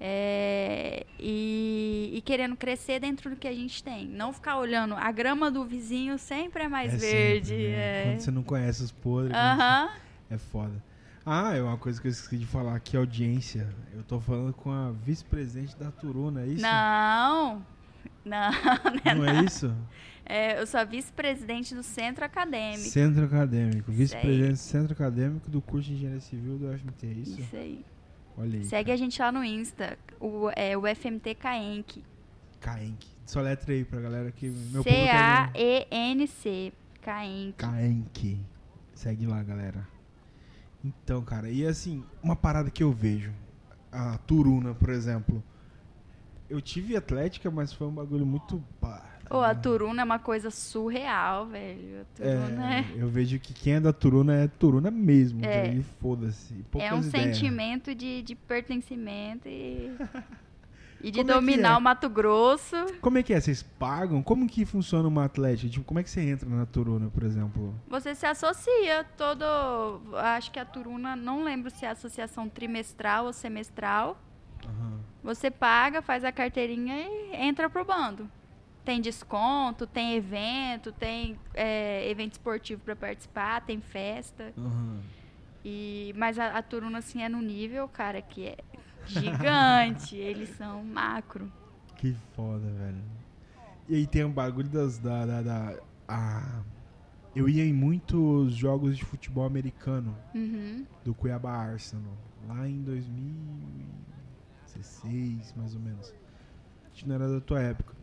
é, 0.00 1.06
e, 1.18 2.10
e 2.14 2.20
querendo 2.22 2.56
crescer 2.56 3.00
dentro 3.00 3.30
do 3.30 3.36
que 3.36 3.46
a 3.46 3.54
gente 3.54 3.82
tem. 3.82 4.06
Não 4.06 4.32
ficar 4.32 4.58
olhando, 4.58 4.94
a 4.94 5.10
grama 5.12 5.50
do 5.50 5.64
vizinho 5.64 6.18
sempre 6.18 6.64
é 6.64 6.68
mais 6.68 6.94
É 6.94 6.96
verde. 6.96 7.48
sempre, 7.48 7.68
né? 7.68 7.74
é. 7.76 8.04
Quando 8.10 8.20
você 8.20 8.30
não 8.30 8.42
conhece 8.42 8.82
os 8.82 8.90
podres, 8.92 9.36
Aham. 9.36 9.88
é 10.30 10.38
foda. 10.38 10.82
Ah, 11.24 11.54
é 11.54 11.62
uma 11.62 11.76
coisa 11.76 12.00
que 12.00 12.06
eu 12.08 12.10
esqueci 12.10 12.38
de 12.38 12.46
falar 12.46 12.74
aqui, 12.74 12.96
audiência. 12.96 13.68
Eu 13.92 14.02
tô 14.02 14.18
falando 14.18 14.52
com 14.54 14.70
a 14.72 14.90
vice-presidente 14.92 15.76
da 15.76 15.90
Turuna, 15.90 16.42
é 16.42 16.46
isso? 16.46 16.62
Não, 16.62 17.62
não, 18.24 18.50
Não 19.16 19.24
é 19.26 19.44
isso? 19.44 19.74
É, 20.28 20.60
eu 20.60 20.66
sou 20.66 20.78
a 20.78 20.84
vice-presidente 20.84 21.74
do 21.74 21.82
centro 21.82 22.22
acadêmico. 22.22 22.90
Centro 22.90 23.24
Acadêmico. 23.24 23.90
Vice-presidente 23.90 24.52
do 24.52 24.56
Centro 24.58 24.92
Acadêmico 24.92 25.50
do 25.50 25.62
curso 25.62 25.88
de 25.88 25.94
Engenharia 25.94 26.20
Civil 26.20 26.58
do 26.58 26.78
FMT, 26.78 27.06
é 27.06 27.10
isso? 27.12 27.40
Isso 27.40 27.56
aí. 27.56 27.84
Olha 28.36 28.58
aí. 28.58 28.64
Segue 28.66 28.92
a 28.92 28.96
gente 28.96 29.18
lá 29.22 29.32
no 29.32 29.42
Insta, 29.42 29.98
o, 30.20 30.50
é, 30.54 30.76
o 30.76 30.82
FMT 30.82 31.34
Caenc. 31.34 32.04
Caenc. 32.60 33.06
Só 33.24 33.40
letra 33.40 33.72
aí 33.72 33.84
pra 33.86 34.00
galera 34.00 34.30
que 34.30 34.48
meu 34.48 34.84
público 34.84 35.02
é 35.02 35.50
C-A-E-N-C. 35.54 36.72
Caenc. 37.00 37.56
Caenc. 37.56 38.38
Segue 38.94 39.26
lá, 39.26 39.42
galera. 39.42 39.88
Então, 40.84 41.22
cara, 41.22 41.48
e 41.48 41.66
assim, 41.66 42.04
uma 42.22 42.36
parada 42.36 42.70
que 42.70 42.82
eu 42.82 42.92
vejo. 42.92 43.32
A 43.90 44.18
Turuna, 44.18 44.74
por 44.74 44.90
exemplo. 44.90 45.42
Eu 46.50 46.60
tive 46.60 46.96
Atlética, 46.96 47.50
mas 47.50 47.72
foi 47.72 47.86
um 47.86 47.92
bagulho 47.94 48.26
muito. 48.26 48.62
pá, 48.80 49.17
Ô, 49.30 49.38
a 49.40 49.48
ligado? 49.48 49.62
Turuna 49.62 50.02
é 50.02 50.04
uma 50.04 50.18
coisa 50.18 50.50
surreal, 50.50 51.46
velho. 51.46 52.00
A 52.00 52.04
Turuna 52.16 52.74
é, 52.74 52.78
É, 52.80 52.86
eu 52.96 53.08
vejo 53.08 53.38
que 53.38 53.52
quem 53.52 53.74
é 53.74 53.80
da 53.80 53.92
Turuna 53.92 54.34
é 54.34 54.48
Turuna 54.48 54.90
mesmo. 54.90 55.44
É. 55.44 55.74
E 55.74 55.82
foda-se. 56.00 56.64
é 56.78 56.92
um 56.94 57.00
ideias. 57.00 57.06
sentimento 57.06 57.94
de, 57.94 58.22
de 58.22 58.34
pertencimento 58.34 59.48
e, 59.48 59.92
e 61.02 61.10
de 61.10 61.18
Como 61.20 61.30
é 61.30 61.34
dominar 61.34 61.74
é? 61.74 61.76
o 61.76 61.80
Mato 61.80 62.08
Grosso. 62.08 62.76
Como 63.00 63.18
é 63.18 63.22
que 63.22 63.32
é? 63.34 63.40
Vocês 63.40 63.62
pagam? 63.62 64.22
Como 64.22 64.46
que 64.48 64.64
funciona 64.64 65.06
uma 65.08 65.24
Atlética? 65.24 65.70
Tipo, 65.70 65.84
como 65.84 66.00
é 66.00 66.02
que 66.02 66.10
você 66.10 66.20
entra 66.20 66.48
na 66.48 66.66
Turuna, 66.66 67.10
por 67.10 67.22
exemplo? 67.22 67.74
Você 67.88 68.14
se 68.14 68.26
associa 68.26 69.04
todo. 69.16 69.44
Acho 70.16 70.50
que 70.50 70.58
a 70.58 70.64
Turuna, 70.64 71.14
não 71.14 71.44
lembro 71.44 71.70
se 71.70 71.84
é 71.84 71.90
associação 71.90 72.48
trimestral 72.48 73.26
ou 73.26 73.32
semestral. 73.32 74.18
Aham. 74.64 74.98
Você 75.22 75.50
paga, 75.50 76.00
faz 76.00 76.24
a 76.24 76.32
carteirinha 76.32 76.94
e 76.96 77.36
entra 77.36 77.68
pro 77.68 77.84
bando. 77.84 78.30
Tem 78.88 79.02
desconto, 79.02 79.86
tem 79.86 80.14
evento, 80.14 80.90
tem 80.92 81.38
é, 81.52 82.08
evento 82.10 82.32
esportivo 82.32 82.80
para 82.80 82.96
participar, 82.96 83.60
tem 83.60 83.82
festa. 83.82 84.50
Aham. 84.56 85.02
E, 85.62 86.14
mas 86.16 86.38
a, 86.38 86.56
a 86.56 86.62
Turuna, 86.62 86.96
assim, 86.96 87.22
é 87.22 87.28
no 87.28 87.42
nível, 87.42 87.86
cara, 87.86 88.22
que 88.22 88.46
é 88.46 88.56
gigante. 89.06 90.16
Eles 90.24 90.48
são 90.56 90.82
macro. 90.82 91.52
Que 91.96 92.14
foda, 92.34 92.66
velho. 92.66 93.02
E 93.90 93.96
aí 93.96 94.06
tem 94.06 94.24
um 94.24 94.32
bagulho 94.32 94.70
das. 94.70 94.96
Da, 94.98 95.26
da, 95.26 95.42
da- 95.42 95.78
a- 96.08 96.62
eu 97.36 97.46
ia 97.46 97.66
em 97.66 97.74
muitos 97.74 98.54
jogos 98.54 98.96
de 98.96 99.04
futebol 99.04 99.44
americano 99.44 100.16
Uhum. 100.34 100.86
do 101.04 101.14
Cuiabá 101.14 101.52
Arsenal. 101.52 102.16
Lá 102.48 102.66
em 102.66 102.80
2016, 102.84 105.52
mais 105.54 105.74
ou 105.74 105.80
menos. 105.82 106.06
Acho 106.90 107.02
que 107.02 107.08
não 107.08 107.16
era 107.16 107.28
da 107.28 107.40
tua 107.42 107.60
época. 107.60 107.97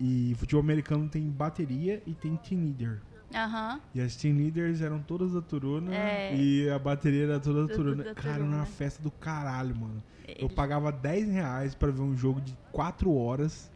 E 0.00 0.34
futebol 0.38 0.62
americano 0.62 1.08
tem 1.08 1.28
bateria 1.28 2.02
e 2.06 2.14
tem 2.14 2.34
team 2.36 2.62
leader. 2.64 3.00
Aham. 3.34 3.80
E 3.94 4.00
as 4.00 4.16
team 4.16 4.36
leaders 4.36 4.80
eram 4.80 5.00
todas 5.02 5.32
da 5.32 5.40
Turuna 5.42 5.94
É. 5.94 6.34
e 6.34 6.68
a 6.70 6.78
bateria 6.78 7.24
era 7.24 7.38
toda 7.38 7.66
da 7.66 7.74
Turuna. 7.74 8.02
da 8.02 8.14
Cara, 8.14 8.34
Turuna. 8.38 8.54
era 8.54 8.62
uma 8.62 8.66
festa 8.66 9.02
do 9.02 9.10
caralho, 9.10 9.76
mano. 9.76 10.02
Eu 10.26 10.46
Ele- 10.46 10.54
pagava 10.54 10.90
10 10.90 11.28
reais 11.28 11.74
pra 11.74 11.90
ver 11.90 12.00
um 12.02 12.16
jogo 12.16 12.40
de 12.40 12.56
4 12.72 13.12
horas, 13.14 13.70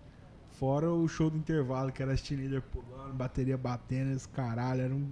fora 0.53 0.91
o 0.91 1.07
show 1.07 1.29
do 1.31 1.37
intervalo, 1.37 1.93
que 1.93 2.03
era 2.03 2.13
as 2.13 2.23
team 2.23 2.41
leader 2.41 2.63
pulando, 2.63 3.13
bateria 3.15 3.57
batendo, 3.59 4.13
esse 4.13 4.29
caralho. 4.29 4.81
Era 4.81 4.95
um. 4.95 5.07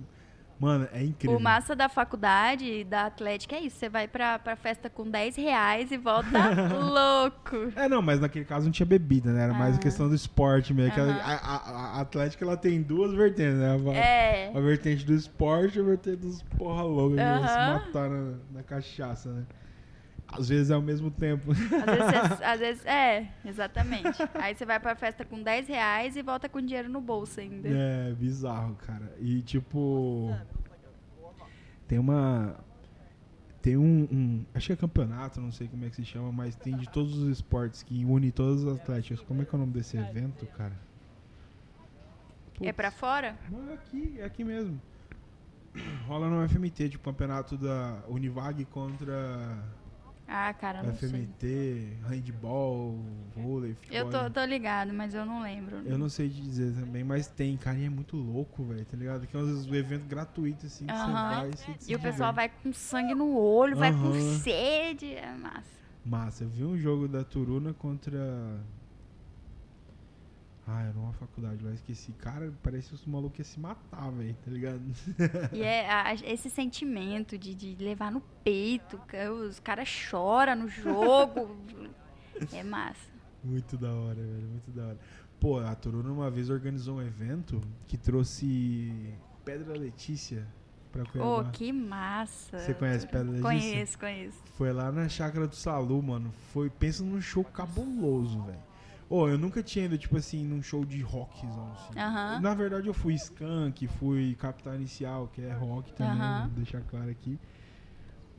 Mano, 0.63 0.89
é 0.93 1.03
incrível. 1.03 1.37
O 1.37 1.41
massa 1.43 1.75
da 1.75 1.89
faculdade, 1.89 2.85
da 2.85 3.07
Atlética, 3.07 3.57
é 3.57 3.61
isso. 3.63 3.77
Você 3.77 3.89
vai 3.89 4.07
pra, 4.07 4.39
pra 4.39 4.55
festa 4.55 4.89
com 4.89 5.11
10 5.11 5.35
reais 5.35 5.91
e 5.91 5.97
volta 5.97 6.29
louco. 6.81 7.73
É, 7.75 7.89
não, 7.89 8.01
mas 8.01 8.21
naquele 8.21 8.45
caso 8.45 8.67
não 8.67 8.73
tinha 8.73 8.87
bebida, 8.87 9.33
né? 9.33 9.43
Era 9.43 9.53
mais 9.55 9.75
a 9.75 9.79
Ah. 9.79 9.81
questão 9.83 10.09
do 10.09 10.15
esporte 10.15 10.73
mesmo. 10.73 10.95
a, 11.03 11.05
a- 11.25 11.97
a- 11.97 12.01
Atlética 12.01 12.45
ela 12.45 12.57
tem 12.57 12.81
duas 12.81 13.13
vertentes, 13.13 13.55
né? 13.59 13.77
A, 13.91 13.93
É. 13.95 14.53
a 14.57 14.61
vertente 14.61 15.05
do 15.05 15.13
esporte 15.15 15.79
e 15.79 15.83
a 15.83 15.85
vertente 15.85 16.19
dos 16.19 16.43
porra 16.57 16.83
louca, 16.85 17.17
que 17.17 17.23
vão 17.23 17.49
se 17.49 17.55
Aham. 17.55 17.75
matar 17.75 18.09
na, 18.11 18.33
na 18.53 18.63
cachaça, 18.63 19.31
né? 19.33 19.43
Às 20.33 20.49
vezes 20.49 20.71
é 20.71 20.75
ao 20.75 20.83
mesmo 20.83 21.11
tempo. 21.11 21.53
Às 21.53 21.59
vezes, 21.59 22.41
às 22.43 22.61
vezes- 22.61 22.87
é, 22.87 23.29
exatamente. 23.45 24.19
Aí 24.35 24.55
você 24.55 24.65
vai 24.65 24.81
pra 24.81 24.95
festa 24.97 25.25
com 25.25 25.43
10 25.43 25.69
reais 25.69 26.17
e 26.17 26.23
volta 26.23 26.49
com 26.49 26.61
dinheiro 26.61 26.89
no 26.89 27.01
bolso 27.01 27.39
ainda. 27.41 27.69
É, 27.69 28.13
bizarro, 28.15 28.75
cara. 28.77 29.15
E 29.21 29.43
tipo. 29.43 30.35
Tem 31.87 31.99
uma. 31.99 32.57
Tem 33.61 33.77
um, 33.77 34.09
um- 34.11 34.45
Acho 34.55 34.69
que 34.69 34.73
é 34.73 34.77
campeonato, 34.77 35.41
não 35.41 35.53
sei 35.53 35.69
como 35.69 35.85
é 35.85 35.89
que 35.91 35.97
se 35.97 36.05
chama, 36.05 36.33
mas 36.33 36.57
tem 36.57 36.77
de 36.77 36.89
todos 36.89 37.17
os 37.17 37.29
esportes 37.29 37.83
que 37.83 38.05
une 38.05 38.33
todas 38.33 38.65
as 38.67 38.81
atléticas. 38.81 39.21
Como 39.21 39.43
é 39.43 39.45
que 39.45 39.55
é 39.55 39.57
o 39.57 39.61
nome 39.61 39.73
desse 39.73 39.97
evento, 39.97 40.47
cara? 40.47 40.73
É 42.61 42.73
pra 42.73 42.91
fora? 42.91 43.37
Não, 43.51 43.71
é 43.71 43.75
aqui, 43.75 44.15
é 44.19 44.25
aqui 44.25 44.43
mesmo. 44.45 44.81
Rola 46.07 46.29
no 46.29 46.49
FMT, 46.49 46.89
tipo, 46.91 47.05
campeonato 47.05 47.57
da 47.57 47.99
Univag 48.09 48.65
contra 48.67 49.59
Ah, 50.35 50.55
cara, 50.55 50.83
não 50.83 50.95
sei. 50.97 51.11
FMT, 51.11 51.99
handball, 52.09 52.99
vôlei, 53.37 53.75
futebol. 53.75 53.99
Eu 54.01 54.09
tô, 54.11 54.31
tô 54.31 54.45
ligado, 54.47 54.91
mas 54.91 55.13
eu 55.13 55.27
não 55.27 55.43
lembro. 55.43 55.77
Eu 55.85 55.99
não 55.99 56.09
sei 56.09 56.31
te 56.31 56.41
dizer 56.41 56.73
também, 56.73 57.05
mas 57.05 57.27
tem, 57.27 57.55
cara, 57.59 57.77
e 57.79 57.85
é 57.85 57.91
muito 57.91 58.17
louco, 58.17 58.65
velho, 58.65 58.83
tá 58.87 58.97
ligado? 58.97 59.27
Que 59.27 59.37
é 59.37 59.39
um 59.39 59.75
evento 59.75 60.07
gratuito, 60.07 60.65
assim, 60.65 60.87
que 60.87 60.93
você 60.93 61.11
Aham. 61.11 61.29
vai 61.29 61.51
e 61.51 61.57
você 61.57 61.75
se 61.79 61.93
E 61.93 61.97
o 61.97 62.01
pessoal 62.01 62.33
vai 62.33 62.49
com 62.49 62.73
sangue 62.73 63.15
no 63.15 63.37
olho, 63.37 63.77
vai 63.77 63.93
com 63.93 64.11
sede. 64.43 65.13
É 65.13 65.35
massa. 65.35 65.83
Massa, 66.03 66.45
eu 66.45 66.49
vi 66.49 66.65
um 66.65 66.79
jogo 66.79 67.07
da 67.07 67.23
Turuna 67.23 67.75
contra. 67.75 68.59
Ah, 70.67 70.83
era 70.83 70.97
uma 70.97 71.13
faculdade 71.15 71.65
lá, 71.65 71.73
esqueci. 71.73 72.13
Cara, 72.13 72.53
parece 72.63 72.89
que 72.91 72.95
os 72.95 73.05
malucos 73.05 73.39
iam 73.41 73.45
se 73.45 73.59
matar, 73.61 74.11
velho, 74.13 74.37
tá 74.45 74.51
ligado? 74.51 74.81
E 75.53 75.61
é 75.63 75.91
a- 75.91 76.15
esse 76.15 76.49
sentimento 76.49 77.37
de, 77.37 77.53
de 77.55 77.75
levar 77.83 78.13
no 78.13 78.21
peito, 78.45 79.01
os 79.49 79.59
caras 79.59 79.89
choram 79.89 80.55
no 80.57 80.69
jogo. 80.69 81.57
é 82.53 82.63
massa. 82.63 83.11
Muito 83.43 83.77
da 83.77 83.93
hora, 83.93 84.15
velho, 84.23 84.49
muito 84.49 84.71
da 84.71 84.85
hora. 84.87 84.99
Pô, 85.41 85.59
a 85.59 85.75
Toruna 85.75 86.13
uma 86.13 86.31
vez 86.31 86.49
organizou 86.49 86.99
um 86.99 87.03
evento 87.03 87.61
que 87.89 87.97
trouxe 87.99 89.13
Pedra 89.45 89.77
Letícia 89.77 90.47
pra 90.93 91.05
Cuiabá. 91.05 91.51
que 91.51 91.73
massa. 91.73 92.59
Você 92.61 92.73
conhece 92.73 93.05
Pedra 93.07 93.23
Letícia? 93.33 93.43
Conheço, 93.43 93.99
conheço. 93.99 94.39
Foi 94.57 94.73
lá 94.73 94.93
na 94.93 95.09
chácara 95.09 95.49
do 95.49 95.57
Salu, 95.57 96.01
mano. 96.01 96.31
Foi, 96.53 96.71
pensa 96.71 97.03
num 97.03 97.21
show 97.21 97.43
cabuloso, 97.43 98.41
velho. 98.45 98.71
Ô, 99.13 99.29
eu 99.29 99.37
nunca 99.37 99.63
tinha 99.63 99.85
ido, 99.85 99.99
tipo 99.99 100.17
assim, 100.17 100.43
num 100.43 100.63
show 100.63 100.87
de 100.87 101.03
rockzão, 101.03 101.71
assim. 101.75 102.01
Aham. 102.01 102.41
Na 102.41 102.55
verdade, 102.55 102.87
eu 102.87 102.95
fui 102.95 103.13
Skunk, 103.13 103.87
fui 103.87 104.35
Capital 104.37 104.75
Inicial, 104.77 105.29
que 105.29 105.43
é 105.43 105.53
rock 105.53 105.93
também, 105.93 106.15
Aham. 106.15 106.41
vou 106.47 106.51
deixar 106.53 106.81
claro 106.81 107.11
aqui. 107.11 107.39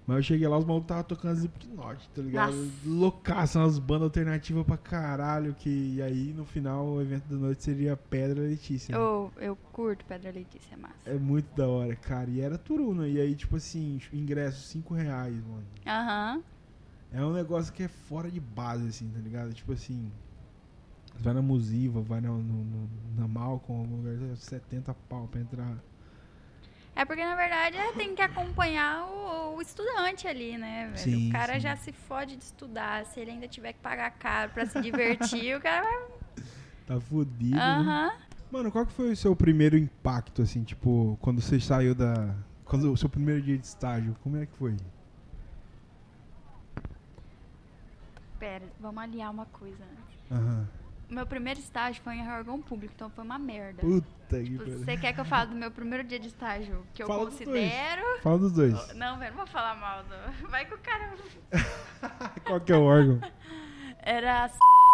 Mas 0.07 0.17
eu 0.17 0.23
cheguei 0.23 0.47
lá, 0.47 0.57
os 0.57 0.65
malucos 0.65 0.85
estavam 0.85 1.03
tocando 1.03 1.37
Slipknot, 1.37 2.09
tá 2.09 2.21
ligado? 2.23 2.55
Nossa. 2.55 2.89
Loucaço, 2.89 3.59
umas 3.59 3.77
bandas 3.77 4.05
alternativas 4.05 4.65
pra 4.65 4.75
caralho, 4.75 5.53
que 5.53 5.69
e 5.69 6.01
aí 6.01 6.33
no 6.33 6.43
final 6.43 6.87
o 6.87 6.99
evento 7.03 7.27
da 7.27 7.35
noite 7.35 7.63
seria 7.63 7.95
Pedra 7.95 8.41
Letícia. 8.41 8.97
né? 8.97 9.03
Ô, 9.03 9.29
eu 9.37 9.55
curto 9.55 10.03
Pedra 10.05 10.31
Letícia, 10.31 10.73
é 10.73 10.77
massa. 10.77 11.07
É 11.07 11.13
muito 11.19 11.55
da 11.55 11.67
hora, 11.67 11.95
cara. 11.95 12.31
E 12.31 12.41
era 12.41 12.57
Turuna, 12.57 13.07
e 13.07 13.21
aí, 13.21 13.35
tipo 13.35 13.57
assim, 13.57 13.99
ingresso 14.11 14.63
5 14.63 14.95
reais, 14.95 15.35
mano. 15.45 15.67
Aham. 15.85 16.41
É 17.11 17.23
um 17.23 17.31
negócio 17.31 17.71
que 17.71 17.83
é 17.83 17.87
fora 17.87 18.31
de 18.31 18.39
base, 18.39 18.87
assim, 18.87 19.11
tá 19.11 19.19
ligado? 19.19 19.53
Tipo 19.53 19.73
assim. 19.73 20.11
Você 21.15 21.23
vai 21.23 21.33
na 21.33 21.41
Musiva, 21.41 22.01
vai 22.01 22.21
na, 22.21 22.29
no, 22.29 22.37
no- 22.41 22.89
na 23.17 23.27
Malcolm, 23.27 23.79
algum 23.81 23.97
lugar, 23.97 24.31
é 24.31 24.35
70 24.35 24.93
pau 24.93 25.27
pra 25.27 25.39
entrar. 25.41 25.77
É 26.95 27.05
porque, 27.05 27.23
na 27.25 27.35
verdade, 27.35 27.75
é, 27.75 27.93
tem 27.93 28.13
que 28.15 28.21
acompanhar 28.21 29.05
o, 29.07 29.55
o 29.57 29.61
estudante 29.61 30.27
ali, 30.27 30.57
né, 30.57 30.85
velho? 30.85 30.97
Sim, 30.97 31.29
o 31.29 31.31
cara 31.31 31.53
sim. 31.53 31.59
já 31.59 31.75
se 31.75 31.91
fode 31.91 32.35
de 32.35 32.43
estudar. 32.43 33.05
Se 33.05 33.19
ele 33.19 33.31
ainda 33.31 33.47
tiver 33.47 33.73
que 33.73 33.79
pagar 33.79 34.11
caro 34.11 34.51
pra 34.51 34.65
se 34.65 34.79
divertir, 34.81 35.55
o 35.57 35.61
cara 35.61 35.81
vai. 35.83 36.43
Tá 36.85 36.99
fudido. 36.99 37.55
né? 37.55 37.61
Aham. 37.61 38.11
Mano, 38.51 38.69
qual 38.71 38.85
que 38.85 38.91
foi 38.91 39.11
o 39.13 39.15
seu 39.15 39.33
primeiro 39.35 39.77
impacto, 39.77 40.41
assim, 40.41 40.63
tipo, 40.63 41.17
quando 41.21 41.41
você 41.41 41.59
saiu 41.59 41.95
da. 41.95 42.35
Quando 42.65 42.91
o 42.91 42.97
seu 42.97 43.09
primeiro 43.09 43.41
dia 43.41 43.57
de 43.57 43.65
estágio, 43.65 44.15
como 44.21 44.35
é 44.37 44.45
que 44.45 44.55
foi? 44.57 44.75
Pera, 48.37 48.65
vamos 48.79 49.01
aliar 49.01 49.31
uma 49.31 49.45
coisa 49.45 49.83
antes. 49.83 50.31
Aham. 50.31 50.67
Meu 51.13 51.25
primeiro 51.25 51.59
estágio 51.59 52.01
foi 52.03 52.15
em 52.15 52.27
órgão 52.29 52.61
público, 52.61 52.93
então 52.95 53.09
foi 53.09 53.23
uma 53.23 53.39
merda. 53.39 53.81
Puta 53.81 54.13
que 54.29 54.57
Tipo. 54.57 54.65
Você 54.65 54.97
quer 54.97 55.13
que 55.13 55.19
eu 55.19 55.25
fale 55.25 55.51
do 55.51 55.55
meu 55.55 55.71
primeiro 55.71 56.03
dia 56.03 56.19
de 56.19 56.27
estágio? 56.27 56.85
Que 56.93 57.03
eu 57.03 57.07
Fala 57.07 57.25
dos 57.25 57.37
considero. 57.37 58.21
Fala 58.21 58.39
dos 58.39 58.51
dois. 58.51 58.93
Não, 58.95 59.17
velho, 59.17 59.31
não 59.31 59.37
vou 59.37 59.47
falar 59.47 59.75
mal. 59.75 60.03
Vai 60.49 60.65
que 60.65 60.73
o 60.73 60.77
cara. 60.79 61.13
qual 62.45 62.59
que 62.59 62.71
é 62.71 62.75
o 62.75 62.83
órgão? 62.83 63.19
Era. 63.99 64.49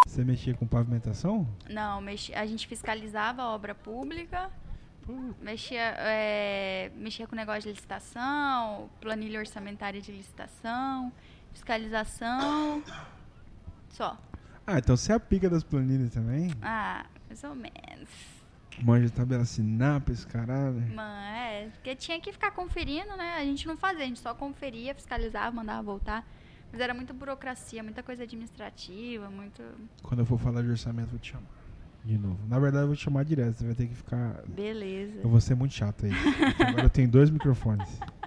Você 0.06 0.24
mexia 0.24 0.54
com 0.54 0.68
pavimentação? 0.68 1.48
Não, 1.70 2.02
mexi... 2.02 2.34
a 2.34 2.46
gente 2.46 2.68
fiscalizava 2.68 3.44
a 3.44 3.50
obra 3.50 3.76
pública, 3.76 4.50
mexia, 5.42 5.96
é, 6.00 6.92
mexia 6.96 7.28
com 7.28 7.36
negócio 7.36 7.62
de 7.62 7.70
licitação, 7.70 8.90
planilha 9.00 9.40
orçamentária 9.40 10.02
de 10.02 10.12
licitação, 10.12 11.12
fiscalização. 11.52 12.84
Só. 13.90 14.18
Ah, 14.72 14.78
então 14.78 14.96
você 14.96 15.12
é 15.12 15.16
a 15.16 15.20
pica 15.20 15.50
das 15.50 15.64
planilhas 15.64 16.12
também? 16.12 16.52
Ah, 16.62 17.04
mais 17.28 17.44
ou 17.44 17.56
menos. 17.56 18.08
Manja 18.84 19.10
tabela 19.10 19.44
sinap, 19.44 20.08
esse 20.10 20.28
caralho. 20.28 20.80
Mano, 20.94 21.26
é, 21.36 21.70
porque 21.74 21.96
tinha 21.96 22.22
que 22.22 22.32
ficar 22.32 22.52
conferindo, 22.52 23.18
né? 23.18 23.38
A 23.40 23.44
gente 23.44 23.66
não 23.66 23.76
fazia, 23.76 24.04
a 24.04 24.08
gente 24.08 24.20
só 24.20 24.32
conferia, 24.36 24.94
fiscalizava, 24.94 25.52
mandava 25.56 25.82
voltar. 25.82 26.24
Mas 26.72 26.80
era 26.80 26.94
muita 26.94 27.16
burocracia, 27.16 27.82
muita 27.82 28.04
coisa 28.04 28.22
administrativa, 28.22 29.28
muito. 29.28 29.64
Quando 30.04 30.20
eu 30.20 30.26
for 30.28 30.38
falar 30.38 30.62
de 30.62 30.70
orçamento, 30.70 31.10
vou 31.10 31.20
te 31.20 31.32
chamar. 31.32 31.50
De 32.06 32.16
novo. 32.20 32.38
Na 32.48 32.60
verdade, 32.60 32.84
eu 32.84 32.88
vou 32.90 32.96
te 32.96 33.04
chamar 33.04 33.26
direto. 33.26 33.56
Você 33.56 33.66
vai 33.66 33.74
ter 33.74 33.88
que 33.88 33.96
ficar. 33.96 34.44
Beleza. 34.48 35.20
Eu 35.24 35.30
vou 35.30 35.42
ser 35.42 35.56
muito 35.56 35.74
chato 35.74 36.06
aí. 36.06 36.12
Agora 36.64 36.84
eu 36.84 36.90
tenho 36.92 37.10
dois 37.10 37.32
microfones. 37.32 37.90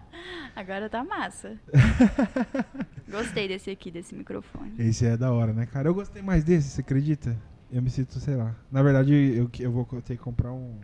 Agora 0.54 0.88
tá 0.88 1.02
massa. 1.02 1.58
Gostei 3.08 3.48
desse 3.48 3.70
aqui, 3.70 3.90
desse 3.90 4.14
microfone. 4.14 4.74
Esse 4.78 5.06
é 5.06 5.16
da 5.16 5.32
hora, 5.32 5.52
né, 5.52 5.66
cara? 5.66 5.88
Eu 5.88 5.94
gostei 5.94 6.22
mais 6.22 6.44
desse, 6.44 6.68
você 6.68 6.80
acredita? 6.80 7.36
Eu 7.70 7.80
me 7.82 7.90
sinto, 7.90 8.18
sei 8.20 8.36
lá. 8.36 8.54
Na 8.70 8.82
verdade, 8.82 9.12
eu, 9.14 9.50
eu 9.58 9.72
vou 9.72 9.84
ter 10.02 10.16
que 10.16 10.22
comprar 10.22 10.52
um, 10.52 10.78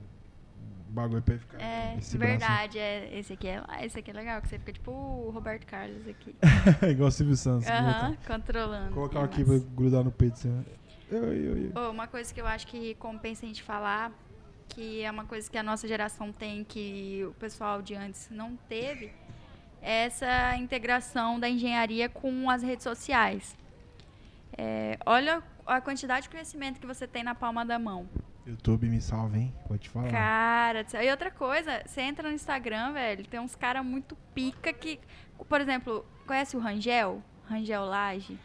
um 0.89 0.93
bagulho 0.93 1.22
pra 1.22 1.39
ficar. 1.39 1.61
É, 1.61 1.97
esse 1.99 2.16
verdade. 2.16 2.78
É, 2.78 3.18
esse, 3.18 3.32
aqui 3.34 3.47
é, 3.49 3.62
esse 3.82 3.99
aqui 3.99 4.11
é 4.11 4.14
legal, 4.14 4.41
que 4.41 4.49
você 4.49 4.59
fica 4.59 4.72
tipo 4.72 4.91
o 4.91 5.30
Roberto 5.30 5.66
Carlos 5.66 6.07
aqui. 6.09 6.34
Igual 6.91 7.09
o 7.09 7.12
Silvio 7.12 7.36
Santos. 7.36 7.68
Aham, 7.68 8.11
botar- 8.12 8.26
controlando. 8.26 8.95
Colocar 8.95 9.20
é 9.20 9.24
aqui 9.24 9.45
pra 9.45 9.55
massa. 9.55 9.66
grudar 9.74 10.05
no 10.05 10.11
peito. 10.11 10.34
Assim. 10.34 10.64
ó. 10.74 11.14
Eu, 11.14 11.32
eu, 11.32 11.59
eu. 11.59 11.72
Ô, 11.74 11.91
uma 11.91 12.07
coisa 12.07 12.32
que 12.32 12.41
eu 12.41 12.47
acho 12.47 12.66
que 12.66 12.95
compensa 12.97 13.45
a 13.45 13.49
gente 13.49 13.62
falar, 13.62 14.12
que 14.69 15.03
é 15.03 15.11
uma 15.11 15.25
coisa 15.25 15.51
que 15.51 15.59
a 15.59 15.62
nossa 15.62 15.89
geração 15.89 16.33
tem, 16.33 16.64
que 16.64 17.25
o 17.29 17.33
pessoal 17.35 17.83
de 17.83 17.95
antes 17.95 18.29
não 18.31 18.57
teve, 18.69 19.12
é 19.81 20.05
essa 20.05 20.57
integração 20.57 21.39
da 21.39 21.49
engenharia 21.49 22.09
com 22.09 22.49
as 22.51 22.62
redes 22.62 22.85
sociais. 22.85 23.57
É, 24.57 24.99
olha 25.07 25.43
a 25.66 25.81
quantidade 25.81 26.25
de 26.25 26.31
conhecimento 26.31 26.81
que 26.81 26.87
você 26.87 27.07
tem 27.07 27.23
na 27.23 27.35
palma 27.35 27.64
da 27.64 27.79
mão. 27.79 28.09
YouTube 28.47 28.89
me 28.89 29.01
salva, 29.01 29.37
hein? 29.37 29.55
Pode 29.66 29.89
falar. 29.89 30.11
Cara, 30.11 30.87
e 31.05 31.11
outra 31.11 31.31
coisa, 31.31 31.83
você 31.85 32.01
entra 32.01 32.29
no 32.29 32.35
Instagram, 32.35 32.93
velho, 32.93 33.27
tem 33.27 33.39
uns 33.39 33.55
caras 33.55 33.85
muito 33.85 34.16
pica 34.35 34.73
que. 34.73 34.99
Por 35.49 35.61
exemplo, 35.61 36.05
conhece 36.27 36.57
o 36.57 36.61
Rangel? 36.61 37.23
Rangel 37.47 37.85
Laje? 37.85 38.39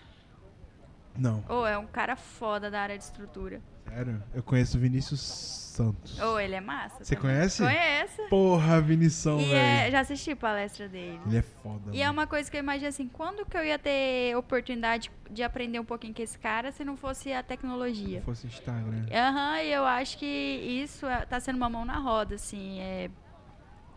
Não, 1.18 1.44
Ou 1.48 1.66
é 1.66 1.78
um 1.78 1.86
cara 1.86 2.16
foda 2.16 2.70
da 2.70 2.82
área 2.82 2.98
de 2.98 3.04
estrutura. 3.04 3.62
Sério. 3.94 4.24
Eu 4.34 4.44
conheço 4.44 4.78
o 4.78 4.80
Vinícius 4.80 5.20
Santos. 5.22 6.20
Ou 6.20 6.40
ele 6.40 6.54
é 6.56 6.62
massa. 6.62 7.04
Você 7.04 7.16
também. 7.16 7.32
conhece? 7.36 7.64
Conheço. 7.64 8.30
Porra, 8.30 8.80
Vinição, 8.82 9.40
E 9.40 9.46
velho. 9.46 9.56
é, 9.88 9.92
já 9.92 10.00
assisti 10.02 10.32
a 10.32 10.36
palestra 10.36 10.88
dele. 10.88 11.20
Ele 11.26 11.38
é 11.38 11.42
foda. 11.42 11.90
E 11.92 12.00
é 12.02 12.06
mano. 12.06 12.20
uma 12.20 12.28
coisa 12.28 12.50
que 12.50 12.56
eu 12.56 12.60
imagino 12.60 12.90
assim, 12.90 13.08
quando 13.08 13.44
que 13.46 13.58
eu 13.58 13.66
ia 13.66 13.80
ter 13.80 14.36
oportunidade 14.38 15.10
de 15.32 15.42
aprender 15.42 15.80
um 15.80 15.86
pouquinho 15.86 16.14
com 16.14 16.22
esse 16.22 16.38
cara 16.38 16.72
se 16.72 16.86
não 16.86 16.96
fosse 16.96 17.34
a 17.34 17.42
Se 17.42 17.48
tecnologia? 17.48 18.22
fosse 18.22 18.46
Instagram. 18.46 19.06
Aham, 19.12 19.62
e 19.62 19.72
eu 19.74 19.84
acho 19.86 20.18
que 20.20 20.26
isso 20.26 21.08
é- 21.08 21.26
tá 21.26 21.40
sendo 21.40 21.56
uma 21.58 21.70
mão 21.70 21.84
na 21.86 21.98
roda, 21.98 22.36
assim. 22.36 22.80
É 22.80 23.10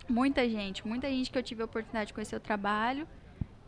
muita 0.08 0.48
gente, 0.48 0.86
muita 0.86 1.08
gente 1.08 1.30
que 1.30 1.36
eu 1.36 1.42
tive 1.42 1.60
a 1.62 1.66
oportunidade 1.66 2.08
de 2.08 2.14
conhecer 2.14 2.36
o 2.36 2.40
trabalho, 2.40 3.06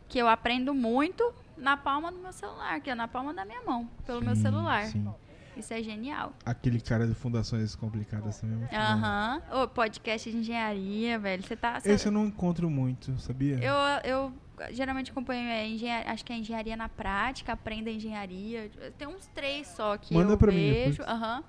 que 0.09 0.19
eu 0.19 0.29
aprendo 0.29 0.73
muito 0.73 1.31
na 1.59 1.77
palma 1.77 2.11
do 2.11 2.19
meu 2.19 2.33
celular, 2.33 2.81
que 2.81 2.89
é 2.89 2.95
na 2.95 3.07
palma 3.09 3.35
da 3.35 3.45
minha 3.45 3.61
mão, 3.67 3.87
pelo 4.07 4.23
meu 4.23 4.35
Sim, 4.35 4.43
celular. 4.43 4.87
Sim. 4.87 5.13
Isso 5.59 5.75
é 5.75 5.83
genial. 5.83 6.33
Aquele 6.45 6.81
cara 6.81 7.07
de 7.07 7.15
Fundações 7.15 7.75
Complicadas 7.75 8.41
também 8.41 8.67
é. 8.71 8.77
Aham. 8.77 9.43
Ô, 9.53 9.69
podcast 9.69 10.31
de 10.31 10.37
engenharia, 10.37 11.19
velho. 11.19 11.43
Você 11.43 11.57
tá. 11.57 11.81
cê- 11.81 11.93
Esse 11.93 12.07
eu 12.07 12.13
não 12.13 12.27
encontro 12.27 12.71
muito, 12.71 13.19
sabia? 13.19 13.59
Eu, 13.63 13.75
eu 14.05 14.33
geralmente 14.73 15.11
acompanho 15.11 15.49
é, 15.49 15.67
engenharia, 15.69 16.11
acho 16.13 16.25
que 16.25 16.33
é 16.33 16.37
engenharia 16.37 16.77
na 16.77 16.89
prática, 16.89 17.53
aprenda 17.53 17.91
engenharia. 17.91 18.71
Tem 18.97 19.07
uns 19.09 19.27
três 19.29 19.67
só 19.69 19.97
que 19.97 20.15
Manda 20.15 20.33
eu 20.33 20.39
pra 20.39 20.51
vejo. 20.53 21.03
Aham. 21.03 21.43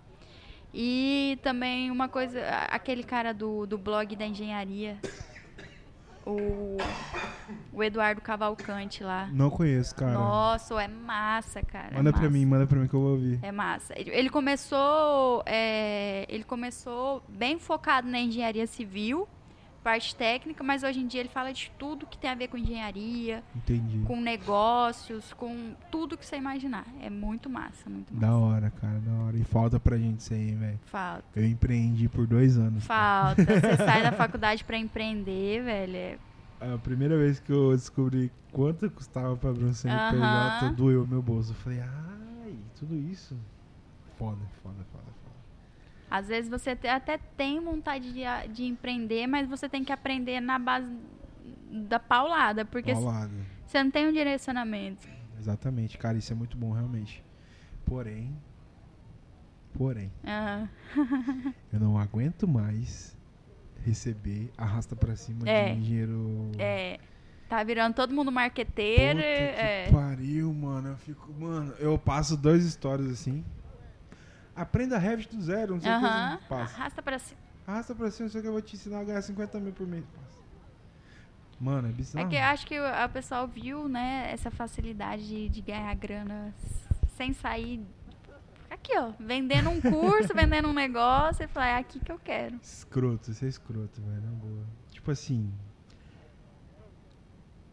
E 0.74 1.40
também 1.42 1.90
uma 1.90 2.08
coisa, 2.08 2.40
a- 2.46 2.66
aquele 2.76 3.04
cara 3.04 3.34
do, 3.34 3.66
do 3.66 3.78
blog 3.78 4.16
da 4.16 4.26
engenharia. 4.26 4.98
O, 6.30 6.78
o 7.74 7.84
Eduardo 7.84 8.22
Cavalcante 8.22 9.04
lá. 9.04 9.28
Não 9.32 9.50
conheço, 9.50 9.96
cara. 9.96 10.14
Nossa, 10.14 10.82
é 10.82 10.88
massa, 10.88 11.62
cara. 11.64 11.90
é 11.92 11.98
manda 11.98 12.12
pra 12.12 12.22
massa. 12.22 12.34
mim, 12.34 12.46
manda 12.46 12.68
pra 12.68 12.78
mim 12.80 12.88
que 12.88 12.94
eu 12.94 13.00
vou 13.00 13.12
ouvir. 13.12 13.40
É 13.42 13.52
massa. 13.52 13.94
Ele, 13.98 14.12
ele 14.12 14.30
começou, 14.30 15.44
é, 15.46 16.26
ele 16.30 16.44
começou 16.44 17.24
bem 17.28 17.58
focado 17.58 18.08
na 18.08 18.20
engenharia 18.20 18.68
civil, 18.68 19.28
parte 19.80 20.16
técnica, 20.16 20.64
mas 20.64 20.84
hoje 20.84 21.00
em 21.00 21.08
dia 21.08 21.20
ele 21.22 21.30
fala 21.30 21.52
de 21.54 21.72
tudo 21.78 22.06
que 22.06 22.18
tem 22.18 22.30
a 22.30 22.36
ver 22.36 22.48
com 22.48 22.58
engenharia, 22.58 23.44
Entendi. 23.56 24.00
com 24.06 24.20
negócios, 24.20 25.34
com 25.34 25.74
tudo 25.92 26.18
que 26.18 26.26
você 26.26 26.36
imaginar. 26.38 26.86
É 27.02 27.10
muito 27.10 27.50
massa, 27.50 27.90
muito 27.90 28.14
massa. 28.14 28.26
Da 28.26 28.38
hora, 28.38 28.70
cara, 28.72 29.00
da 29.00 29.12
hora. 29.24 29.38
E 29.38 29.44
falta 29.44 29.80
pra 29.80 29.98
gente 29.98 30.20
isso 30.20 30.34
aí, 30.34 30.54
velho. 30.56 30.80
Falta. 30.86 31.24
Eu 31.36 31.46
empreendi 31.46 32.08
por 32.10 32.28
dois 32.28 32.58
anos. 32.58 32.86
cara. 32.88 33.36
Falta. 33.36 33.46
Você 33.60 33.78
sai 33.84 34.04
da 34.04 34.12
faculdade 34.12 34.64
pra 34.64 34.78
empreender, 34.78 35.64
velho. 35.64 35.96
é- 35.96 36.18
A 36.62 36.78
primeira 36.78 37.18
vez 37.18 37.40
que 37.40 37.52
eu 37.52 37.72
descobri 37.72 38.32
quanto 38.52 38.90
custava 38.92 39.36
pra 39.38 39.50
abrir 39.50 39.66
um 39.66 39.74
CNPJ, 39.74 40.18
Aham. 40.18 40.74
doeu 40.74 41.08
meu 41.08 41.22
bolso. 41.22 41.52
Eu 41.52 41.56
falei, 41.56 41.80
ai, 41.80 42.56
tudo 42.78 42.96
isso? 42.96 43.36
Foda, 44.18 44.38
foda, 44.62 44.76
foda, 44.92 45.06
foda. 45.24 45.29
Às 46.10 46.28
vezes 46.28 46.50
você 46.50 46.72
até 46.72 47.18
tem 47.38 47.60
vontade 47.60 48.12
de, 48.12 48.22
de 48.52 48.66
empreender, 48.66 49.28
mas 49.28 49.48
você 49.48 49.70
tem 49.70 49.84
que 49.84 49.92
aprender 49.92 50.40
na 50.42 50.58
base 50.58 50.88
da 51.88 52.00
paulada, 52.00 52.66
porque 52.66 52.94
Paulada. 52.94 53.32
você 53.66 53.84
não 53.84 53.92
tem 53.92 54.08
um 54.08 54.12
direcionamento. 54.12 55.08
Exatamente, 55.38 55.98
cara, 55.98 56.18
isso 56.18 56.34
é 56.34 56.36
muito 56.36 56.58
bom, 56.58 56.72
realmente. 56.72 57.24
Porém, 57.86 58.36
Porém, 59.74 60.12
Aham. 60.26 60.68
eu 61.72 61.80
não 61.80 61.98
aguento 61.98 62.48
mais 62.48 63.16
receber 63.86 64.52
arrasta 64.58 64.96
pra 64.96 65.16
cima 65.16 65.48
É. 65.48 65.74
de 65.76 65.82
dinheiro. 65.82 66.52
É. 66.58 67.00
Tá 67.48 67.64
virando 67.64 67.94
todo 67.96 68.14
mundo 68.14 68.32
marqueteiro. 68.32 69.20
Puta 69.20 69.22
que 69.28 69.62
é. 69.62 69.90
pariu, 69.92 70.54
mano. 70.54 70.90
Eu 70.90 70.98
fico, 70.98 71.32
mano, 71.40 71.74
eu 71.80 71.98
passo 71.98 72.36
dois 72.36 72.64
stories 72.64 73.12
assim. 73.12 73.44
Aprenda 74.62 74.98
Revit 74.98 75.36
do 75.36 75.42
zero, 75.42 75.74
não 75.76 75.82
sei 75.82 75.92
o 75.92 76.00
que. 76.00 76.06
Assim, 76.06 76.44
Passa. 76.50 76.76
Arrasta 76.76 77.02
pra 77.02 77.20
cima. 77.20 77.40
Arrasta 77.66 77.96
pra 77.96 78.12
cima, 78.12 78.26
não 78.26 78.32
sei 78.32 78.40
o 78.40 78.42
que 78.42 78.48
eu 78.48 78.54
vou 78.54 78.62
te 78.62 78.76
ensinar 78.76 79.00
a 79.00 79.04
ganhar 79.06 79.22
50 79.22 79.60
mil 79.60 79.72
por 79.74 79.88
mês. 79.88 80.04
Passa. 80.06 80.40
Mano, 81.60 81.88
é 81.88 81.92
bizarro. 81.92 82.26
É 82.26 82.30
que 82.30 82.36
eu 82.36 82.44
acho 82.44 82.68
que 82.68 82.80
o 82.80 82.86
a 82.86 83.08
pessoal 83.08 83.48
viu, 83.48 83.88
né, 83.88 84.30
essa 84.32 84.50
facilidade 84.52 85.28
de, 85.28 85.50
de 85.50 85.62
ganhar 85.62 85.94
grana 85.96 86.54
sem 87.16 87.32
sair. 87.34 87.86
Aqui, 88.70 88.92
ó. 88.98 89.14
Vendendo 89.20 89.70
um 89.70 89.80
curso, 89.82 90.34
vendendo 90.34 90.68
um 90.68 90.74
negócio. 90.74 91.44
E 91.44 91.48
falar, 91.48 91.68
é 91.68 91.78
aqui 91.78 92.00
que 92.00 92.12
eu 92.12 92.20
quero. 92.20 92.56
Escroto, 92.62 93.32
isso 93.32 93.46
é 93.46 93.48
escroto, 93.48 94.02
velho. 94.02 94.22
Na 94.22 94.32
boa. 94.32 94.66
Tipo 94.92 95.12
assim. 95.12 95.52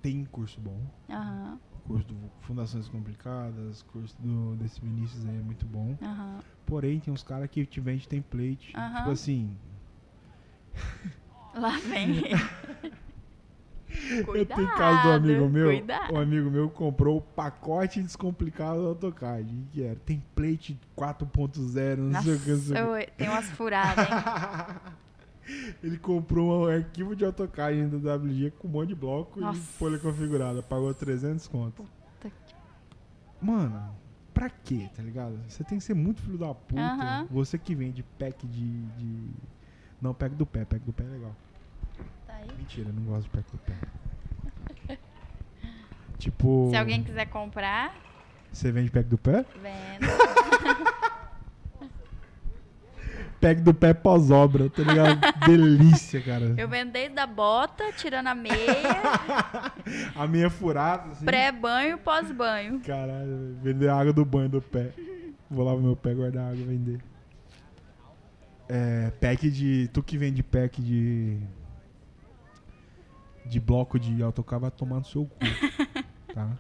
Tem 0.02 0.24
curso 0.26 0.60
bom. 0.60 0.80
Aham, 1.10 1.58
Curso 1.84 2.06
do 2.08 2.16
Fundações 2.40 2.88
Complicadas, 2.88 3.82
curso 3.82 4.16
do, 4.20 4.56
desse 4.56 4.80
Vinícius 4.80 5.24
aí 5.26 5.36
é 5.36 5.42
muito 5.42 5.64
bom. 5.66 5.96
aham. 6.02 6.38
Porém, 6.66 6.98
tem 7.00 7.14
uns 7.14 7.22
caras 7.22 7.48
que 7.48 7.64
te 7.64 7.80
vendem 7.80 8.06
template. 8.06 8.72
Aham. 8.76 8.98
Tipo 8.98 9.10
assim. 9.10 9.56
Lá 11.54 11.78
vem. 11.78 12.22
eu 14.34 14.44
tenho 14.46 14.68
caso 14.76 15.02
do 15.04 15.12
amigo 15.14 15.48
meu. 15.48 15.66
Cuidado. 15.68 16.12
Um 16.14 16.18
amigo 16.20 16.50
meu 16.50 16.68
comprou 16.68 17.18
o 17.18 17.20
pacote 17.22 18.02
descomplicado 18.02 18.80
do 18.82 18.88
AutoCAD. 18.88 19.48
O 19.54 19.66
que 19.72 19.82
era? 19.82 19.96
Template 19.96 20.78
4.0, 20.96 21.96
não 21.96 22.22
sei 22.22 22.34
o 22.34 22.40
que. 22.40 22.50
Não 22.50 22.58
sei 22.58 22.72
o 22.72 22.74
que. 22.74 22.80
Nossa, 22.82 23.00
eu- 23.00 23.06
tem 23.16 23.28
umas 23.28 23.46
furadas, 23.50 24.06
hein? 24.06 24.76
Ele 25.80 25.96
comprou 25.96 26.64
um 26.64 26.66
arquivo 26.68 27.14
de 27.14 27.24
AutoCAD 27.24 27.86
da 27.86 28.16
WG 28.16 28.50
com 28.58 28.66
um 28.66 28.70
monte 28.72 28.88
de 28.88 28.94
bloco 28.96 29.38
Nossa. 29.40 29.58
e 29.60 29.62
folha 29.62 29.96
configurada. 29.98 30.60
Pagou 30.60 30.92
300 30.92 31.46
conto. 31.46 31.84
Puta 31.84 32.28
que- 32.44 32.54
Mano, 33.40 33.94
pra 34.36 34.50
quê, 34.50 34.90
tá 34.94 35.02
ligado? 35.02 35.34
Você 35.48 35.64
tem 35.64 35.78
que 35.78 35.84
ser 35.84 35.94
muito 35.94 36.20
filho 36.20 36.36
da 36.36 36.54
puta. 36.54 37.26
Você 37.30 37.58
que 37.58 37.74
vende 37.74 38.02
pack 38.18 38.46
de, 38.46 38.82
de... 38.82 39.30
Não, 40.00 40.12
pack 40.12 40.34
do 40.34 40.44
pé. 40.44 40.66
Pack 40.66 40.84
do 40.84 40.92
pé 40.92 41.04
é 41.04 41.06
legal. 41.06 41.34
Tá 42.26 42.34
aí. 42.34 42.48
Mentira, 42.58 42.90
eu 42.90 42.92
não 42.92 43.02
gosto 43.04 43.22
de 43.22 43.30
pack 43.30 43.50
do 43.50 43.58
pé. 43.58 44.98
tipo... 46.18 46.68
Se 46.70 46.76
alguém 46.76 47.02
quiser 47.02 47.24
comprar, 47.30 47.96
Você 48.52 48.70
vende 48.70 48.90
pack 48.90 49.08
do 49.08 49.16
pé? 49.16 49.42
venda. 49.62 50.06
Pack 53.46 53.60
do 53.60 53.72
pé 53.72 53.94
pós-obra, 53.94 54.68
tá 54.68 54.82
ligado? 54.82 55.20
Delícia, 55.46 56.20
cara. 56.20 56.52
Eu 56.58 56.68
vendo 56.68 56.90
desde 56.90 57.16
a 57.16 57.28
bota, 57.28 57.92
tirando 57.92 58.26
a 58.26 58.34
meia, 58.34 58.52
A 60.16 60.26
minha 60.26 60.50
furada, 60.50 61.12
assim. 61.12 61.24
pré-banho, 61.24 61.96
pós-banho. 61.98 62.80
Caralho, 62.80 63.56
vender 63.62 63.88
a 63.88 63.94
água 63.94 64.12
do 64.12 64.24
banho 64.24 64.48
do 64.48 64.60
pé. 64.60 64.90
Vou 65.48 65.64
lavar 65.64 65.80
meu 65.80 65.94
pé, 65.94 66.12
guardar 66.12 66.42
a 66.42 66.48
água 66.48 66.58
e 66.60 66.64
vender. 66.64 67.00
É, 68.68 69.12
pack 69.20 69.48
de. 69.48 69.88
Tu 69.92 70.02
que 70.02 70.18
vende 70.18 70.42
pack 70.42 70.82
de. 70.82 71.38
De 73.44 73.60
bloco 73.60 73.96
de 73.96 74.24
autocar 74.24 74.58
vai 74.58 74.72
tomar 74.72 74.96
no 74.98 75.04
seu 75.04 75.24
cu. 75.24 75.36
Tá? 76.34 76.50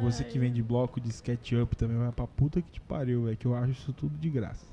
Você 0.00 0.24
que 0.24 0.38
vende 0.38 0.62
bloco 0.62 1.00
de 1.00 1.08
SketchUp 1.10 1.76
também 1.76 1.96
vai 1.98 2.10
pra 2.12 2.26
puta 2.26 2.60
que 2.62 2.70
te 2.72 2.80
pariu, 2.80 3.28
é 3.28 3.36
que 3.36 3.46
eu 3.46 3.54
acho 3.54 3.72
isso 3.72 3.92
tudo 3.92 4.16
de 4.18 4.30
graça. 4.30 4.66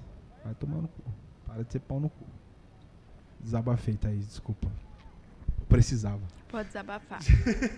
Vai 0.43 0.55
tomar 0.55 0.77
no 0.81 0.87
cu. 0.87 1.03
Para 1.45 1.63
de 1.63 1.71
ser 1.71 1.79
pau 1.79 1.99
no 1.99 2.09
cu. 2.09 2.25
Desabafei, 3.39 3.95
Thaís, 3.95 4.27
desculpa. 4.27 4.67
Eu 5.59 5.65
precisava. 5.67 6.21
Pode 6.47 6.67
desabafar. 6.67 7.19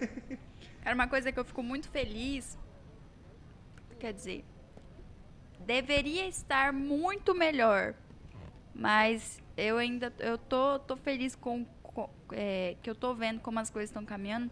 Era 0.83 0.95
uma 0.95 1.07
coisa 1.07 1.31
que 1.31 1.39
eu 1.39 1.45
fico 1.45 1.61
muito 1.61 1.89
feliz. 1.89 2.57
Quer 3.99 4.13
dizer, 4.13 4.45
deveria 5.65 6.27
estar 6.27 6.71
muito 6.73 7.35
melhor. 7.35 7.93
Mas 8.73 9.39
eu 9.57 9.77
ainda 9.77 10.11
eu 10.19 10.37
tô, 10.37 10.79
tô 10.79 10.95
feliz 10.95 11.35
com, 11.35 11.65
com- 11.83 12.09
é, 12.31 12.75
que 12.81 12.89
eu 12.89 12.95
tô 12.95 13.13
vendo 13.13 13.39
como 13.41 13.59
as 13.59 13.69
coisas 13.69 13.89
estão 13.89 14.05
caminhando. 14.05 14.49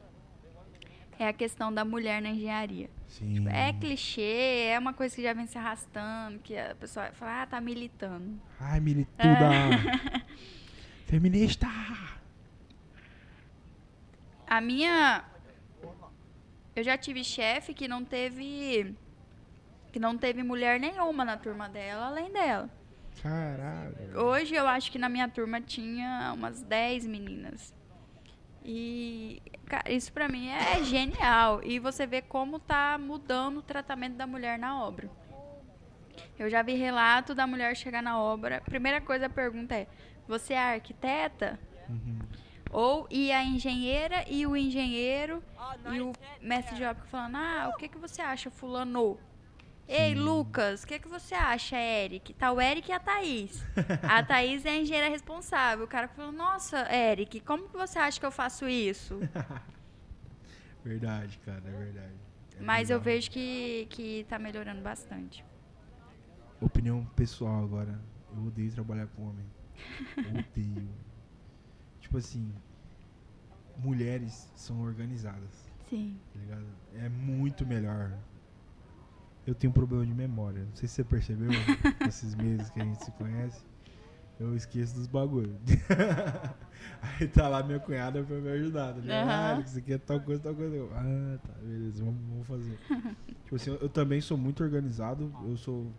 É 1.19 1.27
a 1.27 1.33
questão 1.33 1.71
da 1.71 1.83
mulher 1.83 2.21
na 2.21 2.29
engenharia. 2.29 2.89
Sim. 3.09 3.45
É 3.49 3.73
clichê, 3.73 4.69
é 4.71 4.79
uma 4.79 4.93
coisa 4.93 5.13
que 5.13 5.21
já 5.21 5.33
vem 5.33 5.45
se 5.45 5.57
arrastando, 5.57 6.39
que 6.39 6.57
a 6.57 6.73
pessoa 6.75 7.11
fala, 7.11 7.41
ah, 7.41 7.45
tá 7.45 7.59
militando. 7.59 8.39
Ai, 8.57 8.79
milituda! 8.79 9.49
Feminista! 11.05 11.67
A 14.47 14.61
minha. 14.61 15.25
Eu 16.73 16.83
já 16.83 16.97
tive 16.97 17.21
chefe 17.23 17.73
que 17.73 17.87
não 17.87 18.05
teve. 18.05 18.95
Que 19.91 19.99
não 19.99 20.17
teve 20.17 20.41
mulher 20.41 20.79
nenhuma 20.79 21.25
na 21.25 21.35
turma 21.35 21.67
dela, 21.67 22.07
além 22.07 22.31
dela. 22.31 22.69
Caralho. 23.21 24.17
Hoje 24.17 24.55
eu 24.55 24.65
acho 24.67 24.89
que 24.89 24.97
na 24.97 25.09
minha 25.09 25.27
turma 25.27 25.59
tinha 25.59 26.31
umas 26.33 26.61
10 26.61 27.05
meninas. 27.05 27.73
E 28.63 29.41
cara, 29.65 29.91
isso 29.91 30.11
pra 30.11 30.27
mim 30.27 30.49
é 30.49 30.83
genial. 30.83 31.61
E 31.63 31.79
você 31.79 32.05
vê 32.05 32.21
como 32.21 32.59
tá 32.59 32.97
mudando 32.97 33.57
o 33.57 33.61
tratamento 33.61 34.15
da 34.15 34.27
mulher 34.27 34.59
na 34.59 34.83
obra. 34.83 35.09
Eu 36.37 36.49
já 36.49 36.61
vi 36.61 36.73
relato 36.73 37.35
da 37.35 37.45
mulher 37.45 37.75
chegar 37.75 38.01
na 38.01 38.19
obra. 38.19 38.61
Primeira 38.61 39.01
coisa 39.01 39.27
a 39.27 39.29
pergunta 39.29 39.75
é: 39.75 39.87
você 40.27 40.53
é 40.53 40.73
arquiteta? 40.75 41.59
Uhum. 41.89 42.19
Ou 42.71 43.07
e 43.09 43.31
a 43.31 43.43
engenheira 43.43 44.23
e 44.27 44.45
o 44.45 44.55
engenheiro 44.55 45.43
e 45.91 46.01
o 46.01 46.13
mestre 46.41 46.75
de 46.75 46.83
obra 46.83 47.03
falando: 47.05 47.35
Ah, 47.35 47.71
o 47.73 47.77
que, 47.77 47.87
que 47.87 47.97
você 47.97 48.21
acha, 48.21 48.49
Fulano? 48.51 49.17
Ei, 49.91 50.13
Lucas, 50.13 50.83
o 50.83 50.87
que, 50.87 50.99
que 50.99 51.07
você 51.07 51.33
acha, 51.33 51.75
Eric? 51.75 52.31
Tá 52.35 52.51
o 52.51 52.61
Eric 52.61 52.91
e 52.91 52.93
a 52.93 52.99
Thaís. 52.99 53.63
A 54.07 54.21
Thaís 54.23 54.63
é 54.63 54.69
a 54.69 54.77
engenheira 54.77 55.09
responsável. 55.09 55.85
O 55.85 55.87
cara 55.87 56.07
falou: 56.07 56.31
Nossa, 56.31 56.87
Eric, 56.93 57.39
como 57.39 57.67
que 57.67 57.75
você 57.75 57.97
acha 57.97 58.19
que 58.19 58.25
eu 58.25 58.31
faço 58.31 58.67
isso? 58.69 59.19
Verdade, 60.85 61.39
cara, 61.45 61.61
é 61.65 61.71
verdade. 61.71 62.13
É 62.57 62.61
Mas 62.63 62.89
eu 62.89 62.99
bizarro. 62.99 63.03
vejo 63.03 63.31
que, 63.31 63.87
que 63.89 64.25
tá 64.29 64.37
melhorando 64.39 64.81
bastante. 64.81 65.43
Opinião 66.61 67.03
pessoal 67.15 67.63
agora. 67.63 67.99
Eu 68.35 68.45
odeio 68.45 68.71
trabalhar 68.71 69.07
com 69.07 69.23
homem. 69.29 69.45
Eu 70.17 70.39
odeio. 70.39 70.89
tipo 71.99 72.17
assim, 72.17 72.53
mulheres 73.77 74.51
são 74.55 74.81
organizadas, 74.81 75.69
Sim. 75.89 76.19
tá? 76.47 76.61
É 77.03 77.09
muito 77.09 77.65
melhor. 77.65 78.11
Eu 79.49 79.55
tenho 79.55 79.71
um 79.71 79.73
problema 79.73 80.05
de 80.05 80.13
memória. 80.13 80.63
Não 80.63 80.75
sei 80.75 80.87
se 80.87 80.93
você 80.93 81.03
percebeu 81.03 81.49
nesses 82.05 82.35
meses 82.35 82.69
que 82.69 82.79
a 82.79 82.83
gente 82.83 83.03
se 83.03 83.11
conhece. 83.13 83.65
Eu 84.39 84.55
esqueço 84.55 84.93
dos 84.93 85.07
bagulhos. 85.07 85.57
Aí 87.01 87.27
tá 87.27 87.47
lá 87.47 87.63
minha 87.63 87.79
cunhada 87.79 88.23
pra 88.23 88.37
me 88.37 88.47
ajudar, 88.49 88.93
tá 88.93 88.99
ligado? 88.99 89.27
Aham. 89.27 89.57
Ah, 89.57 89.59
isso 89.59 89.79
aqui 89.79 89.93
é 89.93 89.97
tal 89.97 90.19
coisa, 90.21 90.43
tal 90.43 90.53
coisa. 90.53 90.75
Eu, 90.75 90.91
ah, 90.93 91.39
tá, 91.43 91.53
beleza, 91.63 92.05
vamos, 92.05 92.21
vamos 92.29 92.47
fazer. 92.47 92.77
tipo 93.43 93.55
assim, 93.55 93.71
eu, 93.71 93.77
eu 93.77 93.89
também 93.89 94.21
sou 94.21 94.37
muito 94.37 94.63
organizado. 94.63 95.33
Eu 95.43 95.57
sou 95.57 95.91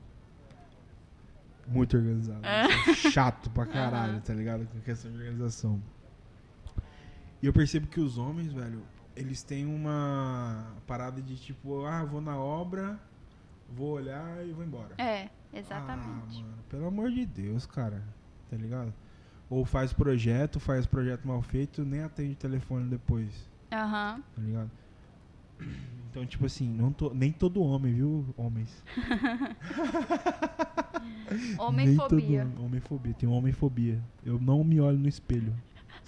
muito 1.66 1.96
organizado. 1.96 2.46
Eu 2.46 2.94
sou 2.94 3.10
chato 3.10 3.50
pra 3.50 3.66
caralho, 3.66 4.12
Aham. 4.12 4.20
tá 4.20 4.32
ligado? 4.32 4.64
Com 4.68 4.80
questão 4.80 5.10
de 5.10 5.18
organização. 5.18 5.82
E 7.42 7.46
eu 7.46 7.52
percebo 7.52 7.88
que 7.88 7.98
os 7.98 8.16
homens, 8.16 8.52
velho, 8.52 8.80
eles 9.16 9.42
têm 9.42 9.66
uma 9.66 10.76
parada 10.86 11.20
de 11.20 11.36
tipo, 11.36 11.84
ah, 11.84 12.04
vou 12.04 12.20
na 12.20 12.38
obra, 12.38 13.09
vou 13.70 13.92
olhar 13.92 14.46
e 14.46 14.52
vou 14.52 14.64
embora. 14.64 14.94
É, 14.98 15.28
exatamente. 15.52 16.38
Ah, 16.38 16.42
mano, 16.42 16.58
pelo 16.68 16.86
amor 16.86 17.10
de 17.10 17.24
Deus, 17.26 17.66
cara. 17.66 18.02
Tá 18.50 18.56
ligado? 18.56 18.92
Ou 19.48 19.64
faz 19.64 19.92
projeto, 19.92 20.58
faz 20.60 20.86
projeto 20.86 21.26
mal 21.26 21.42
feito, 21.42 21.84
nem 21.84 22.02
atende 22.02 22.32
o 22.32 22.36
telefone 22.36 22.88
depois. 22.88 23.48
Aham. 23.72 24.22
Tá 24.34 24.42
ligado? 24.42 24.70
Então, 26.10 26.24
tipo 26.26 26.46
assim, 26.46 26.68
não 26.68 26.92
tô, 26.92 27.12
nem 27.14 27.30
todo 27.32 27.62
homem, 27.62 27.92
viu? 27.94 28.26
Homens. 28.36 28.82
Todo 31.56 31.62
Homem-fobia. 31.62 32.42
homem- 32.42 32.58
Homem-fobia. 32.64 33.14
Tem 33.14 33.28
homem-fobia. 33.28 34.02
Eu 34.24 34.40
não 34.40 34.64
me 34.64 34.80
olho 34.80 34.98
no 34.98 35.06
espelho. 35.08 35.54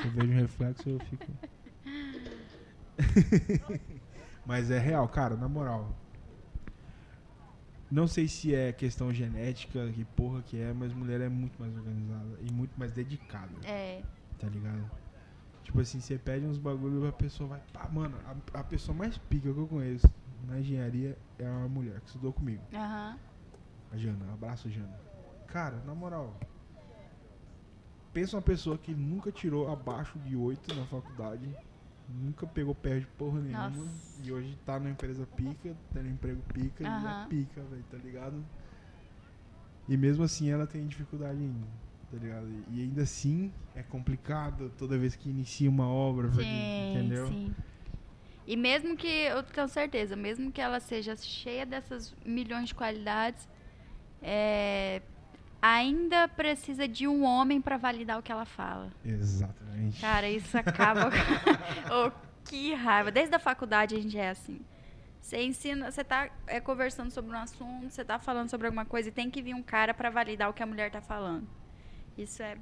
Se 0.01 0.07
eu 0.07 0.11
vejo 0.11 0.33
um 0.33 0.35
reflexo, 0.35 0.89
eu 0.89 0.99
fico. 1.01 1.27
Mas 4.45 4.71
é 4.71 4.79
real, 4.79 5.07
cara, 5.09 5.37
na 5.37 5.49
moral. 5.49 5.95
Não 7.93 8.07
sei 8.07 8.27
se 8.27 8.55
é 8.55 8.73
questão 8.73 9.13
genética, 9.13 9.93
que 9.93 10.03
porra 10.03 10.41
que 10.41 10.59
é, 10.59 10.73
mas 10.73 10.95
mulher 10.95 11.21
é 11.21 11.29
muito 11.29 11.61
mais 11.61 11.77
organizada 11.77 12.39
e 12.41 12.51
muito 12.51 12.73
mais 12.79 12.91
dedicada, 12.91 13.53
É. 13.65 14.03
tá 14.39 14.49
ligado? 14.49 14.91
Tipo 15.63 15.79
assim, 15.79 16.01
você 16.01 16.17
pede 16.19 16.47
uns 16.47 16.57
bagulho 16.57 17.07
a 17.07 17.13
pessoa 17.13 17.51
vai. 17.51 17.63
Pá, 17.71 17.87
mano, 17.93 18.17
a, 18.55 18.61
a 18.61 18.65
pessoa 18.65 18.97
mais 18.97 19.19
pica 19.19 19.53
que 19.53 19.59
eu 19.61 19.69
conheço 19.69 20.09
na 20.49 20.59
engenharia 20.59 21.19
é 21.39 21.47
uma 21.47 21.69
mulher 21.69 22.01
que 22.01 22.07
estudou 22.07 22.33
comigo. 22.33 22.63
Aham. 22.73 23.19
A 23.91 23.97
Jana, 23.99 24.33
abraço, 24.33 24.71
Jana. 24.71 24.99
Cara, 25.49 25.77
na 25.85 25.95
moral. 25.95 26.41
Pensa 28.15 28.37
uma 28.37 28.43
pessoa 28.43 28.79
que 28.79 28.95
nunca 28.95 29.31
tirou 29.31 29.71
abaixo 29.71 30.19
de 30.21 30.35
8 30.35 30.75
na 30.75 30.87
faculdade, 30.87 31.55
nunca 32.21 32.47
pegou 32.47 32.75
pé 32.75 32.99
de 32.99 33.07
porra 33.07 33.41
nenhuma 33.41 33.69
Nossa. 33.69 33.91
e 34.23 34.33
hoje 34.33 34.59
tá 34.65 34.79
numa 34.79 34.91
empresa 34.91 35.27
pica, 35.37 35.77
tendo 35.93 36.09
emprego 36.09 36.43
pica 36.53 36.83
e 36.83 36.87
Aham. 36.87 37.25
é 37.25 37.29
pica, 37.29 37.63
velho, 37.63 37.85
tá 37.91 37.97
ligado? 37.99 38.45
E 39.89 39.97
mesmo 39.97 40.25
assim 40.25 40.51
ela 40.51 40.67
tem 40.67 40.87
dificuldade 40.87 41.39
ainda, 41.39 41.67
tá 42.11 42.19
ligado? 42.19 42.47
E 42.71 42.81
ainda 42.83 43.03
assim 43.03 43.53
é 43.75 43.83
complicado 43.83 44.71
toda 44.79 44.97
vez 44.97 45.17
que 45.17 45.29
inicia 45.29 45.69
uma 45.69 45.87
obra, 45.89 46.29
velho, 46.29 46.49
Sim, 46.49 46.91
entendeu? 46.91 47.27
sim. 47.27 47.55
E 48.47 48.57
mesmo 48.57 48.97
que, 48.97 49.07
eu 49.07 49.43
tenho 49.43 49.69
certeza, 49.69 50.17
mesmo 50.17 50.51
que 50.51 50.61
ela 50.61 50.81
seja 50.81 51.15
cheia 51.17 51.65
dessas 51.65 52.15
milhões 52.25 52.69
de 52.69 52.75
qualidades, 52.75 53.49
é, 54.21 55.01
ainda 55.63 56.27
precisa 56.27 56.89
de 56.89 57.07
um 57.07 57.23
homem 57.23 57.61
pra 57.61 57.77
validar 57.77 58.19
o 58.19 58.23
que 58.23 58.33
ela 58.33 58.45
fala. 58.45 58.91
Exatamente. 59.05 60.01
Cara, 60.01 60.29
isso 60.29 60.59
acaba. 60.59 61.09
oh, 61.89 62.11
que 62.45 62.75
raiva. 62.75 63.13
Desde 63.13 63.37
a 63.37 63.39
faculdade 63.39 63.95
a 63.95 64.01
gente 64.01 64.19
é 64.19 64.31
assim. 64.31 64.61
Você 65.21 65.41
ensina, 65.41 65.89
você 65.89 66.03
tá 66.03 66.29
é, 66.49 66.59
conversando 66.59 67.13
sobre 67.13 67.31
um 67.31 67.39
assunto, 67.39 67.89
você 67.89 68.05
tá 68.05 68.19
falando 68.19 68.51
sobre 68.51 68.67
alguma 68.67 68.85
coisa 68.85 69.09
e 69.09 69.13
tem 69.13 69.31
que 69.31 69.41
vir 69.41 69.55
um 69.55 69.63
cara 69.63 69.95
pra 69.95 70.11
validar 70.11 70.51
o 70.51 70.53
que 70.53 70.65
a 70.65 70.67
mulher 70.67 70.91
tá 70.91 71.01
falando. 71.01 71.47
Isso 72.19 72.43
é 72.43 72.59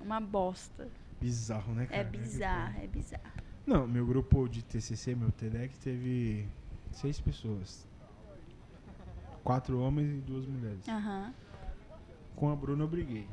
uma 0.00 0.18
bosta. 0.18 0.88
Bizarro, 1.20 1.74
né, 1.74 1.84
cara? 1.84 2.00
É 2.00 2.04
bizarro, 2.04 2.82
é 2.82 2.86
bizarro. 2.86 3.22
Não, 3.66 3.86
meu 3.86 4.06
grupo 4.06 4.48
de 4.48 4.62
TCC, 4.62 5.14
meu 5.14 5.30
TEDx, 5.30 5.76
teve 5.78 6.48
seis 6.90 7.20
pessoas. 7.20 7.86
Quatro 9.42 9.78
homens 9.78 10.10
e 10.10 10.20
duas 10.22 10.46
mulheres. 10.46 10.88
Aham. 10.88 11.34
Com 12.36 12.50
a 12.52 12.56
Bruna 12.56 12.84
eu 12.84 12.88
briguei. 12.88 13.26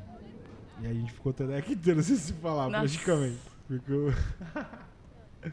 E 0.80 0.86
a 0.86 0.92
gente 0.92 1.12
ficou 1.12 1.30
o 1.30 1.34
TEDx 1.34 1.70
inteiro 1.70 2.02
sem 2.02 2.16
se 2.16 2.32
falar, 2.34 2.68
Nossa. 2.68 2.80
praticamente. 2.80 3.38
Porque 3.68 3.92
eu... 3.92 4.12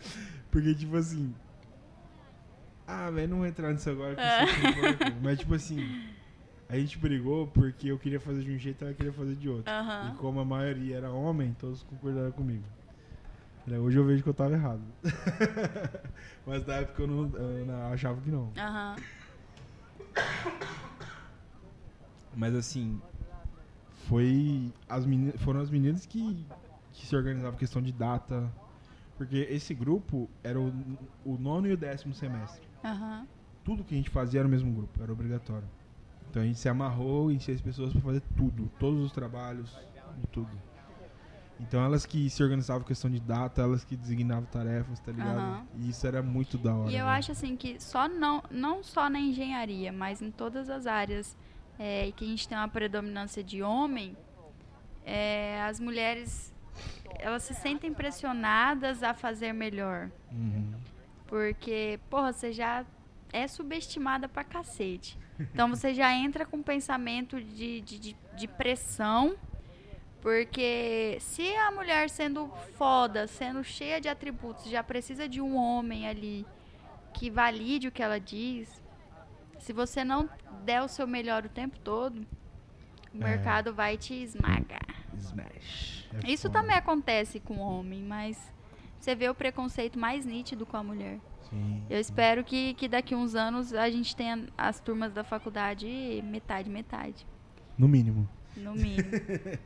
Porque, 0.51 0.73
tipo 0.75 0.95
assim... 0.95 1.33
Ah, 2.87 3.09
velho, 3.11 3.27
não 3.29 3.37
vou 3.37 3.45
entrar 3.47 3.71
nisso 3.71 3.89
agora. 3.89 4.15
Que 4.15 4.21
É. 4.21 4.95
coisa. 4.95 5.15
Mas, 5.21 5.39
tipo 5.39 5.53
assim... 5.53 6.09
A 6.67 6.75
gente 6.77 6.99
brigou 6.99 7.47
porque 7.47 7.87
eu 7.91 7.97
queria 7.97 8.19
fazer 8.19 8.43
de 8.43 8.51
um 8.51 8.57
jeito 8.59 8.83
e 8.83 8.85
ela 8.85 8.93
queria 8.93 9.11
fazer 9.11 9.33
de 9.33 9.49
outro. 9.49 9.71
E 10.07 10.15
como 10.17 10.39
a 10.39 10.45
maioria 10.45 10.97
era 10.97 11.09
homem, 11.09 11.55
todos 11.59 11.81
concordaram 11.81 12.31
comigo. 12.31 12.63
Olha, 13.67 13.81
Hoje 13.81 13.97
eu 13.97 14.05
vejo 14.05 14.21
que 14.21 14.29
eu 14.29 14.35
tava 14.35 14.53
errado. 14.53 14.81
Mas 16.45 16.63
na 16.67 16.75
época 16.75 17.01
eu 17.01 17.07
não, 17.07 17.23
eu 17.39 17.65
não 17.65 17.91
achava 17.91 18.21
que 18.21 18.29
não. 18.29 18.51
Aham. 18.55 18.95
Mas 22.35 22.53
assim, 22.53 23.01
foi 24.10 24.74
as 24.89 25.05
meni- 25.05 25.34
foram 25.38 25.60
as 25.62 25.70
meninas 25.70 26.05
que, 26.07 26.43
que 26.93 27.05
se 27.05 27.16
organizavam 27.16 27.55
questão 27.57 27.80
de 27.82 27.91
data. 27.91 28.51
Porque 29.16 29.47
esse 29.51 29.74
grupo 29.74 30.28
era 30.43 30.60
o, 30.60 30.74
o 31.26 31.38
nono 31.38 31.68
e 31.68 31.74
o 31.74 31.78
décimo 31.78 32.14
semestre. 32.14 32.62
Aham. 32.84 33.28
Tudo 33.64 33.84
que 33.84 33.93
a 33.93 33.97
gente 33.97 34.10
fazia 34.10 34.39
era 34.39 34.47
o 34.47 34.51
mesmo 34.51 34.72
grupo, 34.74 35.03
era 35.03 35.12
obrigatório. 35.12 35.68
Então 36.30 36.41
a 36.41 36.45
gente 36.45 36.57
se 36.57 36.68
amarrou 36.70 37.32
em 37.32 37.38
seis 37.39 37.62
pessoas 37.62 37.91
para 37.91 38.01
fazer 38.01 38.22
tudo, 38.36 38.72
todos 38.80 39.03
os 39.03 39.12
trabalhos, 39.12 39.78
tudo. 40.32 40.49
Então 41.60 41.84
elas 41.84 42.05
que 42.05 42.30
se 42.30 42.41
organizavam 42.41 42.84
questão 42.88 43.12
de 43.12 43.20
data, 43.20 43.62
elas 43.62 43.84
que 43.84 43.97
designavam 43.97 44.45
tarefas, 44.45 44.99
tá 45.01 45.12
ligado? 45.12 45.38
Aham. 45.38 45.66
E 45.78 45.89
isso 45.89 46.07
era 46.07 46.24
muito 46.24 46.57
da 46.57 46.74
hora. 46.74 46.89
E 46.89 46.95
eu 46.95 47.05
velho. 47.05 47.18
acho 47.18 47.32
assim 47.34 47.55
que 47.57 47.80
só 47.80 48.07
não, 48.07 48.41
não 48.49 48.82
só 48.82 49.10
na 49.10 49.20
engenharia, 49.20 49.91
mas 49.91 50.22
em 50.22 50.32
todas 50.32 50.70
as 50.70 50.88
áreas 50.88 51.36
é, 51.80 52.11
que 52.11 52.25
a 52.25 52.27
gente 52.27 52.47
tem 52.47 52.57
uma 52.57 52.67
predominância 52.67 53.43
de 53.43 53.63
homem, 53.63 54.15
é, 55.05 55.61
as 55.63 55.80
mulheres 55.80 56.53
elas 57.17 57.43
se 57.43 57.53
sentem 57.53 57.93
pressionadas 57.93 59.01
a 59.01 59.13
fazer 59.13 59.53
melhor. 59.53 60.11
Uhum. 60.32 60.73
Porque, 61.27 61.99
porra, 62.09 62.32
você 62.32 62.51
já 62.51 62.86
é 63.32 63.47
subestimada 63.47 64.27
pra 64.27 64.43
cacete. 64.43 65.17
Então 65.39 65.69
você 65.69 65.93
já 65.93 66.13
entra 66.13 66.45
com 66.45 66.57
um 66.57 66.63
pensamento 66.63 67.41
de, 67.41 67.82
de, 67.82 67.99
de, 67.99 68.17
de 68.36 68.47
pressão. 68.47 69.36
Porque 70.21 71.17
se 71.21 71.55
a 71.55 71.71
mulher 71.71 72.09
sendo 72.09 72.49
foda, 72.77 73.25
sendo 73.25 73.63
cheia 73.63 74.01
de 74.01 74.09
atributos, 74.09 74.65
já 74.69 74.84
precisa 74.84 75.30
de 75.30 75.39
um 75.39 75.55
homem 75.55 76.07
ali 76.07 76.45
que 77.13 77.30
valide 77.30 77.88
o 77.88 77.91
que 77.91 78.03
ela 78.03 78.19
diz, 78.19 78.82
se 79.60 79.72
você 79.74 80.03
não 80.03 80.30
der 80.66 80.82
o 80.82 80.88
seu 80.88 81.05
melhor 81.07 81.45
o 81.45 81.49
tempo 81.49 81.78
todo, 81.80 82.26
o 83.14 83.18
É. 83.18 83.24
mercado 83.24 83.74
vai 83.74 83.97
te 83.97 84.14
esmagar. 84.14 84.86
Smash. 85.18 86.07
É 86.26 86.32
Isso 86.32 86.47
foda. 86.47 86.60
também 86.62 86.76
acontece 86.76 87.39
com 87.39 87.55
o 87.55 87.60
homem, 87.60 88.01
mas 88.03 88.51
você 88.99 89.14
vê 89.16 89.30
o 89.30 89.36
preconceito 89.36 89.97
mais 89.99 90.26
nítido 90.26 90.66
com 90.66 90.78
a 90.78 90.84
mulher. 90.84 91.20
Sim. 91.49 91.84
Eu 91.89 91.99
espero 91.99 92.43
que, 92.43 92.74
que 92.76 92.88
daqui 92.88 93.16
uns 93.16 93.36
anos 93.36 93.74
a 93.74 93.89
gente 93.89 94.16
tenha 94.16 94.47
as 94.57 94.80
turmas 94.80 95.12
da 95.14 95.24
faculdade 95.24 95.88
metade, 96.26 96.70
metade. 96.70 97.26
No 97.78 97.88
mínimo. 97.88 98.28
No 98.57 98.74
mínimo. 98.74 99.10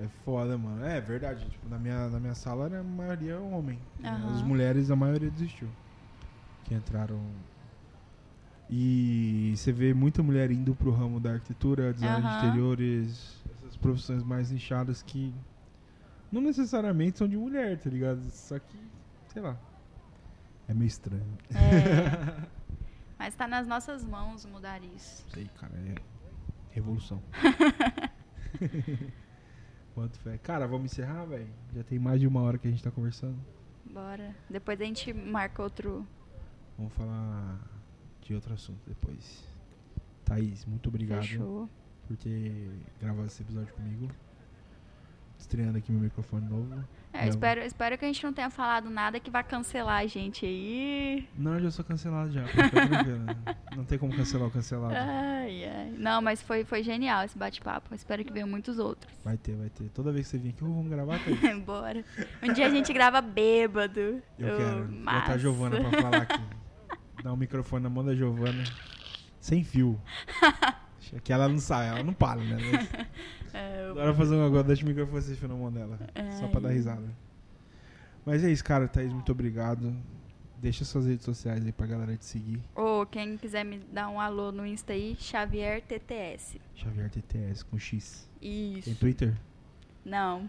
É 0.00 0.08
foda, 0.24 0.56
mano. 0.56 0.82
É 0.86 0.98
verdade. 1.02 1.44
Tipo, 1.50 1.68
na 1.68 1.78
minha, 1.78 2.08
na 2.08 2.18
minha 2.18 2.34
sala 2.34 2.66
a 2.66 2.82
maioria 2.82 3.38
homem. 3.38 3.78
Aham. 4.02 4.32
As 4.34 4.42
mulheres, 4.42 4.90
a 4.90 4.96
maioria 4.96 5.30
desistiu. 5.30 5.68
Que 6.64 6.74
entraram. 6.74 7.20
E 8.70 9.52
você 9.56 9.72
vê 9.72 9.92
muita 9.92 10.22
mulher 10.22 10.50
indo 10.50 10.74
pro 10.74 10.90
ramo 10.90 11.20
da 11.20 11.32
arquitetura, 11.32 11.92
design 11.92 12.22
de 12.22 12.26
Aham. 12.26 12.38
interiores, 12.46 13.42
essas 13.58 13.76
profissões 13.76 14.22
mais 14.22 14.50
nichadas 14.50 15.02
que 15.02 15.34
não 16.30 16.40
necessariamente 16.40 17.18
são 17.18 17.28
de 17.28 17.36
mulher, 17.36 17.78
tá 17.78 17.90
ligado? 17.90 18.22
Só 18.30 18.58
que, 18.58 18.78
sei 19.28 19.42
lá. 19.42 19.58
É 20.66 20.72
meio 20.72 20.86
estranho. 20.86 21.36
É. 21.50 22.46
Mas 23.18 23.34
tá 23.34 23.46
nas 23.46 23.66
nossas 23.66 24.02
mãos 24.04 24.46
mudar 24.46 24.82
isso. 24.82 25.26
Aí, 25.36 25.46
cara, 25.60 25.74
é 25.76 25.94
revolução. 26.70 27.22
Quanto 29.94 30.18
fé. 30.20 30.38
Cara, 30.38 30.66
vamos 30.66 30.90
encerrar, 30.90 31.26
velho? 31.26 31.48
Já 31.74 31.84
tem 31.84 31.98
mais 31.98 32.18
de 32.18 32.26
uma 32.26 32.40
hora 32.40 32.56
que 32.56 32.66
a 32.66 32.70
gente 32.70 32.82
tá 32.82 32.90
conversando. 32.90 33.36
Bora. 33.84 34.34
Depois 34.48 34.80
a 34.80 34.84
gente 34.84 35.12
marca 35.12 35.62
outro. 35.62 36.06
Vamos 36.78 36.94
falar 36.94 37.58
de 38.22 38.34
outro 38.34 38.54
assunto 38.54 38.80
depois. 38.86 39.44
Thaís, 40.24 40.64
muito 40.64 40.88
obrigado 40.88 41.22
Fechou. 41.22 41.68
por 42.06 42.16
ter 42.16 42.70
gravado 43.00 43.26
esse 43.26 43.42
episódio 43.42 43.72
comigo. 43.74 44.08
Estreando 45.38 45.76
aqui 45.76 45.90
meu 45.90 46.00
microfone 46.02 46.48
novo. 46.48 46.84
É, 47.12 47.28
espero, 47.28 47.60
espero 47.62 47.98
que 47.98 48.04
a 48.04 48.08
gente 48.08 48.22
não 48.22 48.32
tenha 48.32 48.48
falado 48.48 48.88
nada 48.88 49.18
que 49.18 49.28
vai 49.28 49.42
cancelar 49.42 50.00
a 50.00 50.06
gente 50.06 50.46
aí. 50.46 51.28
Não, 51.36 51.54
eu 51.54 51.64
já 51.64 51.70
sou 51.72 51.84
cancelado 51.84 52.30
já. 52.30 52.44
Não 53.76 53.84
tem 53.84 53.98
como 53.98 54.14
cancelar 54.14 54.46
o 54.48 54.50
cancelado. 54.50 54.94
Ai, 54.94 55.64
ai. 55.64 55.94
Não, 55.98 56.22
mas 56.22 56.40
foi, 56.40 56.62
foi 56.62 56.82
genial 56.82 57.24
esse 57.24 57.36
bate-papo. 57.36 57.94
Espero 57.94 58.24
que 58.24 58.32
venham 58.32 58.46
muitos 58.48 58.78
outros. 58.78 59.12
Vai 59.24 59.36
ter, 59.36 59.56
vai 59.56 59.68
ter. 59.70 59.88
Toda 59.90 60.12
vez 60.12 60.26
que 60.26 60.32
você 60.32 60.38
vir 60.38 60.50
aqui, 60.50 60.62
"Ô, 60.62 60.68
vamos 60.68 60.88
gravar, 60.88 61.18
Thaís. 61.24 61.58
Bora. 61.64 62.04
Um 62.42 62.52
dia 62.52 62.66
a 62.66 62.70
gente 62.70 62.92
grava 62.92 63.20
bêbado. 63.20 64.22
Eu 64.38 64.56
quero. 64.56 64.84
Botar 64.84 65.00
massa. 65.00 65.32
a 65.32 65.38
Giovana 65.38 65.80
pra 65.80 66.02
falar 66.02 66.22
aqui. 66.22 66.40
Dar 67.22 67.32
um 67.32 67.36
microfone 67.36 67.82
na 67.82 67.90
mão 67.90 68.04
da 68.04 68.14
Giovana. 68.14 68.64
Sem 69.40 69.62
fio. 69.64 70.00
que 71.24 71.32
ela 71.32 71.48
não 71.48 71.58
sai, 71.58 71.88
ela 71.88 72.02
não 72.02 72.12
para, 72.14 72.40
né? 72.42 72.56
É, 73.54 73.82
eu- 73.86 73.90
Agora 73.90 74.14
fazer 74.14 74.34
um 74.34 74.46
agora, 74.46 74.64
deixa 74.64 74.82
o 74.82 74.88
microfone 74.88 75.20
sem 75.20 75.34
fio 75.36 75.46
na 75.46 75.54
mão 75.54 75.70
dela. 75.70 75.98
Só 76.40 76.48
pra 76.48 76.58
dar 76.58 76.70
risada. 76.70 77.04
Mas 78.24 78.42
é 78.42 78.50
isso, 78.50 78.64
cara. 78.64 78.88
Thaís, 78.88 79.12
muito 79.12 79.30
obrigado. 79.30 79.94
Deixa 80.58 80.86
suas 80.86 81.04
redes 81.06 81.22
sociais 81.26 81.62
aí 81.66 81.70
pra 81.70 81.86
galera 81.86 82.16
te 82.16 82.24
seguir. 82.24 82.62
Ou 82.74 83.04
quem 83.04 83.36
quiser 83.36 83.62
me 83.62 83.78
dar 83.92 84.08
um 84.08 84.18
alô 84.18 84.50
no 84.52 84.64
Insta 84.66 84.94
aí, 84.94 85.14
Xavier 85.18 85.82
TTS. 85.82 86.58
Xavier 86.74 87.10
TTS 87.10 87.62
com 87.64 87.78
X. 87.78 88.26
Tem 88.40 88.78
Isso. 88.78 88.94
Twitter? 88.94 89.34
Não, 90.02 90.48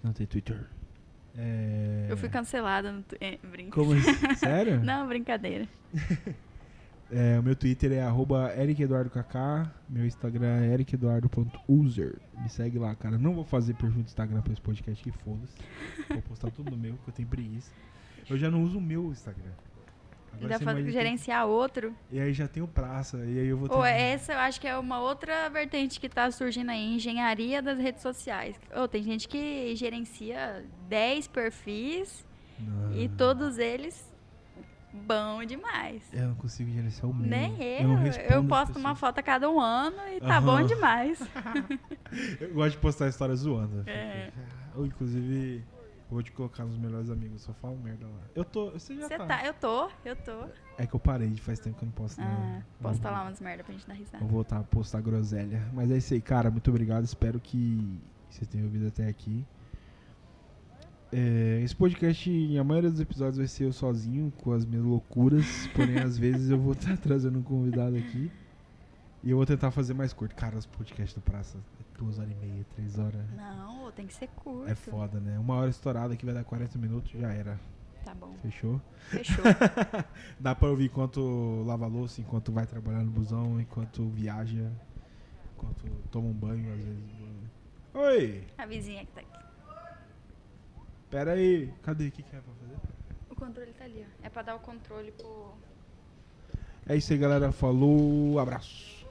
Não 0.00 0.12
tem 0.12 0.24
Twitter. 0.24 0.64
É... 1.36 2.06
eu 2.08 2.16
fui 2.16 2.28
cancelada 2.28 2.92
no 2.92 3.02
tu- 3.02 3.16
é, 3.20 3.38
brinca. 3.42 3.72
Como 3.72 3.92
assim? 3.92 4.12
Sério? 4.36 4.82
Não, 4.84 5.06
brincadeira. 5.08 5.66
É, 7.12 7.38
o 7.38 7.42
meu 7.42 7.54
Twitter 7.54 7.92
é 7.92 8.00
arroba 8.02 8.52
ericeduardokk. 8.58 9.70
Meu 9.88 10.04
Instagram 10.06 10.62
é 10.62 10.72
ericeduardo.user. 10.72 12.16
Me 12.40 12.48
segue 12.48 12.78
lá, 12.78 12.94
cara. 12.96 13.18
Não 13.18 13.34
vou 13.34 13.44
fazer 13.44 13.74
perfil 13.74 14.02
do 14.02 14.06
Instagram 14.06 14.40
pra 14.40 14.52
esse 14.52 14.60
podcast, 14.62 15.04
que 15.04 15.12
foda-se. 15.12 15.54
Vou 16.08 16.22
postar 16.22 16.50
tudo 16.50 16.70
no 16.70 16.76
meu, 16.76 16.94
porque 16.94 17.10
eu 17.10 17.14
tenho 17.14 17.28
preguiça. 17.28 17.70
Eu 18.28 18.38
já 18.38 18.50
não 18.50 18.62
uso 18.64 18.78
o 18.78 18.80
meu 18.80 19.12
Instagram. 19.12 19.52
Agora 20.34 20.44
Ainda 20.44 20.58
você 20.58 20.64
faz, 20.64 20.78
imagina 20.78 20.84
que- 20.86 20.92
gerenciar 21.04 21.46
outro. 21.46 21.94
E 22.10 22.20
aí 22.20 22.32
já 22.32 22.46
tem 22.48 22.62
o 22.62 22.66
praça, 22.68 23.18
e 23.18 23.38
aí 23.38 23.46
eu 23.46 23.56
vou 23.56 23.68
ter... 23.68 23.74
Ou 23.74 23.84
essa 23.84 24.32
eu 24.32 24.38
acho 24.38 24.60
que 24.60 24.66
é 24.66 24.76
uma 24.76 25.00
outra 25.00 25.48
vertente 25.48 25.98
que 26.00 26.08
tá 26.08 26.30
surgindo 26.30 26.70
aí, 26.70 26.94
engenharia 26.96 27.62
das 27.62 27.78
redes 27.78 28.02
sociais. 28.02 28.56
Ou 28.74 28.86
tem 28.88 29.02
gente 29.02 29.28
que 29.28 29.74
gerencia 29.76 30.64
10 30.88 31.28
perfis 31.28 32.24
Não. 32.58 32.94
e 32.94 33.08
todos 33.08 33.58
eles 33.58 34.12
bom 34.92 35.44
demais. 35.44 36.02
Eu 36.12 36.28
não 36.28 36.34
consigo 36.36 36.70
gerenciar 36.70 37.10
o 37.10 37.14
meu. 37.14 37.26
Nem 37.28 37.60
eu. 37.60 37.90
Eu, 37.90 38.30
Eu, 38.36 38.44
posto 38.44 38.78
uma 38.78 38.94
foto 38.94 39.18
a 39.18 39.22
cada 39.22 39.50
um 39.50 39.60
ano 39.60 39.96
e 40.16 40.20
tá 40.20 40.36
Aham. 40.38 40.46
bom 40.46 40.62
demais. 40.66 41.20
Eu 42.40 42.54
gosto 42.54 42.72
de 42.72 42.78
postar 42.78 43.08
histórias 43.08 43.40
zoando. 43.40 43.82
É. 43.88 44.30
Ou, 44.76 44.86
inclusive, 44.86 45.64
eu 45.72 45.73
vou 46.14 46.22
te 46.22 46.32
colocar 46.32 46.64
nos 46.64 46.78
melhores 46.78 47.10
amigos, 47.10 47.42
só 47.42 47.52
falo 47.54 47.76
merda 47.76 48.06
lá. 48.06 48.20
Eu 48.34 48.44
tô. 48.44 48.70
Você 48.70 48.94
já 48.94 49.08
Você 49.08 49.18
tá. 49.18 49.26
tá. 49.26 49.44
Eu 49.44 49.52
tô, 49.54 49.90
eu 50.04 50.16
tô. 50.16 50.46
É 50.78 50.86
que 50.86 50.94
eu 50.94 51.00
parei, 51.00 51.34
faz 51.36 51.58
tempo 51.58 51.76
que 51.76 51.84
eu 51.84 51.86
não 51.86 51.92
posto 51.92 52.20
Ah, 52.20 52.24
nada. 52.24 52.66
posta 52.80 53.10
lá 53.10 53.22
umas 53.22 53.40
merda 53.40 53.62
pra 53.64 53.72
gente 53.74 53.86
dar 53.86 53.94
risada. 53.94 54.18
Vou 54.20 54.28
voltar 54.28 54.58
a 54.60 54.62
postar 54.62 55.00
groselha. 55.00 55.62
Mas 55.72 55.90
é 55.90 55.96
isso 55.98 56.14
aí, 56.14 56.20
cara. 56.20 56.50
Muito 56.50 56.70
obrigado. 56.70 57.04
Espero 57.04 57.38
que 57.40 58.00
vocês 58.30 58.46
tenham 58.48 58.66
ouvido 58.66 58.86
até 58.88 59.06
aqui. 59.08 59.44
É, 61.12 61.60
esse 61.62 61.76
podcast, 61.76 62.58
a 62.58 62.64
maioria 62.64 62.90
dos 62.90 63.00
episódios 63.00 63.36
vai 63.38 63.46
ser 63.46 63.64
eu 63.64 63.72
sozinho, 63.72 64.32
com 64.38 64.52
as 64.52 64.64
minhas 64.64 64.84
loucuras. 64.84 65.66
Porém, 65.74 65.98
às 65.98 66.16
vezes 66.18 66.50
eu 66.50 66.58
vou 66.58 66.72
estar 66.72 66.96
trazendo 66.98 67.38
um 67.38 67.42
convidado 67.42 67.96
aqui. 67.96 68.30
E 69.22 69.30
eu 69.30 69.36
vou 69.36 69.46
tentar 69.46 69.70
fazer 69.70 69.94
mais 69.94 70.12
curto. 70.12 70.34
Cara, 70.34 70.56
os 70.56 70.66
podcasts 70.66 71.14
do 71.14 71.20
Praça 71.20 71.58
duas 71.98 72.18
horas 72.18 72.32
e 72.32 72.34
meia, 72.34 72.66
três 72.74 72.98
horas. 72.98 73.30
Não, 73.36 73.90
tem 73.92 74.06
que 74.06 74.14
ser 74.14 74.28
curto. 74.28 74.70
É 74.70 74.74
foda, 74.74 75.20
né? 75.20 75.38
Uma 75.38 75.56
hora 75.56 75.70
estourada 75.70 76.16
que 76.16 76.24
vai 76.24 76.34
dar 76.34 76.44
40 76.44 76.78
minutos, 76.78 77.12
já 77.12 77.32
era. 77.32 77.58
Tá 78.04 78.14
bom. 78.14 78.34
Fechou? 78.42 78.80
Fechou. 79.08 79.44
Dá 80.38 80.54
pra 80.54 80.68
ouvir 80.68 80.86
enquanto 80.86 81.64
lava 81.64 81.86
a 81.86 81.88
louça, 81.88 82.20
enquanto 82.20 82.52
vai 82.52 82.66
trabalhar 82.66 83.02
no 83.02 83.10
busão, 83.10 83.58
enquanto 83.60 84.06
viaja, 84.10 84.70
enquanto 85.54 85.86
toma 86.10 86.28
um 86.28 86.32
banho, 86.32 86.72
às 86.72 86.84
vezes. 86.84 87.14
Oi! 87.94 88.46
A 88.58 88.66
vizinha 88.66 89.06
que 89.06 89.12
tá 89.12 89.20
aqui. 89.20 89.44
Pera 91.08 91.32
aí. 91.32 91.72
Cadê? 91.82 92.08
O 92.08 92.10
que, 92.10 92.22
que 92.22 92.36
é 92.36 92.40
pra 92.40 92.52
fazer? 92.54 92.76
O 93.30 93.34
controle 93.36 93.72
tá 93.72 93.84
ali, 93.84 94.04
ó. 94.04 94.26
É 94.26 94.28
pra 94.28 94.42
dar 94.42 94.56
o 94.56 94.58
controle 94.58 95.12
pro. 95.12 95.54
É 96.86 96.96
isso 96.96 97.12
aí, 97.12 97.18
galera. 97.18 97.52
Falou. 97.52 98.38
Abraço. 98.38 99.03